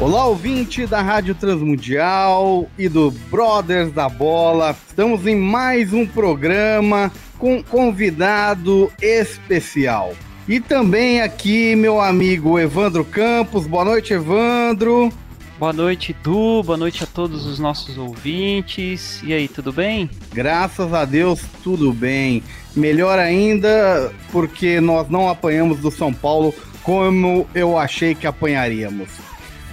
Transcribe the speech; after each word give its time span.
Olá, 0.00 0.24
ouvinte 0.24 0.86
da 0.86 1.02
Rádio 1.02 1.34
Transmundial 1.34 2.66
e 2.78 2.88
do 2.88 3.10
Brothers 3.30 3.92
da 3.92 4.08
Bola. 4.08 4.74
Estamos 4.88 5.26
em 5.26 5.36
mais 5.36 5.92
um 5.92 6.06
programa 6.06 7.12
com 7.38 7.62
convidado 7.62 8.90
especial. 9.02 10.14
E 10.48 10.58
também 10.58 11.20
aqui 11.20 11.76
meu 11.76 12.00
amigo 12.00 12.58
Evandro 12.58 13.04
Campos. 13.04 13.66
Boa 13.66 13.84
noite, 13.84 14.14
Evandro. 14.14 15.12
Boa 15.58 15.74
noite, 15.74 16.16
Du. 16.22 16.62
Boa 16.62 16.78
noite 16.78 17.04
a 17.04 17.06
todos 17.06 17.44
os 17.44 17.58
nossos 17.58 17.98
ouvintes. 17.98 19.22
E 19.22 19.34
aí, 19.34 19.48
tudo 19.48 19.70
bem? 19.70 20.08
Graças 20.32 20.94
a 20.94 21.04
Deus, 21.04 21.42
tudo 21.62 21.92
bem. 21.92 22.42
Melhor 22.74 23.18
ainda, 23.18 24.10
porque 24.32 24.80
nós 24.80 25.10
não 25.10 25.28
apanhamos 25.28 25.78
do 25.78 25.90
São 25.90 26.10
Paulo 26.10 26.54
como 26.82 27.46
eu 27.54 27.76
achei 27.76 28.14
que 28.14 28.26
apanharíamos. 28.26 29.29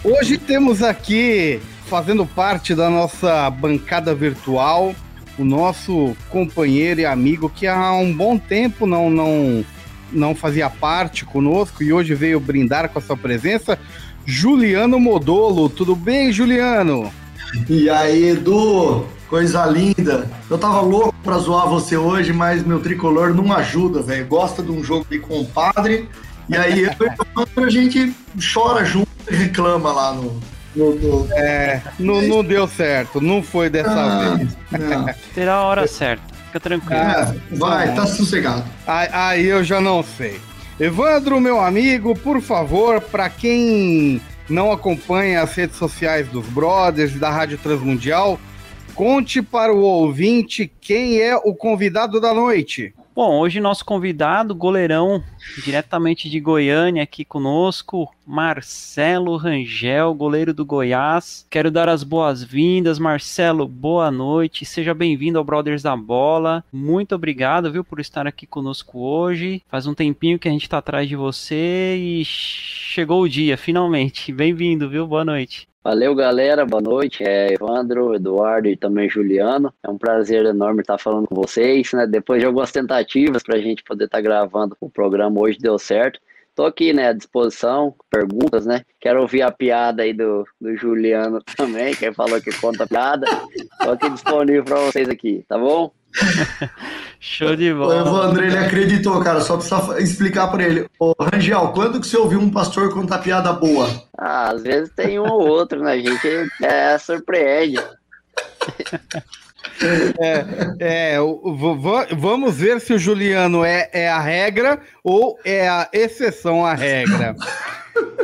Hoje 0.09 0.37
temos 0.37 0.81
aqui, 0.81 1.59
fazendo 1.87 2.25
parte 2.25 2.73
da 2.73 2.89
nossa 2.89 3.49
bancada 3.49 4.15
virtual, 4.15 4.95
o 5.37 5.43
nosso 5.43 6.15
companheiro 6.29 7.01
e 7.01 7.05
amigo 7.05 7.49
que 7.49 7.67
há 7.67 7.91
um 7.91 8.13
bom 8.13 8.37
tempo 8.37 8.87
não, 8.87 9.09
não, 9.09 9.65
não 10.09 10.33
fazia 10.33 10.69
parte 10.69 11.25
conosco 11.25 11.83
e 11.83 11.91
hoje 11.91 12.15
veio 12.15 12.39
brindar 12.39 12.87
com 12.87 12.99
a 12.99 13.01
sua 13.01 13.17
presença, 13.17 13.77
Juliano 14.25 14.97
Modolo. 14.97 15.67
Tudo 15.67 15.93
bem, 15.93 16.31
Juliano? 16.31 17.11
E 17.69 17.89
aí, 17.89 18.29
Edu? 18.29 19.05
Coisa 19.27 19.65
linda. 19.65 20.31
Eu 20.49 20.57
tava 20.57 20.79
louco 20.79 21.13
pra 21.21 21.37
zoar 21.37 21.67
você 21.67 21.97
hoje, 21.97 22.31
mas 22.31 22.63
meu 22.63 22.79
tricolor 22.79 23.33
não 23.33 23.51
ajuda, 23.51 24.01
velho. 24.01 24.25
Gosta 24.25 24.63
de 24.63 24.71
um 24.71 24.81
jogo 24.81 25.05
de 25.09 25.19
compadre. 25.19 26.07
E 26.47 26.55
aí 26.55 26.83
eu 26.83 26.91
e 27.57 27.61
a 27.61 27.69
gente 27.69 28.15
chora 28.53 28.85
junto 28.85 29.16
reclama 29.35 29.91
lá 29.91 30.13
no. 30.13 30.39
no, 30.75 30.95
no... 30.95 31.33
É, 31.33 31.81
não, 31.99 32.21
não 32.21 32.43
deu 32.43 32.67
certo, 32.67 33.21
não 33.21 33.43
foi 33.43 33.69
dessa 33.69 33.91
ah, 33.91 34.35
vez. 34.35 34.57
Terá 35.33 35.55
a 35.55 35.63
hora 35.63 35.87
certa, 35.87 36.23
fica 36.45 36.59
tranquilo. 36.59 37.01
É, 37.01 37.35
vai, 37.55 37.93
tá 37.93 38.05
sossegado. 38.05 38.63
Aí, 38.85 39.09
aí 39.11 39.45
eu 39.45 39.63
já 39.63 39.81
não 39.81 40.03
sei. 40.03 40.39
Evandro, 40.79 41.39
meu 41.39 41.59
amigo, 41.59 42.15
por 42.17 42.39
favor, 42.39 43.01
para 43.01 43.29
quem 43.29 44.21
não 44.49 44.71
acompanha 44.71 45.41
as 45.41 45.53
redes 45.53 45.75
sociais 45.75 46.27
dos 46.27 46.45
Brothers 46.47 47.15
e 47.15 47.19
da 47.19 47.29
Rádio 47.29 47.57
Transmundial, 47.57 48.39
conte 48.93 49.41
para 49.41 49.73
o 49.73 49.79
ouvinte 49.79 50.71
quem 50.79 51.19
é 51.19 51.35
o 51.35 51.53
convidado 51.53 52.21
da 52.21 52.33
noite. 52.33 52.93
Bom, 53.17 53.39
hoje 53.39 53.59
nosso 53.59 53.83
convidado, 53.83 54.53
goleirão, 54.53 55.23
diretamente 55.63 56.29
de 56.29 56.39
Goiânia, 56.39 57.01
aqui 57.01 57.25
conosco, 57.25 58.13
Marcelo 58.23 59.37
Rangel, 59.37 60.13
goleiro 60.13 60.53
do 60.53 60.63
Goiás. 60.63 61.43
Quero 61.49 61.71
dar 61.71 61.89
as 61.89 62.03
boas-vindas, 62.03 62.99
Marcelo, 62.99 63.67
boa 63.67 64.11
noite, 64.11 64.65
seja 64.65 64.93
bem-vindo 64.93 65.39
ao 65.39 65.43
Brothers 65.43 65.81
da 65.81 65.97
Bola. 65.97 66.63
Muito 66.71 67.15
obrigado, 67.15 67.71
viu, 67.71 67.83
por 67.83 67.99
estar 67.99 68.27
aqui 68.27 68.45
conosco 68.45 68.99
hoje. 68.99 69.63
Faz 69.67 69.87
um 69.87 69.95
tempinho 69.95 70.37
que 70.37 70.47
a 70.47 70.51
gente 70.51 70.65
está 70.65 70.77
atrás 70.77 71.09
de 71.09 71.15
você 71.15 71.95
e 71.97 72.23
chegou 72.23 73.23
o 73.23 73.27
dia, 73.27 73.57
finalmente. 73.57 74.31
Bem-vindo, 74.31 74.87
viu? 74.87 75.07
Boa 75.07 75.25
noite. 75.25 75.67
Valeu, 75.87 76.13
galera. 76.13 76.65
Boa 76.65 76.81
noite. 76.81 77.23
É 77.23 77.53
Evandro, 77.53 78.13
Eduardo 78.13 78.67
e 78.67 78.75
também 78.75 79.09
Juliano. 79.09 79.73
É 79.81 79.89
um 79.89 79.97
prazer 79.97 80.45
enorme 80.45 80.81
estar 80.81 80.97
falando 80.97 81.27
com 81.27 81.35
vocês, 81.35 81.93
né? 81.93 82.05
Depois 82.05 82.41
de 82.41 82.45
algumas 82.45 82.73
tentativas 82.73 83.41
para 83.41 83.55
a 83.55 83.61
gente 83.61 83.85
poder 83.85 84.03
estar 84.03 84.19
gravando 84.19 84.75
o 84.81 84.89
programa 84.89 85.39
hoje 85.39 85.57
deu 85.57 85.79
certo. 85.79 86.19
Tô 86.53 86.65
aqui, 86.65 86.91
né, 86.91 87.07
à 87.07 87.13
disposição, 87.13 87.95
perguntas, 88.09 88.65
né? 88.65 88.83
Quero 88.99 89.21
ouvir 89.21 89.43
a 89.43 89.49
piada 89.49 90.03
aí 90.03 90.11
do, 90.11 90.45
do 90.59 90.75
Juliano 90.75 91.41
também, 91.55 91.95
que 91.95 92.11
falou 92.11 92.41
que 92.41 92.51
conta 92.59 92.85
piada. 92.85 93.25
Tô 93.81 93.91
aqui 93.91 94.09
disponível 94.09 94.65
para 94.65 94.79
vocês 94.81 95.07
aqui, 95.07 95.45
tá 95.47 95.57
bom? 95.57 95.93
Show 97.19 97.55
de 97.55 97.73
bola. 97.73 97.95
O 97.95 98.07
Evandro, 98.07 98.45
ele 98.45 98.57
acreditou, 98.57 99.19
cara. 99.21 99.41
Só 99.41 99.57
precisa 99.57 99.99
explicar 99.99 100.47
para 100.47 100.63
ele. 100.63 100.87
Ô, 100.99 101.13
Rangel, 101.19 101.69
quando 101.73 101.99
que 101.99 102.07
você 102.07 102.17
ouviu 102.17 102.39
um 102.39 102.51
pastor 102.51 102.93
contar 102.93 103.19
piada 103.19 103.51
boa? 103.53 103.89
Ah, 104.17 104.51
às 104.51 104.63
vezes 104.63 104.91
tem 104.95 105.19
um 105.19 105.27
ou 105.27 105.47
outro, 105.47 105.81
né? 105.81 105.93
A 105.93 105.97
gente 105.97 106.49
é, 106.63 106.97
surpreende. 106.97 107.79
É, 110.19 110.45
é, 110.79 111.17
vamos 112.17 112.55
ver 112.55 112.81
se 112.81 112.93
o 112.93 112.99
Juliano 112.99 113.63
é, 113.63 113.87
é 113.93 114.09
a 114.09 114.19
regra 114.19 114.81
ou 115.03 115.37
é 115.45 115.67
a 115.67 115.87
exceção 115.93 116.65
à 116.65 116.73
regra. 116.73 117.35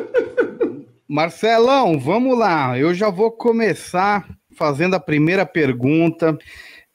Marcelão, 1.07 1.99
vamos 1.99 2.35
lá. 2.37 2.77
Eu 2.77 2.91
já 2.93 3.11
vou 3.11 3.31
começar 3.31 4.25
fazendo 4.57 4.95
a 4.95 4.99
primeira 4.99 5.45
pergunta. 5.45 6.35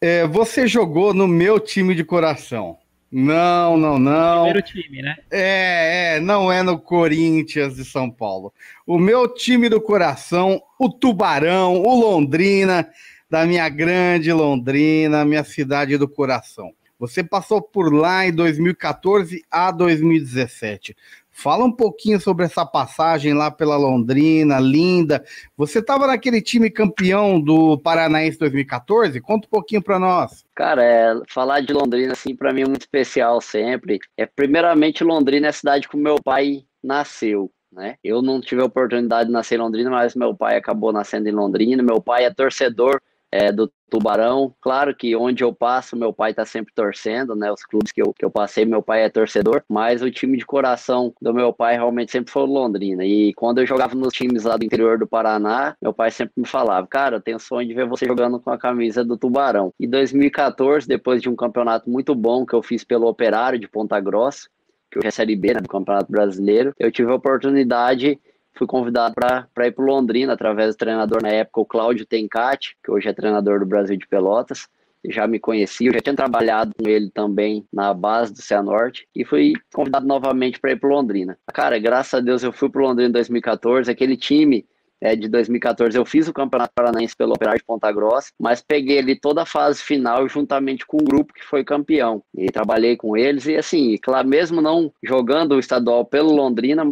É, 0.01 0.27
você 0.27 0.67
jogou 0.67 1.13
no 1.13 1.27
meu 1.27 1.59
time 1.59 1.95
de 1.95 2.05
coração. 2.05 2.79
Não, 3.11 3.77
não, 3.77 3.99
não. 3.99 4.45
Primeiro 4.45 4.63
time, 4.63 5.03
né? 5.03 5.17
É, 5.31 6.17
é, 6.17 6.21
não 6.21 6.53
é 6.53 6.63
no 6.63 6.79
Corinthians 6.79 7.75
de 7.77 7.85
São 7.85 8.11
Paulo. 8.11 8.53
O 8.87 8.99
meu 8.99 9.27
time 9.27 9.69
do 9.69 9.81
coração, 9.81 10.63
o 10.79 10.91
Tubarão, 10.91 11.83
o 11.83 11.99
Londrina, 11.99 12.89
da 13.29 13.47
minha 13.47 13.69
grande 13.69 14.33
Londrina, 14.33 15.25
minha 15.25 15.43
cidade 15.43 15.97
do 15.97 16.09
coração. 16.09 16.73
Você 16.99 17.23
passou 17.25 17.63
por 17.63 17.93
lá 17.93 18.27
em 18.27 18.33
2014 18.33 19.43
a 19.51 19.71
2017. 19.71 20.97
Fala 21.41 21.65
um 21.65 21.71
pouquinho 21.71 22.21
sobre 22.21 22.45
essa 22.45 22.67
passagem 22.67 23.33
lá 23.33 23.49
pela 23.49 23.77
Londrina, 23.77 24.59
linda. 24.59 25.25
Você 25.57 25.79
estava 25.79 26.09
naquele 26.09 26.43
time 26.43 26.69
campeão 26.69 27.41
do 27.41 27.79
Paranaense 27.79 28.37
2014? 28.41 29.21
Conta 29.21 29.47
um 29.47 29.51
pouquinho 29.51 29.81
para 29.81 30.01
nós. 30.01 30.45
Cara, 30.53 30.83
é, 30.83 31.15
falar 31.29 31.61
de 31.61 31.73
Londrina, 31.73 32.13
assim, 32.13 32.35
para 32.35 32.53
mim 32.53 32.63
é 32.63 32.67
muito 32.67 32.81
especial 32.81 33.41
sempre. 33.41 34.01
É, 34.17 34.27
primeiramente, 34.27 35.05
Londrina 35.05 35.47
é 35.47 35.51
a 35.51 35.53
cidade 35.53 35.89
que 35.89 35.97
meu 35.97 36.17
pai 36.21 36.65
nasceu. 36.83 37.49
Né? 37.71 37.95
Eu 38.03 38.21
não 38.21 38.41
tive 38.41 38.61
a 38.61 38.65
oportunidade 38.65 39.29
de 39.29 39.33
nascer 39.33 39.55
em 39.55 39.63
Londrina, 39.63 39.91
mas 39.91 40.17
meu 40.17 40.35
pai 40.35 40.57
acabou 40.57 40.93
nascendo 40.93 41.29
em 41.29 41.33
Londrina. 41.33 41.85
Meu 41.85 42.03
pai 42.03 42.25
é 42.25 42.35
torcedor 42.35 43.01
é, 43.31 43.53
do 43.53 43.71
Tubarão. 43.91 44.55
Claro 44.61 44.95
que 44.95 45.15
onde 45.17 45.43
eu 45.43 45.53
passo, 45.53 45.97
meu 45.97 46.13
pai 46.13 46.35
tá 46.35 46.45
sempre 46.45 46.73
torcendo, 46.75 47.35
né? 47.35 47.51
Os 47.51 47.65
clubes 47.65 47.93
que 47.93 48.03
eu, 48.03 48.13
que 48.13 48.25
eu 48.25 48.31
passei, 48.31 48.65
meu 48.65 48.83
pai 48.83 49.05
é 49.05 49.09
torcedor, 49.09 49.63
mas 49.69 50.03
o 50.03 50.11
time 50.11 50.37
de 50.37 50.45
coração 50.45 51.13
do 51.21 51.33
meu 51.33 51.53
pai 51.53 51.75
realmente 51.75 52.13
sempre 52.13 52.31
foi 52.31 52.43
o 52.43 52.47
Londrina. 52.47 53.05
E 53.05 53.33
quando 53.35 53.59
eu 53.59 53.67
jogava 53.67 53.95
nos 53.95 54.13
times 54.13 54.45
lá 54.45 54.57
do 54.57 54.65
interior 54.65 54.99
do 54.99 55.07
Paraná, 55.07 55.77
meu 55.81 55.93
pai 55.93 56.11
sempre 56.11 56.35
me 56.37 56.47
falava, 56.47 56.87
cara, 56.87 57.17
eu 57.17 57.21
tenho 57.21 57.39
sonho 57.39 57.67
de 57.67 57.75
ver 57.75 57.87
você 57.87 58.07
jogando 58.07 58.39
com 58.41 58.51
a 58.51 58.59
camisa 58.59 59.05
do 59.05 59.17
Tubarão. 59.17 59.73
E 59.79 59.87
2014, 59.87 60.87
depois 60.87 61.23
de 61.23 61.29
um 61.29 61.37
campeonato 61.37 61.89
muito 61.89 62.15
bom 62.15 62.45
que 62.45 62.55
eu 62.55 62.63
fiz 62.63 62.85
pelo 62.85 63.09
Operário 63.09 63.59
de 63.59 63.69
Ponta 63.69 63.99
Grossa, 64.01 64.49
que 64.91 64.99
eu 64.99 65.03
é 65.05 65.11
Série 65.11 65.37
B 65.37 65.55
né, 65.55 65.61
do 65.61 65.69
Campeonato 65.69 66.11
Brasileiro, 66.11 66.75
eu 66.79 66.91
tive 66.91 67.11
a 67.11 67.15
oportunidade 67.15 68.19
fui 68.55 68.67
convidado 68.67 69.15
para 69.15 69.67
ir 69.67 69.73
para 69.73 69.85
Londrina 69.85 70.33
através 70.33 70.75
do 70.75 70.79
treinador 70.79 71.23
na 71.23 71.29
época, 71.29 71.61
o 71.61 71.67
Cláudio 71.67 72.07
Tencati, 72.07 72.77
que 72.83 72.91
hoje 72.91 73.09
é 73.09 73.13
treinador 73.13 73.61
do 73.61 73.67
Brasil 73.67 73.97
de 73.97 74.07
Pelotas. 74.07 74.69
Já 75.05 75.29
me 75.29 75.39
conhecia, 75.39 75.93
já 75.93 76.01
tinha 76.01 76.17
trabalhado 76.17 76.75
com 76.75 76.89
ele 76.89 77.09
também 77.11 77.65
na 77.73 77.95
base 77.95 78.33
do 78.33 78.43
Cianorte 78.43 79.07
e 79.15 79.25
fui 79.25 79.53
convidado 79.73 80.05
novamente 80.05 80.59
para 80.59 80.73
ir 80.73 80.77
para 80.81 80.91
Londrina. 80.91 81.39
Cara, 81.55 81.79
graças 81.79 82.15
a 82.15 82.21
Deus 82.21 82.43
eu 82.43 82.53
fui 82.53 82.69
para 82.69 82.83
Londrina 82.83 83.09
em 83.09 83.13
2014. 83.13 83.89
Aquele 83.89 84.17
time 84.17 84.67
é, 85.01 85.15
de 85.15 85.29
2014 85.29 85.97
eu 85.97 86.05
fiz 86.05 86.27
o 86.27 86.33
Campeonato 86.33 86.73
Paranaense 86.75 87.17
pelo 87.17 87.33
Operário 87.33 87.61
de 87.61 87.65
Ponta 87.65 87.91
Grossa, 87.93 88.31
mas 88.39 88.61
peguei 88.61 88.99
ali 88.99 89.19
toda 89.19 89.43
a 89.43 89.47
fase 89.47 89.83
final 89.83 90.29
juntamente 90.29 90.87
com 90.87 90.97
o 90.97 91.05
grupo 91.05 91.33
que 91.33 91.45
foi 91.45 91.65
campeão. 91.65 92.23
E 92.37 92.47
trabalhei 92.47 92.97
com 92.97 93.17
eles 93.17 93.47
e 93.47 93.57
assim, 93.57 93.97
claro, 93.99 94.27
mesmo 94.27 94.61
não 94.61 94.93
jogando 95.03 95.53
o 95.53 95.61
estadual 95.61 96.05
pelo 96.05 96.35
Londrina, 96.35 96.85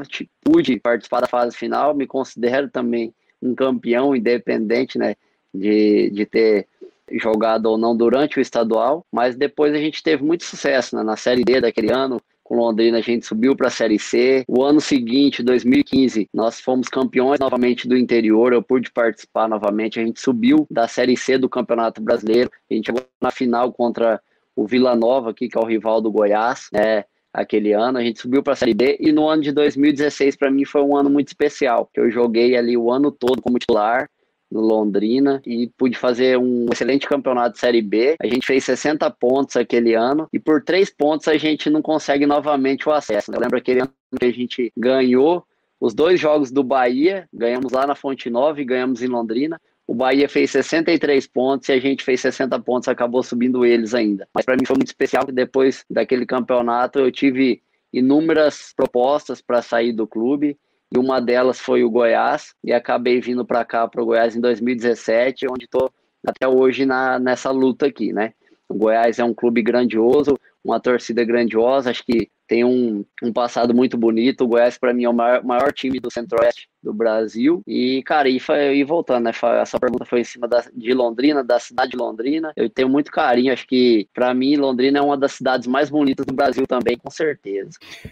pude 0.44 0.79
participar 0.79 1.20
da 1.20 1.26
fase 1.26 1.56
final, 1.56 1.94
me 1.94 2.06
considero 2.06 2.70
também 2.70 3.12
um 3.43 3.55
campeão 3.55 4.14
independente, 4.14 4.99
né, 4.99 5.14
de, 5.52 6.11
de 6.11 6.25
ter 6.26 6.69
jogado 7.12 7.67
ou 7.67 7.79
não 7.79 7.97
durante 7.97 8.38
o 8.38 8.43
estadual, 8.43 9.05
mas 9.12 9.37
depois 9.37 9.73
a 9.75 9.79
gente 9.79 10.02
teve 10.02 10.25
muito 10.25 10.44
sucesso 10.44 10.97
né, 10.97 11.02
na 11.02 11.17
Série 11.17 11.44
D 11.44 11.61
daquele 11.61 11.93
ano, 11.93 12.20
com 12.47 12.55
Londrina 12.57 12.99
a 12.99 13.01
gente 13.01 13.27
subiu 13.27 13.57
para 13.57 13.67
a 13.67 13.71
Série 13.71 13.99
C. 13.99 14.45
O 14.47 14.63
ano 14.63 14.81
seguinte, 14.81 15.43
2015, 15.43 16.29
nós 16.33 16.61
fomos 16.61 16.89
campeões 16.89 17.41
novamente 17.41 17.89
do 17.89 17.97
interior. 17.97 18.53
Eu 18.53 18.63
pude 18.63 18.91
participar 18.93 19.49
novamente. 19.49 19.99
A 19.99 20.05
gente 20.05 20.21
subiu 20.21 20.67
da 20.71 20.87
Série 20.87 21.17
C 21.17 21.37
do 21.37 21.49
Campeonato 21.49 22.01
Brasileiro. 22.01 22.51
A 22.71 22.75
gente 22.75 22.87
chegou 22.87 23.05
na 23.21 23.31
final 23.31 23.73
contra 23.73 24.21
o 24.55 24.67
Vila 24.67 24.95
Nova, 24.95 25.31
aqui, 25.31 25.49
que 25.49 25.59
é 25.59 25.61
o 25.61 25.67
rival 25.67 26.01
do 26.01 26.11
Goiás, 26.11 26.69
né? 26.73 27.05
Aquele 27.33 27.75
ano, 27.75 27.99
a 27.99 28.03
gente 28.03 28.19
subiu 28.19 28.43
para 28.43 28.55
a 28.55 28.57
Série 28.57 28.73
B 28.73 28.97
e 28.99 29.13
no 29.13 29.29
ano 29.29 29.43
de 29.43 29.53
2016 29.53 30.37
para 30.37 30.51
mim 30.51 30.65
foi 30.65 30.81
um 30.81 30.97
ano 30.97 31.11
muito 31.11 31.29
especial, 31.29 31.91
eu 31.95 32.11
joguei 32.11 32.57
ali 32.57 32.79
o 32.79 32.91
ano 32.91 33.13
todo 33.13 33.43
como 33.43 33.59
titular, 33.59 34.09
Londrina 34.53 35.43
e 35.45 35.69
pude 35.77 35.99
fazer 35.99 36.39
um 36.39 36.67
excelente 36.71 37.07
campeonato 37.07 37.55
de 37.55 37.59
Série 37.59 37.83
B. 37.83 38.17
A 38.21 38.27
gente 38.27 38.47
fez 38.47 38.65
60 38.65 39.11
pontos 39.11 39.57
aquele 39.57 39.95
ano 39.95 40.29
e 40.33 40.39
por 40.39 40.63
três 40.63 40.91
pontos 40.91 41.29
a 41.29 41.37
gente 41.37 41.69
não 41.69 41.83
consegue 41.83 42.27
novamente 42.27 42.89
o 42.89 42.93
acesso. 42.93 43.33
Eu 43.33 43.41
lembro 43.41 43.59
aquele 43.59 43.81
ano 43.81 43.93
que 44.19 44.25
a 44.25 44.33
gente 44.33 44.73
ganhou 44.77 45.45
os 45.81 45.95
dois 45.95 46.19
jogos 46.19 46.51
do 46.51 46.63
Bahia, 46.63 47.29
ganhamos 47.33 47.73
lá 47.73 47.87
na 47.87 47.95
Fonte 47.95 48.31
Nova 48.31 48.61
e 48.61 48.65
ganhamos 48.65 49.03
em 49.03 49.09
Londrina. 49.09 49.61
O 49.87 49.95
Bahia 49.95 50.29
fez 50.29 50.51
63 50.51 51.27
pontos 51.29 51.69
e 51.69 51.73
a 51.73 51.79
gente 51.79 52.03
fez 52.03 52.21
60 52.21 52.59
pontos, 52.61 52.89
acabou 52.89 53.23
subindo 53.23 53.65
eles 53.65 53.95
ainda. 53.95 54.27
Mas 54.35 54.45
para 54.45 54.57
mim 54.57 54.65
foi 54.65 54.77
muito 54.77 54.89
especial 54.89 55.25
que 55.25 55.33
depois 55.33 55.85
daquele 55.89 56.27
campeonato 56.27 56.99
eu 56.99 57.11
tive 57.13 57.63
inúmeras 57.93 58.73
propostas 58.77 59.41
para 59.41 59.63
sair 59.63 59.93
do 59.93 60.07
clube 60.07 60.59
e 60.93 60.99
uma 60.99 61.21
delas 61.21 61.59
foi 61.59 61.83
o 61.83 61.91
Goiás, 61.91 62.55
e 62.62 62.73
acabei 62.73 63.21
vindo 63.21 63.44
para 63.44 63.65
cá, 63.65 63.87
para 63.88 64.03
o 64.03 64.06
Goiás, 64.06 64.37
em 64.37 64.41
2017, 64.41 65.47
onde 65.50 65.65
estou 65.65 65.91
até 66.27 66.47
hoje 66.47 66.87
na, 66.87 67.19
nessa 67.19 67.50
luta 67.50 67.87
aqui, 67.87 68.12
né? 68.12 68.33
O 68.69 68.75
Goiás 68.75 69.19
é 69.19 69.25
um 69.25 69.35
clube 69.35 69.62
grandioso, 69.62 70.37
uma 70.65 70.81
torcida 70.81 71.25
grandiosa, 71.25 71.91
acho 71.91 72.05
que 72.05 72.29
tem 72.49 72.65
um, 72.65 73.05
um 73.23 73.33
passado 73.33 73.75
muito 73.75 73.97
bonito. 73.97 74.44
O 74.44 74.49
Goiás, 74.49 74.79
para 74.79 74.93
mim, 74.93 75.05
é 75.05 75.09
o 75.09 75.12
maior, 75.12 75.44
maior, 75.44 75.73
time 75.73 76.00
do 76.00 76.11
Centro-Oeste 76.11 76.69
do 76.83 76.93
Brasil. 76.93 77.62
E, 77.67 78.03
cara, 78.05 78.29
e, 78.29 78.38
foi, 78.38 78.77
e 78.77 78.85
voltando, 78.85 79.25
né? 79.25 79.33
Essa 79.61 79.79
pergunta 79.79 80.05
foi 80.05 80.21
em 80.21 80.25
cima 80.25 80.47
da, 80.49 80.65
de 80.73 80.93
Londrina, 80.93 81.43
da 81.43 81.59
cidade 81.59 81.93
de 81.93 81.97
Londrina. 81.97 82.53
Eu 82.56 82.69
tenho 82.69 82.88
muito 82.88 83.11
carinho, 83.11 83.53
acho 83.53 83.67
que, 83.67 84.09
para 84.15 84.33
mim, 84.35 84.56
Londrina 84.56 84.99
é 84.99 85.03
uma 85.03 85.17
das 85.17 85.33
cidades 85.33 85.67
mais 85.67 85.91
bonitas 85.91 86.27
do 86.27 86.35
Brasil 86.35 86.67
também, 86.67 86.97
com 86.97 87.11
certeza. 87.11 87.71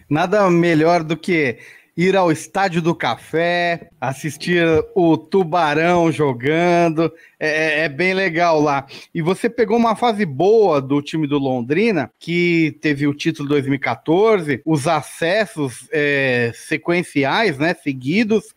Nada 0.09 0.49
melhor 0.51 1.03
do 1.03 1.17
que 1.17 1.59
ir 1.97 2.17
ao 2.17 2.33
Estádio 2.33 2.83
do 2.83 2.95
Café, 2.95 3.89
assistir 4.01 4.65
o 4.95 5.17
Tubarão 5.17 6.11
jogando. 6.11 7.13
É, 7.39 7.49
é, 7.49 7.85
é, 7.85 7.89
bem 7.89 8.15
legal 8.15 8.61
lá. 8.61 8.87
E 9.15 9.23
você 9.23 9.49
pegou 9.49 9.77
uma 9.77 9.95
fase 9.95 10.25
boa 10.25 10.81
do 10.81 11.01
time 11.01 11.27
do 11.27 11.39
Londrina, 11.39 12.11
que 12.19 12.77
teve 12.81 13.07
o 13.07 13.15
título 13.15 13.49
2014, 13.49 14.61
os 14.65 14.89
acessos 14.89 15.89
é, 15.93 16.51
sequenciais, 16.55 17.59
né, 17.59 17.75
seguidos. 17.75 18.55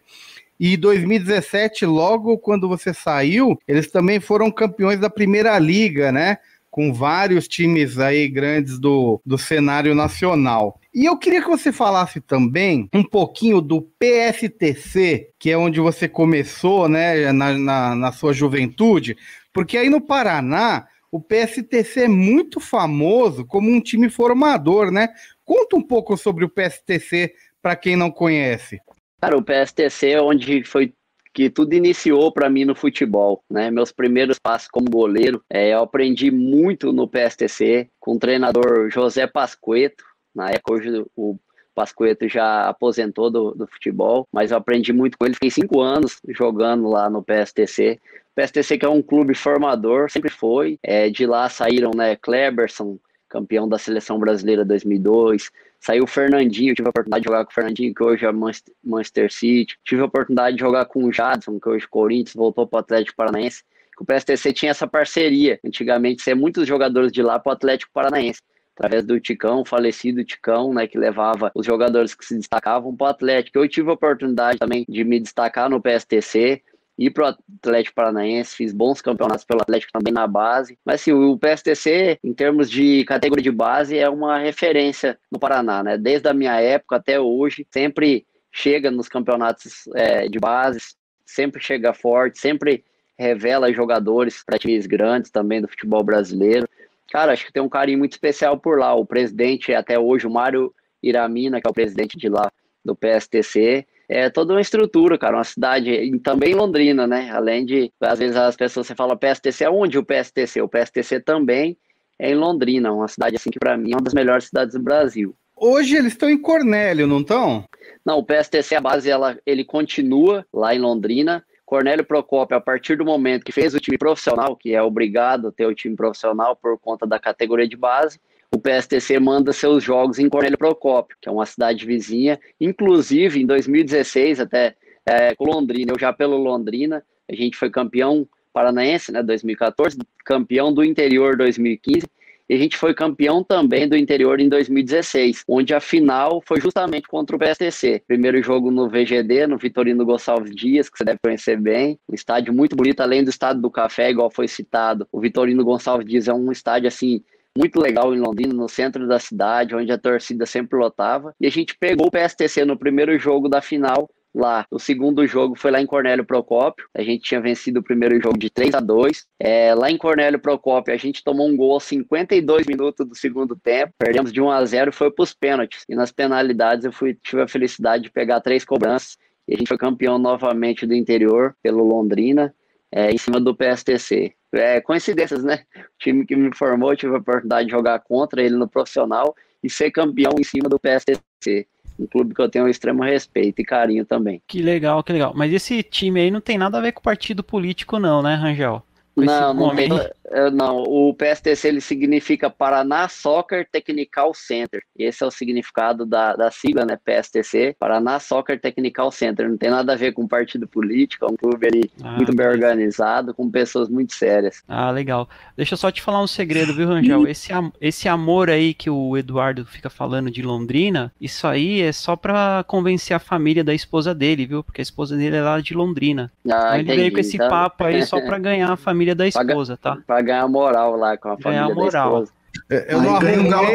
E 0.60 0.75
2017, 0.75 1.86
logo 1.86 2.38
quando 2.40 2.68
você 2.68 2.92
saiu, 2.92 3.60
eles 3.68 3.92
também 3.92 4.19
foram 4.19 4.50
campeões 4.50 5.00
da 5.00 5.10
Primeira 5.10 5.57
Liga, 5.60 6.12
né? 6.12 6.38
Com 6.72 6.92
vários 6.92 7.48
times 7.48 8.00
aí 8.00 8.28
grandes 8.28 8.80
do, 8.80 9.22
do 9.24 9.38
cenário 9.38 9.94
nacional. 9.94 10.80
E 10.98 11.06
eu 11.06 11.16
queria 11.16 11.44
que 11.44 11.48
você 11.48 11.72
falasse 11.72 12.20
também 12.20 12.90
um 12.92 13.04
pouquinho 13.04 13.62
do 13.62 13.84
PSTC, 14.00 15.30
que 15.38 15.52
é 15.52 15.56
onde 15.56 15.80
você 15.80 16.10
começou, 16.10 16.90
né, 16.90 17.32
na, 17.32 17.54
na, 17.56 17.96
na 17.96 18.12
sua 18.12 18.34
juventude, 18.34 19.16
porque 19.54 19.78
aí 19.78 19.92
no 19.92 20.02
Paraná 20.02 20.88
o 21.12 21.22
PSTC 21.22 22.06
é 22.06 22.08
muito 22.08 22.60
famoso 22.60 23.46
como 23.46 23.70
um 23.70 23.80
time 23.80 24.10
formador, 24.10 24.90
né? 24.90 25.10
Conta 25.46 25.76
um 25.76 25.84
pouco 25.84 26.18
sobre 26.18 26.44
o 26.44 26.50
PSTC 26.50 27.32
para 27.62 27.76
quem 27.76 27.96
não 27.96 28.10
conhece. 28.10 28.82
Cara, 29.22 29.38
o 29.38 29.44
PSTC 29.44 30.14
é 30.14 30.22
onde 30.22 30.64
foi 30.64 30.96
que 31.32 31.48
tudo 31.48 31.76
iniciou 31.76 32.32
para 32.32 32.50
mim 32.50 32.66
no 32.66 32.74
futebol, 32.74 33.44
né? 33.48 33.70
Meus 33.70 33.92
primeiros 33.92 34.40
passos 34.40 34.68
como 34.68 34.90
goleiro, 34.90 35.44
é, 35.48 35.74
eu 35.74 35.84
aprendi 35.84 36.32
muito 36.32 36.92
no 36.92 37.08
PSTC 37.08 37.88
com 38.00 38.16
o 38.16 38.20
treinador 38.20 38.90
José 38.90 39.28
Pasqueto, 39.28 40.04
na 40.38 40.51
época, 40.51 40.74
hoje 40.74 41.04
o 41.16 41.36
Pascoeto 41.74 42.30
já 42.30 42.69
aposentou 42.69 43.31
do, 43.31 43.56
do, 43.56 43.66
futebol, 43.66 44.28
mas 44.31 44.51
eu 44.51 44.57
aprendi 44.57 44.94
muito 44.94 45.18
com 45.18 45.25
ele. 45.25 45.34
Fiquei 45.34 45.50
cinco 45.50 45.81
anos 45.81 46.22
jogando 46.30 46.88
lá 46.88 47.10
no 47.10 47.24
PSTC. 47.24 48.00
PSTC 48.36 48.78
que 48.78 48.86
é 48.86 48.89
um 48.89 49.01
clube 49.01 49.34
formador, 49.34 50.12
sempre 50.12 50.30
foi. 50.30 50.78
É, 50.84 51.10
de 51.10 51.25
lá 51.25 51.50
saíram, 51.50 51.89
né, 51.95 52.16
Kleberson, 52.16 53.00
campeão 53.28 53.68
da 53.68 53.80
seleção 53.80 54.19
brasileira 54.19 54.63
2002. 54.63 55.50
Saiu 55.80 56.04
o 56.04 56.07
Fernandinho, 56.07 56.75
tive 56.75 56.88
a 56.88 56.92
oportunidade 56.92 57.24
de 57.24 57.30
jogar 57.30 57.44
com 57.44 57.51
o 57.51 57.56
Fernandinho, 57.56 57.94
que 57.95 58.04
hoje 58.04 58.25
é 58.28 58.31
Manchester 58.31 59.33
City. 59.33 59.75
Tive 59.83 60.04
a 60.04 60.06
oportunidade 60.06 60.56
de 60.56 60.62
jogar 60.62 60.86
com 60.86 61.04
o 61.04 61.12
Jadson, 61.12 61.60
que 61.60 61.68
hoje 61.68 61.86
é 61.86 61.88
Corinthians, 61.90 62.36
voltou 62.36 62.68
para 62.68 62.78
o 62.78 62.80
Atlético 62.81 63.18
Paranaense. 63.18 63.63
O 64.00 64.06
PSTC 64.06 64.54
tinha 64.54 64.69
essa 64.69 64.86
parceria, 64.86 65.60
antigamente, 65.66 66.22
ser 66.22 66.36
muitos 66.36 66.68
jogadores 66.68 67.12
de 67.12 67.24
lá 67.24 67.40
para 67.40 67.50
o 67.50 67.54
Atlético 67.54 67.92
Paranaense 67.92 68.40
através 68.78 69.04
do 69.04 69.20
Ticão, 69.20 69.66
falecido 69.66 70.24
Ticão, 70.24 70.72
né, 70.72 70.88
que 70.88 70.98
levava 70.98 71.52
os 71.56 71.66
jogadores 71.66 72.14
que 72.14 72.24
se 72.24 72.38
destacavam 72.38 72.96
para 72.96 73.08
o 73.08 73.10
Atlético. 73.10 73.58
Eu 73.58 73.68
tive 73.68 73.90
a 73.90 73.94
oportunidade 73.94 74.60
também 74.60 74.86
de 74.88 75.04
me 75.04 75.20
destacar 75.20 75.68
no 75.68 75.82
PSTC, 75.82 76.62
ir 76.98 77.10
para 77.10 77.26
o 77.26 77.36
Atlético 77.60 77.96
Paranaense, 77.96 78.56
fiz 78.56 78.72
bons 78.72 79.02
campeonatos 79.02 79.44
pelo 79.44 79.62
Atlético 79.62 79.92
também 79.92 80.14
na 80.14 80.28
base. 80.28 80.78
Mas 80.86 81.02
assim, 81.02 81.12
o 81.12 81.38
PSTC, 81.38 82.20
em 82.24 82.34
termos 82.34 82.70
de 82.70 83.04
categoria 83.06 83.44
de 83.44 83.52
base, 83.52 83.98
é 83.98 84.08
uma 84.08 84.38
referência 84.38 85.18
no 85.32 85.40
Paraná, 85.40 85.82
né? 85.84 85.98
Desde 85.98 86.28
a 86.28 86.34
minha 86.34 86.60
época 86.62 86.98
até 86.98 87.20
hoje, 87.20 87.66
sempre 87.72 88.26
chega 88.52 88.92
nos 88.92 89.10
campeonatos 89.10 89.88
é, 89.96 90.28
de 90.28 90.40
base, 90.40 90.80
sempre 91.26 91.62
chega 91.62 91.94
forte, 91.94 92.40
sempre 92.40 92.84
revela 93.18 93.74
jogadores 93.74 94.44
para 94.44 94.60
times 94.60 94.86
grandes 94.86 95.32
também 95.32 95.62
do 95.62 95.68
futebol 95.68 96.04
brasileiro. 96.04 96.68
Cara, 97.12 97.33
acho 97.33 97.45
que 97.45 97.54
tem 97.54 97.63
um 97.63 97.69
carinho 97.69 98.00
muito 98.00 98.13
especial 98.13 98.57
por 98.57 98.77
lá. 98.77 98.94
O 98.94 99.06
presidente, 99.06 99.74
até 99.74 99.98
hoje, 99.98 100.27
o 100.27 100.31
Mário 100.31 100.74
Iramina, 101.01 101.62
que 101.62 101.68
é 101.68 101.69
o 101.69 101.74
presidente 101.74 102.18
de 102.18 102.30
lá 102.30 102.51
do 102.83 102.95
PSTC, 102.95 103.86
é 104.09 104.30
toda 104.30 104.54
uma 104.54 104.62
estrutura, 104.62 105.18
cara, 105.18 105.38
uma 105.38 105.44
cidade, 105.44 106.18
também 106.19 106.54
Londrina, 106.54 107.06
né? 107.06 107.30
Além 107.31 107.65
de, 107.65 107.92
às 108.00 108.19
vezes 108.19 108.38
as 108.38 108.56
pessoas 108.56 108.88
você 108.88 108.95
fala 108.95 109.18
PSTC, 109.18 109.65
aonde 109.65 109.98
o 109.98 110.06
PSTC? 110.06 110.62
O 110.62 110.69
PSTC 110.69 111.19
também 111.19 111.77
é 112.18 112.31
em 112.31 112.36
Londrina, 112.36 112.94
uma 112.94 113.07
cidade 113.07 113.36
assim 113.36 113.50
que 113.50 113.59
para 113.59 113.77
mim 113.77 113.92
é 113.92 113.95
uma 113.95 114.01
das 114.01 114.13
melhores 114.13 114.45
cidades 114.45 114.75
do 114.75 114.81
Brasil. 114.81 115.36
Hoje 115.56 115.95
eles 115.95 116.13
estão 116.13 116.30
em 116.30 116.38
Cornélio, 116.38 117.07
não 117.07 117.19
estão? 117.19 117.65
Não, 118.06 118.19
o 118.19 118.24
PSTC, 118.24 118.75
a 118.75 118.81
base, 118.81 119.09
ela, 119.09 119.38
ele 119.45 119.65
continua 119.65 120.45
lá 120.54 120.73
em 120.73 120.80
Londrina, 120.80 121.44
Cornélio 121.68 122.06
Procópio, 122.06 122.56
a 122.56 122.62
partir 122.62 122.95
do 122.95 123.04
momento 123.04 123.44
que 123.44 123.52
fez 123.52 123.76
o 123.76 123.80
time 123.80 123.97
profissional, 123.97 124.56
que 124.56 124.74
é 124.74 124.81
obrigado 124.81 125.50
a 125.50 125.52
ter 125.52 125.66
o 125.66 125.76
time 125.76 125.97
profissional 125.97 126.56
por 126.56 126.80
conta 126.80 127.06
da 127.06 127.19
categoria 127.19 127.68
de 127.68 127.76
base, 127.76 128.21
o 128.50 128.57
PSTC 128.57 129.19
manda 129.19 129.52
seus 129.52 129.83
jogos 129.83 130.18
em 130.18 130.30
Cornélio 130.30 130.57
Procópio, 130.57 131.18
que 131.21 131.28
é 131.28 131.31
uma 131.31 131.45
cidade 131.45 131.86
vizinha. 131.86 132.40
Inclusive, 132.59 133.42
em 133.42 133.45
2016, 133.45 134.40
até 134.40 134.78
é, 135.06 135.36
com 135.36 135.44
Londrina, 135.44 135.92
eu 135.92 136.00
já 136.00 136.14
pelo 136.14 136.38
Londrina, 136.38 137.04
a 137.30 137.36
gente 137.36 137.57
foi 137.57 137.69
campeão 137.69 138.26
paranaense, 138.54 139.12
né, 139.12 139.21
2014, 139.21 139.97
campeão 140.24 140.74
do 140.74 140.86
interior 140.86 141.36
2015 141.36 142.07
e 142.49 142.56
a 142.56 142.57
gente 142.57 142.77
foi 142.77 142.94
campeão 142.94 143.44
também 143.44 143.87
do 143.87 143.97
interior 143.97 144.39
em 144.39 144.47
2016, 144.47 145.44
onde 145.47 145.73
a 145.73 145.80
final 145.80 146.42
foi 146.45 146.61
justamente 146.61 147.07
contra 147.07 147.35
o 147.35 147.39
PSTC. 147.39 148.04
Primeiro 148.07 148.42
jogo 148.42 148.71
no 148.71 148.89
VGD, 148.89 149.47
no 149.47 149.57
Vitorino 149.57 150.06
Gonçalves 150.06 150.56
Dias, 150.56 150.89
que 150.89 150.97
você 150.97 151.04
deve 151.04 151.19
conhecer 151.21 151.59
bem. 151.59 151.99
Um 152.09 152.16
estádio 152.16 152.54
muito 152.54 152.75
bonito, 152.75 153.01
além 153.01 153.23
do 153.23 153.30
estádio 153.30 153.61
do 153.61 153.69
Café, 153.69 154.09
igual 154.09 154.31
foi 154.31 154.47
citado. 154.47 155.07
O 155.11 155.19
Vitorino 155.19 155.63
Gonçalves 155.63 156.07
Dias 156.07 156.27
é 156.27 156.33
um 156.33 156.51
estádio 156.51 156.87
assim 156.87 157.21
muito 157.57 157.80
legal 157.80 158.13
em 158.13 158.19
Londrina, 158.19 158.54
no 158.54 158.69
centro 158.69 159.07
da 159.07 159.19
cidade, 159.19 159.75
onde 159.75 159.92
a 159.92 159.97
torcida 159.97 160.45
sempre 160.45 160.77
lotava. 160.77 161.33
E 161.42 161.47
a 161.47 161.49
gente 161.49 161.75
pegou 161.77 162.07
o 162.07 162.11
PSTC 162.11 162.63
no 162.63 162.77
primeiro 162.77 163.18
jogo 163.18 163.49
da 163.49 163.61
final 163.61 164.07
lá. 164.34 164.66
O 164.72 164.80
segundo 164.80 165.26
jogo 165.26 165.56
foi 165.56 165.72
lá 165.72 165.81
em 165.81 165.86
Cornélio 165.86 166.26
Procópio. 166.26 166.88
A 166.94 167.02
gente 167.02 167.24
tinha 167.24 167.42
vencido 167.42 167.80
o 167.80 167.84
primeiro 167.84 168.22
jogo 168.22 168.38
de 168.38 168.50
3 168.50 168.76
a 168.76 168.80
2 168.80 169.26
é, 169.40 169.74
Lá 169.74 169.90
em 169.90 169.98
Cornélio 169.98 170.40
Procópio, 170.40 170.94
a 170.94 170.98
gente 170.98 171.24
tomou 171.24 171.48
um 171.48 171.56
gol 171.56 171.74
aos 171.74 171.84
52 171.84 172.66
minutos 172.68 173.06
do 173.07 173.16
segundo 173.16 173.56
tempo. 173.56 173.94
Perdemos 173.98 174.31
de 174.31 174.42
1 174.42 174.52
a 174.52 174.66
0 174.66 174.90
e 174.90 174.94
foi 174.94 175.12
para 175.12 175.24
os 175.24 175.34
pênaltis. 175.34 175.84
E 175.90 175.96
nas 175.96 176.12
penalidades 176.12 176.86
eu 176.86 176.92
fui, 176.92 177.18
tive 177.24 177.42
a 177.42 177.48
felicidade 177.48 178.04
de 178.04 178.12
pegar 178.12 178.42
três 178.42 178.64
cobranças. 178.64 179.18
E 179.48 179.56
a 179.56 179.57
gente 179.57 179.68
foi 179.68 179.78
campeão 179.78 180.18
novamente 180.18 180.86
do 180.86 180.94
interior, 180.94 181.56
pelo 181.64 181.84
Londrina, 181.84 182.54
é, 182.92 183.12
em 183.12 183.18
cima 183.18 183.40
do 183.40 183.56
PSTC. 183.56 184.34
É, 184.54 184.81
coincidências, 184.81 185.44
né? 185.44 185.64
O 185.76 185.98
time 186.00 186.26
que 186.26 186.36
me 186.36 186.56
formou, 186.56 186.92
eu 186.92 186.98
tive 186.98 187.16
a 187.16 187.19
oportunidade 187.19 187.66
de 187.66 187.72
jogar 187.72 188.00
contra 188.00 188.42
ele 188.42 188.56
no 188.56 188.68
profissional 188.68 189.36
e 189.64 189.69
ser 189.69 189.92
campeão 189.92 190.34
em 190.40 190.44
cima 190.44 190.69
do 190.69 190.80
PSTC 190.80 191.68
um 191.99 192.06
clube 192.06 192.33
que 192.33 192.42
eu 192.42 192.49
tenho 192.49 192.66
um 192.66 192.69
extremo 192.69 193.04
respeito 193.04 193.59
e 193.59 193.66
carinho 193.66 194.06
também. 194.06 194.42
Que 194.47 194.61
legal, 194.61 195.04
que 195.04 195.13
legal. 195.13 195.33
Mas 195.35 195.51
esse 195.54 195.81
time 195.83 196.21
aí 196.21 196.31
não 196.31 196.42
tem 196.42 196.57
nada 196.57 196.77
a 196.77 196.81
ver 196.81 196.92
com 196.92 197.01
partido 197.01 197.44
político, 197.44 197.99
não, 197.99 198.21
né, 198.21 198.35
Rangel? 198.35 198.83
Não, 199.16 199.54
não 199.54 199.75
tem. 199.75 199.89
É, 200.30 200.50
não, 200.52 200.84
o 200.84 201.14
PSTC 201.14 201.68
ele 201.68 201.81
significa 201.81 202.50
Paraná 202.50 203.07
Soccer 203.07 203.68
Technical 203.72 204.34
Center. 204.34 204.81
Esse 204.98 205.24
é 205.24 205.28
o 205.28 205.31
significado 205.31 206.06
da, 206.06 206.36
da 206.36 206.52
sigla, 206.52 206.86
né? 206.86 206.98
PSTC, 207.04 207.76
Paraná 207.80 208.19
Soccer 208.19 208.60
Technical 208.60 209.12
Center. 209.12 209.50
Não 209.50 209.57
tem 209.57 209.69
nada 209.69 209.94
a 209.94 209.96
ver 209.96 210.12
com 210.14 210.28
partido 210.28 210.68
político, 210.68 211.26
é 211.26 211.31
um 211.31 211.38
clube 211.38 211.68
ali 211.68 211.92
ah, 212.04 212.18
muito 212.18 212.36
bem 212.36 212.48
organizado, 212.48 213.34
com 213.34 213.50
pessoas 213.50 213.90
muito 213.90 214.14
sérias. 214.14 214.62
Ah, 214.68 214.92
legal. 214.92 215.30
Deixa 215.56 215.74
eu 215.74 215.78
só 215.78 215.92
te 215.92 216.02
falar 216.02 216.22
um 216.22 216.28
segredo, 216.28 216.74
viu, 216.74 216.88
Rangel? 216.88 217.28
Esse, 217.28 217.52
esse 217.80 218.10
amor 218.10 218.50
aí 218.50 218.74
que 218.74 218.90
o 218.90 219.18
Eduardo 219.18 219.66
fica 219.66 219.90
falando 219.90 220.30
de 220.30 220.42
Londrina, 220.42 221.12
isso 221.22 221.48
aí 221.48 221.81
é 221.81 221.92
só 221.92 222.16
pra 222.16 222.64
convencer 222.68 223.16
a 223.16 223.19
família 223.19 223.64
da 223.64 223.74
esposa 223.74 224.14
dele, 224.14 224.46
viu? 224.46 224.64
Porque 224.64 224.81
a 224.81 224.84
esposa 224.84 225.16
dele 225.16 225.38
é 225.38 225.42
lá 225.42 225.62
de 225.62 225.74
Londrina. 225.74 226.31
Ah, 226.46 226.80
então 226.80 226.94
ele 226.94 227.04
veio 227.04 227.14
com 227.14 227.19
esse 227.19 227.36
então... 227.36 227.50
papo 227.50 227.84
aí 227.84 228.06
só 228.06 228.19
pra 228.22 228.38
ganhar 228.40 228.72
a 228.72 228.78
família 228.78 229.16
da 229.16 229.28
esposa, 229.28 229.78
tá? 229.78 229.98
Pra 230.06 230.17
ganhar 230.21 230.47
moral 230.47 230.95
lá 230.95 231.18
com 231.18 231.30
a 231.30 231.38
família 231.38 231.74
moral. 231.74 231.81
da 231.81 231.88
esposa. 231.88 232.31
É, 232.69 232.94
eu 232.94 233.02
não 233.02 233.16
um 233.16 233.50
galo 233.50 233.68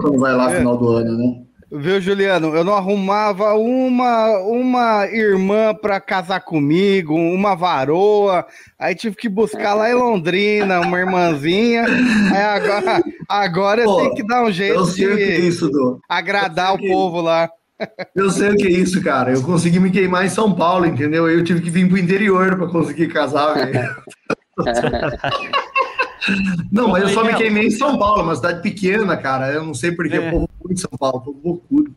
quando 0.00 0.18
vai 0.18 0.34
lá 0.34 0.44
no 0.44 0.54
é. 0.54 0.58
final 0.58 0.76
do 0.76 0.88
ano, 0.90 1.18
né? 1.18 1.46
Viu, 1.70 2.00
Juliano? 2.00 2.54
Eu 2.54 2.62
não 2.62 2.74
arrumava 2.74 3.54
uma, 3.54 4.38
uma 4.38 5.06
irmã 5.06 5.74
para 5.74 6.00
casar 6.00 6.40
comigo, 6.40 7.12
uma 7.14 7.56
varoa. 7.56 8.46
Aí 8.78 8.94
tive 8.94 9.16
que 9.16 9.28
buscar 9.28 9.74
lá 9.74 9.90
em 9.90 9.94
Londrina 9.94 10.80
uma 10.80 10.98
irmãzinha. 10.98 11.84
Aí 12.32 12.42
agora, 12.42 13.02
agora 13.28 13.84
Pô, 13.84 13.90
eu 13.90 13.96
tenho 13.96 14.14
que 14.14 14.26
dar 14.26 14.44
um 14.44 14.52
jeito 14.52 14.92
de 14.92 15.04
é 15.04 15.38
isso, 15.40 16.00
agradar 16.08 16.74
o 16.74 16.78
povo 16.78 17.20
lá. 17.20 17.50
Eu 18.14 18.30
sei 18.30 18.50
o 18.50 18.56
que 18.56 18.66
é 18.66 18.70
isso, 18.70 19.02
cara. 19.02 19.32
Eu 19.32 19.42
consegui 19.42 19.80
me 19.80 19.90
queimar 19.90 20.24
em 20.24 20.30
São 20.30 20.54
Paulo, 20.54 20.86
entendeu? 20.86 21.28
Eu 21.28 21.42
tive 21.42 21.60
que 21.60 21.68
vir 21.68 21.88
pro 21.88 21.98
interior 21.98 22.56
para 22.56 22.68
conseguir 22.68 23.08
casar, 23.08 23.54
velho. 23.54 23.96
Não, 26.72 26.88
mas 26.88 27.04
eu 27.04 27.08
só 27.10 27.24
me 27.24 27.34
queimei 27.34 27.66
em 27.66 27.70
São 27.70 27.98
Paulo, 27.98 28.22
uma 28.22 28.34
cidade 28.34 28.62
pequena, 28.62 29.16
cara. 29.16 29.52
Eu 29.52 29.64
não 29.64 29.74
sei 29.74 29.92
porque 29.92 30.16
é. 30.16 30.30
povo 30.30 30.48
muito 30.64 30.80
São 30.80 30.90
Paulo, 30.98 31.20
povo 31.20 31.40
loucudo. 31.44 31.94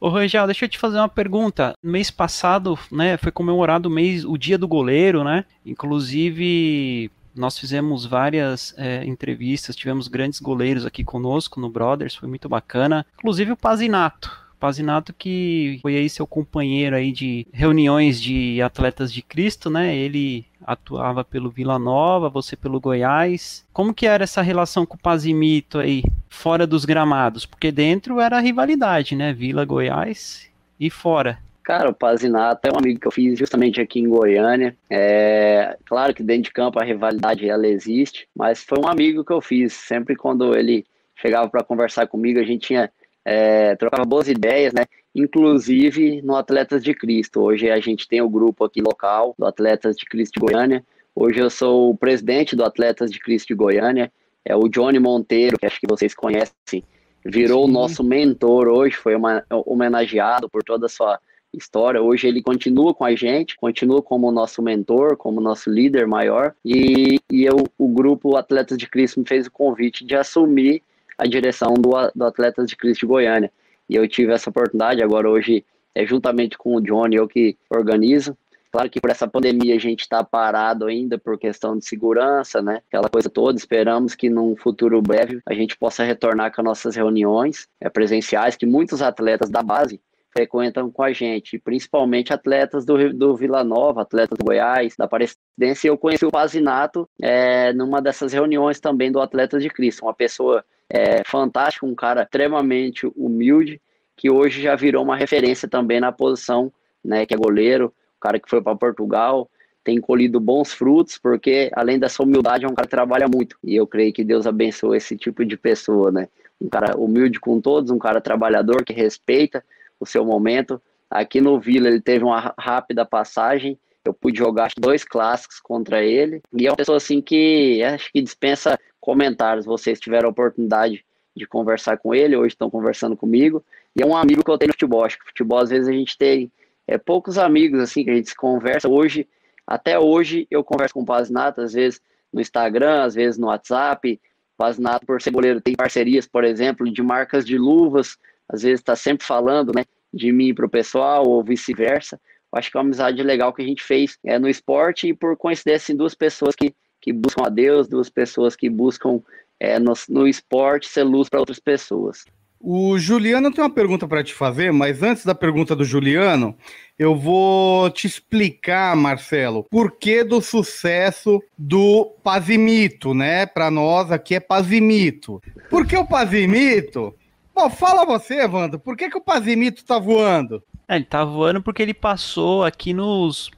Ô 0.00 0.08
Rangel, 0.08 0.46
deixa 0.46 0.64
eu 0.64 0.68
te 0.68 0.78
fazer 0.78 0.98
uma 0.98 1.08
pergunta. 1.08 1.72
No 1.82 1.90
mês 1.90 2.10
passado, 2.10 2.78
né, 2.90 3.16
foi 3.16 3.32
comemorado 3.32 3.88
o 3.88 3.92
mês, 3.92 4.24
o 4.24 4.36
dia 4.36 4.56
do 4.56 4.68
goleiro, 4.68 5.24
né? 5.24 5.44
Inclusive, 5.66 7.10
nós 7.34 7.58
fizemos 7.58 8.04
várias 8.04 8.74
é, 8.76 9.04
entrevistas, 9.04 9.74
tivemos 9.74 10.06
grandes 10.06 10.40
goleiros 10.40 10.86
aqui 10.86 11.02
conosco 11.02 11.60
no 11.60 11.68
Brothers, 11.68 12.14
foi 12.14 12.28
muito 12.28 12.48
bacana. 12.48 13.04
Inclusive 13.18 13.52
o 13.52 13.56
Pazinato. 13.56 14.47
Pazinato 14.58 15.12
que 15.12 15.78
foi 15.82 15.96
aí 15.96 16.08
seu 16.08 16.26
companheiro 16.26 16.96
aí 16.96 17.12
de 17.12 17.46
reuniões 17.52 18.20
de 18.20 18.60
atletas 18.60 19.12
de 19.12 19.22
Cristo, 19.22 19.70
né? 19.70 19.94
Ele 19.96 20.44
atuava 20.66 21.24
pelo 21.24 21.50
Vila 21.50 21.78
Nova, 21.78 22.28
você 22.28 22.56
pelo 22.56 22.80
Goiás. 22.80 23.64
Como 23.72 23.94
que 23.94 24.06
era 24.06 24.24
essa 24.24 24.42
relação 24.42 24.84
com 24.84 24.96
o 24.96 25.00
Pazimito 25.00 25.78
aí, 25.78 26.02
fora 26.28 26.66
dos 26.66 26.84
gramados? 26.84 27.46
Porque 27.46 27.72
dentro 27.72 28.20
era 28.20 28.40
rivalidade, 28.40 29.16
né? 29.16 29.32
Vila 29.32 29.64
Goiás 29.64 30.48
e 30.78 30.90
fora. 30.90 31.38
Cara, 31.62 31.90
o 31.90 31.94
Pazinato 31.94 32.66
é 32.66 32.72
um 32.72 32.78
amigo 32.78 32.98
que 32.98 33.06
eu 33.06 33.12
fiz 33.12 33.38
justamente 33.38 33.78
aqui 33.78 34.00
em 34.00 34.08
Goiânia. 34.08 34.74
É 34.88 35.76
claro 35.84 36.14
que 36.14 36.22
dentro 36.22 36.44
de 36.44 36.52
campo 36.52 36.80
a 36.80 36.84
rivalidade 36.84 37.46
ela 37.46 37.66
existe, 37.66 38.26
mas 38.34 38.64
foi 38.64 38.78
um 38.78 38.88
amigo 38.88 39.22
que 39.22 39.32
eu 39.32 39.40
fiz. 39.42 39.74
Sempre 39.74 40.16
quando 40.16 40.56
ele 40.56 40.86
chegava 41.14 41.46
para 41.46 41.62
conversar 41.62 42.06
comigo, 42.06 42.38
a 42.40 42.42
gente 42.42 42.68
tinha 42.68 42.90
é, 43.28 43.76
trocava 43.76 44.06
boas 44.06 44.26
ideias, 44.26 44.72
né? 44.72 44.86
Inclusive 45.14 46.22
no 46.22 46.34
Atletas 46.34 46.82
de 46.82 46.94
Cristo. 46.94 47.42
Hoje 47.42 47.70
a 47.70 47.78
gente 47.78 48.08
tem 48.08 48.22
o 48.22 48.28
grupo 48.28 48.64
aqui 48.64 48.80
local 48.80 49.34
do 49.38 49.44
Atletas 49.44 49.96
de 49.96 50.06
Cristo 50.06 50.40
de 50.40 50.46
Goiânia. 50.46 50.82
Hoje 51.14 51.38
eu 51.38 51.50
sou 51.50 51.90
o 51.90 51.96
presidente 51.96 52.56
do 52.56 52.64
Atletas 52.64 53.10
de 53.10 53.20
Cristo 53.20 53.48
de 53.48 53.54
Goiânia. 53.54 54.10
É 54.46 54.56
o 54.56 54.66
Johnny 54.66 54.98
Monteiro, 54.98 55.58
que 55.58 55.66
acho 55.66 55.78
que 55.78 55.86
vocês 55.86 56.14
conhecem, 56.14 56.82
virou 57.22 57.66
o 57.66 57.70
nosso 57.70 58.02
mentor 58.02 58.66
hoje, 58.66 58.96
foi 58.96 59.14
uma, 59.14 59.44
homenageado 59.66 60.48
por 60.48 60.64
toda 60.64 60.86
a 60.86 60.88
sua 60.88 61.20
história. 61.52 62.00
Hoje 62.00 62.28
ele 62.28 62.40
continua 62.40 62.94
com 62.94 63.04
a 63.04 63.14
gente, 63.14 63.56
continua 63.56 64.00
como 64.00 64.32
nosso 64.32 64.62
mentor, 64.62 65.18
como 65.18 65.38
nosso 65.38 65.68
líder 65.68 66.06
maior. 66.06 66.54
E, 66.64 67.20
e 67.30 67.44
eu, 67.44 67.56
o 67.76 67.88
grupo 67.88 68.36
Atletas 68.36 68.78
de 68.78 68.88
Cristo 68.88 69.20
me 69.20 69.28
fez 69.28 69.48
o 69.48 69.52
convite 69.52 70.02
de 70.02 70.16
assumir 70.16 70.82
a 71.18 71.26
direção 71.26 71.74
do, 71.74 71.90
do 72.14 72.24
Atletas 72.24 72.70
de 72.70 72.76
Cristo 72.76 73.00
de 73.00 73.06
Goiânia. 73.06 73.52
E 73.88 73.96
eu 73.96 74.06
tive 74.06 74.32
essa 74.32 74.48
oportunidade, 74.48 75.02
agora 75.02 75.28
hoje 75.28 75.64
é 75.94 76.06
juntamente 76.06 76.56
com 76.56 76.76
o 76.76 76.80
Johnny 76.80 77.16
eu 77.16 77.26
que 77.26 77.56
organizo. 77.68 78.36
Claro 78.70 78.90
que 78.90 79.00
por 79.00 79.10
essa 79.10 79.26
pandemia 79.26 79.74
a 79.74 79.78
gente 79.78 80.00
está 80.00 80.22
parado 80.22 80.86
ainda 80.86 81.18
por 81.18 81.38
questão 81.38 81.76
de 81.76 81.84
segurança, 81.86 82.60
né? 82.60 82.82
Aquela 82.86 83.08
coisa 83.08 83.30
toda. 83.30 83.58
Esperamos 83.58 84.14
que 84.14 84.28
num 84.28 84.54
futuro 84.54 85.00
breve 85.00 85.40
a 85.46 85.54
gente 85.54 85.76
possa 85.76 86.04
retornar 86.04 86.54
com 86.54 86.62
nossas 86.62 86.94
reuniões 86.94 87.66
é, 87.80 87.88
presenciais, 87.88 88.56
que 88.56 88.66
muitos 88.66 89.00
atletas 89.00 89.48
da 89.48 89.62
base 89.62 90.00
frequentam 90.30 90.90
com 90.90 91.02
a 91.02 91.12
gente, 91.12 91.58
principalmente 91.58 92.32
atletas 92.32 92.84
do, 92.84 93.12
do 93.12 93.34
Vila 93.34 93.64
Nova, 93.64 94.02
atletas 94.02 94.38
do 94.38 94.44
Goiás, 94.44 94.94
da 94.96 95.06
Aparecidense. 95.06 95.86
Eu 95.86 95.96
conheci 95.96 96.26
o 96.26 96.30
Pazinato 96.30 97.08
é, 97.20 97.72
numa 97.72 98.02
dessas 98.02 98.34
reuniões 98.34 98.78
também 98.78 99.10
do 99.10 99.20
Atletas 99.20 99.62
de 99.62 99.70
Cristo, 99.70 100.04
uma 100.04 100.14
pessoa 100.14 100.62
é, 100.90 101.22
fantástico, 101.24 101.86
um 101.86 101.94
cara 101.94 102.22
extremamente 102.22 103.06
humilde, 103.16 103.80
que 104.16 104.30
hoje 104.30 104.62
já 104.62 104.74
virou 104.74 105.04
uma 105.04 105.16
referência 105.16 105.68
também 105.68 106.00
na 106.00 106.10
posição, 106.10 106.72
né, 107.04 107.24
que 107.24 107.34
é 107.34 107.36
goleiro, 107.36 107.86
o 108.16 108.20
cara 108.20 108.40
que 108.40 108.48
foi 108.48 108.60
para 108.60 108.74
Portugal, 108.74 109.48
tem 109.84 110.00
colhido 110.00 110.40
bons 110.40 110.72
frutos, 110.72 111.16
porque 111.16 111.70
além 111.74 111.98
dessa 111.98 112.22
humildade 112.22 112.64
é 112.64 112.68
um 112.68 112.74
cara 112.74 112.86
que 112.86 112.96
trabalha 112.96 113.28
muito, 113.28 113.56
e 113.62 113.76
eu 113.76 113.86
creio 113.86 114.12
que 114.12 114.24
Deus 114.24 114.46
abençoe 114.46 114.96
esse 114.96 115.16
tipo 115.16 115.44
de 115.44 115.56
pessoa, 115.56 116.10
né, 116.10 116.28
um 116.60 116.68
cara 116.68 116.96
humilde 116.96 117.38
com 117.38 117.60
todos, 117.60 117.90
um 117.90 117.98
cara 117.98 118.20
trabalhador 118.20 118.84
que 118.84 118.92
respeita 118.92 119.64
o 120.00 120.06
seu 120.06 120.24
momento, 120.24 120.80
aqui 121.10 121.40
no 121.40 121.58
Vila 121.60 121.88
ele 121.88 122.00
teve 122.00 122.24
uma 122.24 122.54
rápida 122.58 123.04
passagem, 123.04 123.78
eu 124.04 124.14
pude 124.14 124.38
jogar 124.38 124.70
dois 124.78 125.04
clássicos 125.04 125.60
contra 125.60 126.02
ele. 126.02 126.40
E 126.56 126.66
é 126.66 126.70
uma 126.70 126.76
pessoa 126.76 126.96
assim 126.96 127.20
que 127.20 127.82
acho 127.82 128.10
que 128.10 128.22
dispensa 128.22 128.78
comentários. 129.08 129.64
Vocês 129.64 129.98
tiveram 129.98 130.28
a 130.28 130.30
oportunidade 130.30 131.02
de 131.34 131.46
conversar 131.46 131.96
com 131.96 132.14
ele, 132.14 132.36
hoje 132.36 132.48
estão 132.48 132.68
conversando 132.68 133.16
comigo. 133.16 133.64
E 133.96 134.02
é 134.02 134.06
um 134.06 134.14
amigo 134.14 134.44
que 134.44 134.50
eu 134.50 134.58
tenho 134.58 134.68
no 134.68 134.74
futebol. 134.74 135.02
Acho 135.02 135.18
que 135.18 135.24
futebol, 135.24 135.60
às 135.60 135.70
vezes, 135.70 135.88
a 135.88 135.92
gente 135.92 136.18
tem 136.18 136.52
é, 136.86 136.98
poucos 136.98 137.38
amigos 137.38 137.80
assim 137.80 138.04
que 138.04 138.10
a 138.10 138.14
gente 138.14 138.28
se 138.28 138.36
conversa. 138.36 138.86
Hoje, 138.86 139.26
até 139.66 139.98
hoje, 139.98 140.46
eu 140.50 140.62
converso 140.62 140.92
com 140.92 141.00
o 141.00 141.06
Pazinato, 141.06 141.62
às 141.62 141.72
vezes 141.72 142.02
no 142.30 142.38
Instagram, 142.38 143.04
às 143.04 143.14
vezes 143.14 143.38
no 143.38 143.46
WhatsApp. 143.46 144.20
Pazinato, 144.58 145.06
por 145.06 145.22
ser 145.22 145.30
goleiro, 145.30 145.58
tem 145.58 145.74
parcerias, 145.74 146.26
por 146.26 146.44
exemplo, 146.44 146.92
de 146.92 147.02
marcas 147.02 147.46
de 147.46 147.56
luvas. 147.56 148.18
Às 148.46 148.60
vezes 148.60 148.80
está 148.80 148.94
sempre 148.94 149.26
falando 149.26 149.72
né, 149.74 149.86
de 150.12 150.30
mim 150.30 150.52
para 150.52 150.66
o 150.66 150.68
pessoal, 150.68 151.26
ou 151.26 151.42
vice-versa 151.42 152.20
acho 152.52 152.70
que 152.70 152.76
é 152.76 152.80
uma 152.80 152.86
amizade 152.86 153.22
legal 153.22 153.52
que 153.52 153.62
a 153.62 153.66
gente 153.66 153.82
fez 153.82 154.18
é, 154.24 154.38
no 154.38 154.48
esporte 154.48 155.08
e 155.08 155.14
por 155.14 155.36
coincidência, 155.36 155.92
assim, 155.92 155.96
duas 155.96 156.14
pessoas 156.14 156.54
que, 156.54 156.74
que 157.08 157.12
buscam 157.12 157.46
a 157.46 157.48
Deus, 157.48 157.88
duas 157.88 158.10
pessoas 158.10 158.54
que 158.54 158.68
buscam 158.68 159.20
é, 159.58 159.78
no, 159.78 159.94
no 160.08 160.28
esporte 160.28 160.88
ser 160.88 161.04
luz 161.04 161.28
para 161.28 161.40
outras 161.40 161.58
pessoas. 161.58 162.24
O 162.60 162.98
Juliano 162.98 163.52
tem 163.52 163.62
uma 163.62 163.70
pergunta 163.70 164.06
para 164.06 164.22
te 164.22 164.34
fazer, 164.34 164.72
mas 164.72 165.02
antes 165.02 165.24
da 165.24 165.34
pergunta 165.34 165.76
do 165.76 165.84
Juliano, 165.84 166.56
eu 166.98 167.14
vou 167.14 167.88
te 167.88 168.06
explicar, 168.06 168.94
Marcelo, 168.96 169.64
por 169.70 169.92
que 169.92 170.24
do 170.24 170.42
sucesso 170.42 171.40
do 171.56 172.04
Pazimito, 172.22 173.14
né? 173.14 173.46
Para 173.46 173.70
nós 173.70 174.10
aqui 174.10 174.34
é 174.34 174.40
Pazimito. 174.40 175.40
Por 175.70 175.86
que 175.86 175.96
o 175.96 176.06
Pazimito? 176.06 177.14
Bom, 177.54 177.70
fala 177.70 178.04
você, 178.04 178.40
Evandro, 178.40 178.78
por 178.78 178.96
que, 178.96 179.08
que 179.08 179.18
o 179.18 179.22
Pazimito 179.22 179.84
tá 179.84 179.98
voando? 179.98 180.62
É, 180.88 180.96
ele 180.96 181.04
tá 181.04 181.24
voando 181.24 181.62
porque 181.62 181.82
ele 181.82 181.94
passou 181.94 182.64
aqui 182.64 182.92
nos, 182.92 183.50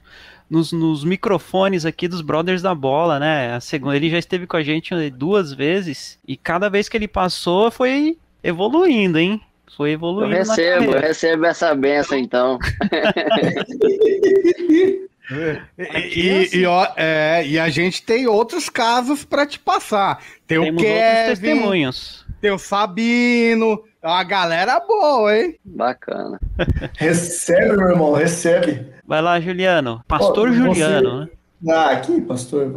nos, 0.51 0.71
nos, 0.73 1.05
microfones 1.05 1.85
aqui 1.85 2.09
dos 2.09 2.19
Brothers 2.19 2.61
da 2.61 2.75
Bola, 2.75 3.17
né? 3.17 3.55
A 3.55 3.61
segunda, 3.61 3.95
ele 3.95 4.09
já 4.09 4.19
esteve 4.19 4.45
com 4.45 4.57
a 4.57 4.63
gente 4.63 5.09
duas 5.11 5.53
vezes 5.53 6.19
e 6.27 6.35
cada 6.35 6.69
vez 6.69 6.89
que 6.89 6.97
ele 6.97 7.07
passou 7.07 7.71
foi 7.71 8.17
evoluindo, 8.43 9.17
hein? 9.17 9.39
Foi 9.77 9.91
evoluindo. 9.91 10.33
Eu 10.33 10.39
recebo, 10.39 10.91
eu 10.91 10.99
recebo 10.99 11.45
essa 11.45 11.73
benção 11.73 12.17
então. 12.17 12.59
e, 16.13 16.57
e, 16.57 16.65
ó, 16.65 16.85
é, 16.97 17.47
e, 17.47 17.57
a 17.57 17.69
gente 17.69 18.03
tem 18.03 18.27
outros 18.27 18.67
casos 18.67 19.23
para 19.23 19.45
te 19.45 19.57
passar. 19.57 20.21
Tem 20.45 20.61
Temos 20.61 20.81
o 20.81 20.85
Kevin, 20.85 21.29
testemunhos. 21.29 22.25
Tem 22.41 22.49
o 22.49 22.57
Sabino, 22.57 23.83
é 24.01 24.07
uma 24.07 24.23
galera 24.23 24.79
boa, 24.79 25.37
hein? 25.37 25.59
Bacana. 25.63 26.39
recebe, 26.97 27.77
meu 27.77 27.89
irmão, 27.89 28.13
recebe. 28.13 28.87
Vai 29.05 29.21
lá, 29.21 29.39
Juliano. 29.39 30.01
Pastor 30.07 30.49
oh, 30.49 30.51
Juliano, 30.51 31.09
você... 31.09 31.31
né? 31.61 31.73
Ah, 31.73 31.91
aqui, 31.91 32.19
pastor. 32.21 32.67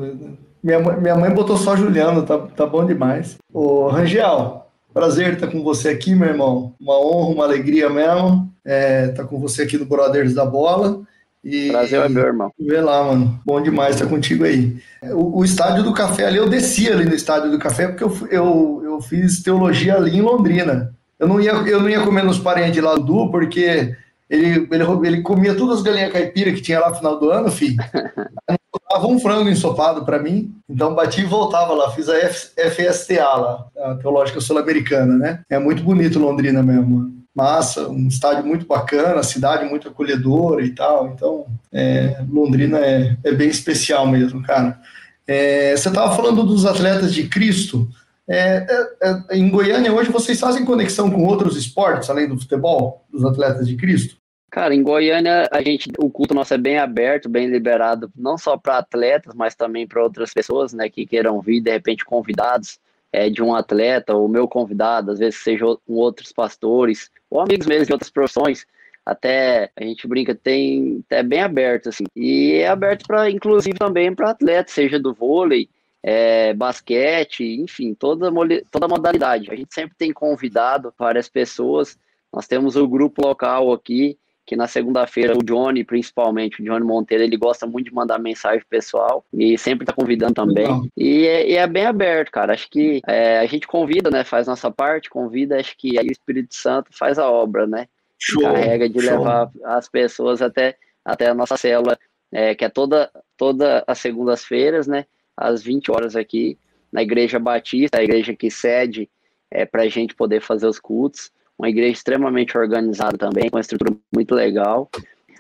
Minha 0.63 0.81
mãe, 0.81 1.01
minha 1.01 1.17
mãe 1.17 1.31
botou 1.31 1.57
só 1.57 1.75
Juliano, 1.75 2.25
tá, 2.25 2.39
tá 2.39 2.67
bom 2.67 2.85
demais. 2.85 3.39
Ô, 3.51 3.89
Rangel, 3.89 4.67
prazer 4.93 5.33
estar 5.33 5.47
com 5.47 5.63
você 5.63 5.89
aqui, 5.89 6.15
meu 6.15 6.29
irmão. 6.29 6.75
Uma 6.79 6.99
honra, 6.99 7.35
uma 7.35 7.45
alegria 7.45 7.89
mesmo. 7.89 8.53
É, 8.63 9.09
tá 9.09 9.25
com 9.25 9.41
você 9.41 9.63
aqui 9.63 9.79
no 9.79 9.87
Brothers 9.87 10.35
da 10.35 10.45
Bola. 10.45 11.01
E... 11.45 11.69
Brasil 11.71 12.03
é 12.03 12.09
meu 12.09 12.25
irmão. 12.25 12.51
Vê 12.59 12.81
lá, 12.81 13.05
mano. 13.05 13.39
Bom 13.45 13.61
demais 13.61 13.97
estar 13.97 14.09
contigo 14.09 14.45
aí. 14.45 14.77
O, 15.03 15.41
o, 15.41 15.45
estádio 15.45 15.85
do 15.85 15.93
café 15.93 16.27
ali, 16.27 16.39
eu 16.39 16.49
desci 16.49 16.91
ali 16.91 17.05
no 17.05 17.15
estádio 17.15 17.51
do 17.51 17.59
café 17.59 17.89
porque 17.89 18.03
eu, 18.03 18.29
eu, 18.31 18.83
eu 18.85 19.01
fiz 19.03 19.43
teologia 19.43 19.97
ali 19.97 20.17
em 20.17 20.23
Londrina. 20.23 20.95
Eu 21.19 21.29
não 21.29 21.41
ia, 21.41 21.53
eu 21.53 21.81
não 21.81 21.91
ia 21.91 22.01
comer 22.01 22.25
nos 22.25 22.39
parentes 22.39 22.83
lá 22.83 22.95
do 22.95 23.31
porque 23.31 23.95
ele, 24.29 24.67
ele, 24.71 24.85
ele 25.05 25.23
comia 25.23 25.55
todas 25.55 25.79
as 25.79 25.83
galinhas 25.83 26.13
caipira 26.13 26.53
que 26.53 26.63
tinha 26.63 26.81
lá 26.81 26.91
no 26.91 26.97
final 26.97 27.21
do 27.21 27.31
ano, 27.31 27.51
filho. 27.51 27.77
Dava 28.91 29.07
um 29.07 29.19
frango 29.19 29.49
ensopado 29.49 30.05
para 30.05 30.21
mim, 30.21 30.55
então 30.69 30.95
bati 30.95 31.23
e 31.23 31.25
voltava 31.25 31.75
lá. 31.75 31.91
Fiz 31.91 32.09
a 32.09 32.17
F, 32.17 32.53
FSTA 32.57 33.25
lá, 33.25 33.67
a 33.77 33.95
Teológica 33.97 34.41
Sul-Americana, 34.41 35.17
né? 35.17 35.41
É 35.51 35.59
muito 35.59 35.83
bonito 35.83 36.19
Londrina 36.19 36.63
mesmo. 36.63 37.24
Massa, 37.35 37.89
um 37.89 38.07
estádio 38.07 38.47
muito 38.47 38.65
bacana, 38.65 39.23
cidade 39.23 39.69
muito 39.69 39.89
acolhedora 39.89 40.65
e 40.65 40.71
tal. 40.71 41.09
Então, 41.09 41.47
é, 41.73 42.23
Londrina 42.31 42.79
é, 42.79 43.17
é 43.25 43.33
bem 43.33 43.49
especial 43.49 44.07
mesmo, 44.07 44.43
cara. 44.43 44.81
É, 45.27 45.77
você 45.77 45.89
estava 45.89 46.15
falando 46.15 46.45
dos 46.45 46.65
atletas 46.65 47.13
de 47.13 47.29
Cristo. 47.29 47.89
É, 48.29 48.67
é, 49.03 49.23
é, 49.31 49.37
em 49.37 49.51
Goiânia, 49.51 49.93
hoje, 49.93 50.11
vocês 50.11 50.39
fazem 50.39 50.65
conexão 50.65 51.11
com 51.11 51.25
outros 51.25 51.57
esportes, 51.57 52.09
além 52.09 52.29
do 52.29 52.39
futebol, 52.39 53.05
dos 53.13 53.25
atletas 53.25 53.67
de 53.67 53.77
Cristo? 53.77 54.17
Cara, 54.51 54.73
em 54.73 54.85
Goiânia, 54.85 55.49
a 55.51 55.61
gente, 55.61 55.91
o 55.99 56.09
culto 56.09 56.33
nosso 56.33 56.55
é 56.55 56.59
bem 56.59 56.79
aberto, 56.79 57.29
bem 57.29 57.49
liberado, 57.49 58.09
não 58.15 58.39
só 58.39 58.57
para 58.57 58.79
atletas, 58.79 59.35
mas 59.35 59.57
também 59.57 59.87
para 59.87 60.03
outras 60.03 60.33
pessoas, 60.33 60.73
né, 60.73 60.89
que 60.89 61.05
queiram 61.05 61.41
vir, 61.41 61.61
de 61.61 61.73
repente, 61.73 62.05
convidados 62.05 62.79
é, 63.15 63.31
de 63.31 63.41
um 63.41 63.55
atleta, 63.55 64.13
ou 64.13 64.27
meu 64.27 64.49
convidado, 64.49 65.13
às 65.13 65.21
vezes 65.21 65.41
seja 65.41 65.65
com 65.87 65.95
outros 65.95 66.33
pastores, 66.33 67.13
ou 67.31 67.41
amigos 67.41 67.65
mesmo 67.65 67.87
de 67.87 67.93
outras 67.93 68.11
profissões, 68.11 68.67
até 69.07 69.71
a 69.77 69.85
gente 69.85 70.09
brinca, 70.09 70.35
tem 70.35 71.05
é 71.09 71.23
bem 71.23 71.41
aberto, 71.41 71.91
assim, 71.91 72.03
e 72.17 72.55
é 72.55 72.67
aberto 72.67 73.07
para, 73.07 73.31
inclusive, 73.31 73.79
também 73.79 74.13
para 74.13 74.31
atletas, 74.31 74.75
seja 74.75 74.99
do 74.99 75.15
vôlei, 75.15 75.69
é, 76.03 76.53
basquete, 76.55 77.45
enfim, 77.61 77.95
toda, 77.95 78.33
toda 78.69 78.89
modalidade. 78.89 79.49
A 79.49 79.55
gente 79.55 79.73
sempre 79.73 79.95
tem 79.97 80.13
convidado 80.13 80.93
várias 80.99 81.29
pessoas. 81.29 81.97
Nós 82.33 82.49
temos 82.49 82.75
o 82.75 82.89
grupo 82.89 83.25
local 83.25 83.73
aqui, 83.73 84.19
que 84.47 84.57
na 84.57 84.67
segunda-feira 84.67 85.37
o 85.37 85.43
Johnny, 85.43 85.85
principalmente, 85.85 86.61
o 86.61 86.65
Johnny 86.65 86.85
Monteiro, 86.85 87.25
ele 87.25 87.37
gosta 87.37 87.67
muito 87.67 87.87
de 87.87 87.95
mandar 87.95 88.19
mensagem 88.19 88.65
pessoal 88.69 89.25
e 89.33 89.57
sempre 89.57 89.87
tá 89.87 89.93
convidando 89.93 90.35
também. 90.35 90.91
E 90.97 91.27
é, 91.27 91.49
e 91.51 91.57
é, 91.57 91.67
bem 91.67 91.87
aberto, 91.87 92.31
cara. 92.31 92.53
Acho 92.53 92.69
que 92.69 93.01
é, 93.07 93.39
a 93.39 93.47
gente 93.47 93.67
convida, 93.67 94.11
né? 94.11 94.23
Faz 94.23 94.47
nossa 94.47 94.71
parte, 94.71 95.09
convida, 95.09 95.59
acho 95.59 95.77
que 95.77 95.99
aí 95.99 96.07
o 96.07 96.13
Espírito 96.13 96.55
Santo 96.55 96.91
faz 96.93 97.19
a 97.19 97.31
obra, 97.31 97.67
né? 97.67 97.87
Show, 98.19 98.43
Carrega 98.43 98.89
de 98.89 99.01
show. 99.01 99.19
levar 99.19 99.51
as 99.65 99.89
pessoas 99.89 100.43
até, 100.43 100.77
até 101.05 101.29
a 101.29 101.35
nossa 101.35 101.57
célula, 101.57 101.99
é, 102.31 102.55
que 102.55 102.65
é 102.65 102.69
toda, 102.69 103.11
toda 103.37 103.83
as 103.87 103.99
segundas-feiras, 103.99 104.87
né? 104.87 105.07
às 105.37 105.63
20 105.63 105.91
horas 105.91 106.17
aqui 106.17 106.59
na 106.93 107.03
Igreja 107.03 107.39
Batista, 107.39 107.99
a 107.99 108.05
igreja 108.05 108.35
que 108.35 108.51
cede 108.51 109.11
é, 109.51 109.65
para 109.65 109.83
a 109.83 109.89
gente 109.89 110.15
poder 110.15 110.41
fazer 110.41 110.67
os 110.67 110.79
cultos. 110.79 111.33
Uma 111.59 111.69
igreja 111.69 111.93
extremamente 111.93 112.57
organizada 112.57 113.17
também, 113.17 113.49
com 113.49 113.57
uma 113.57 113.61
estrutura 113.61 113.97
muito 114.13 114.35
legal. 114.35 114.91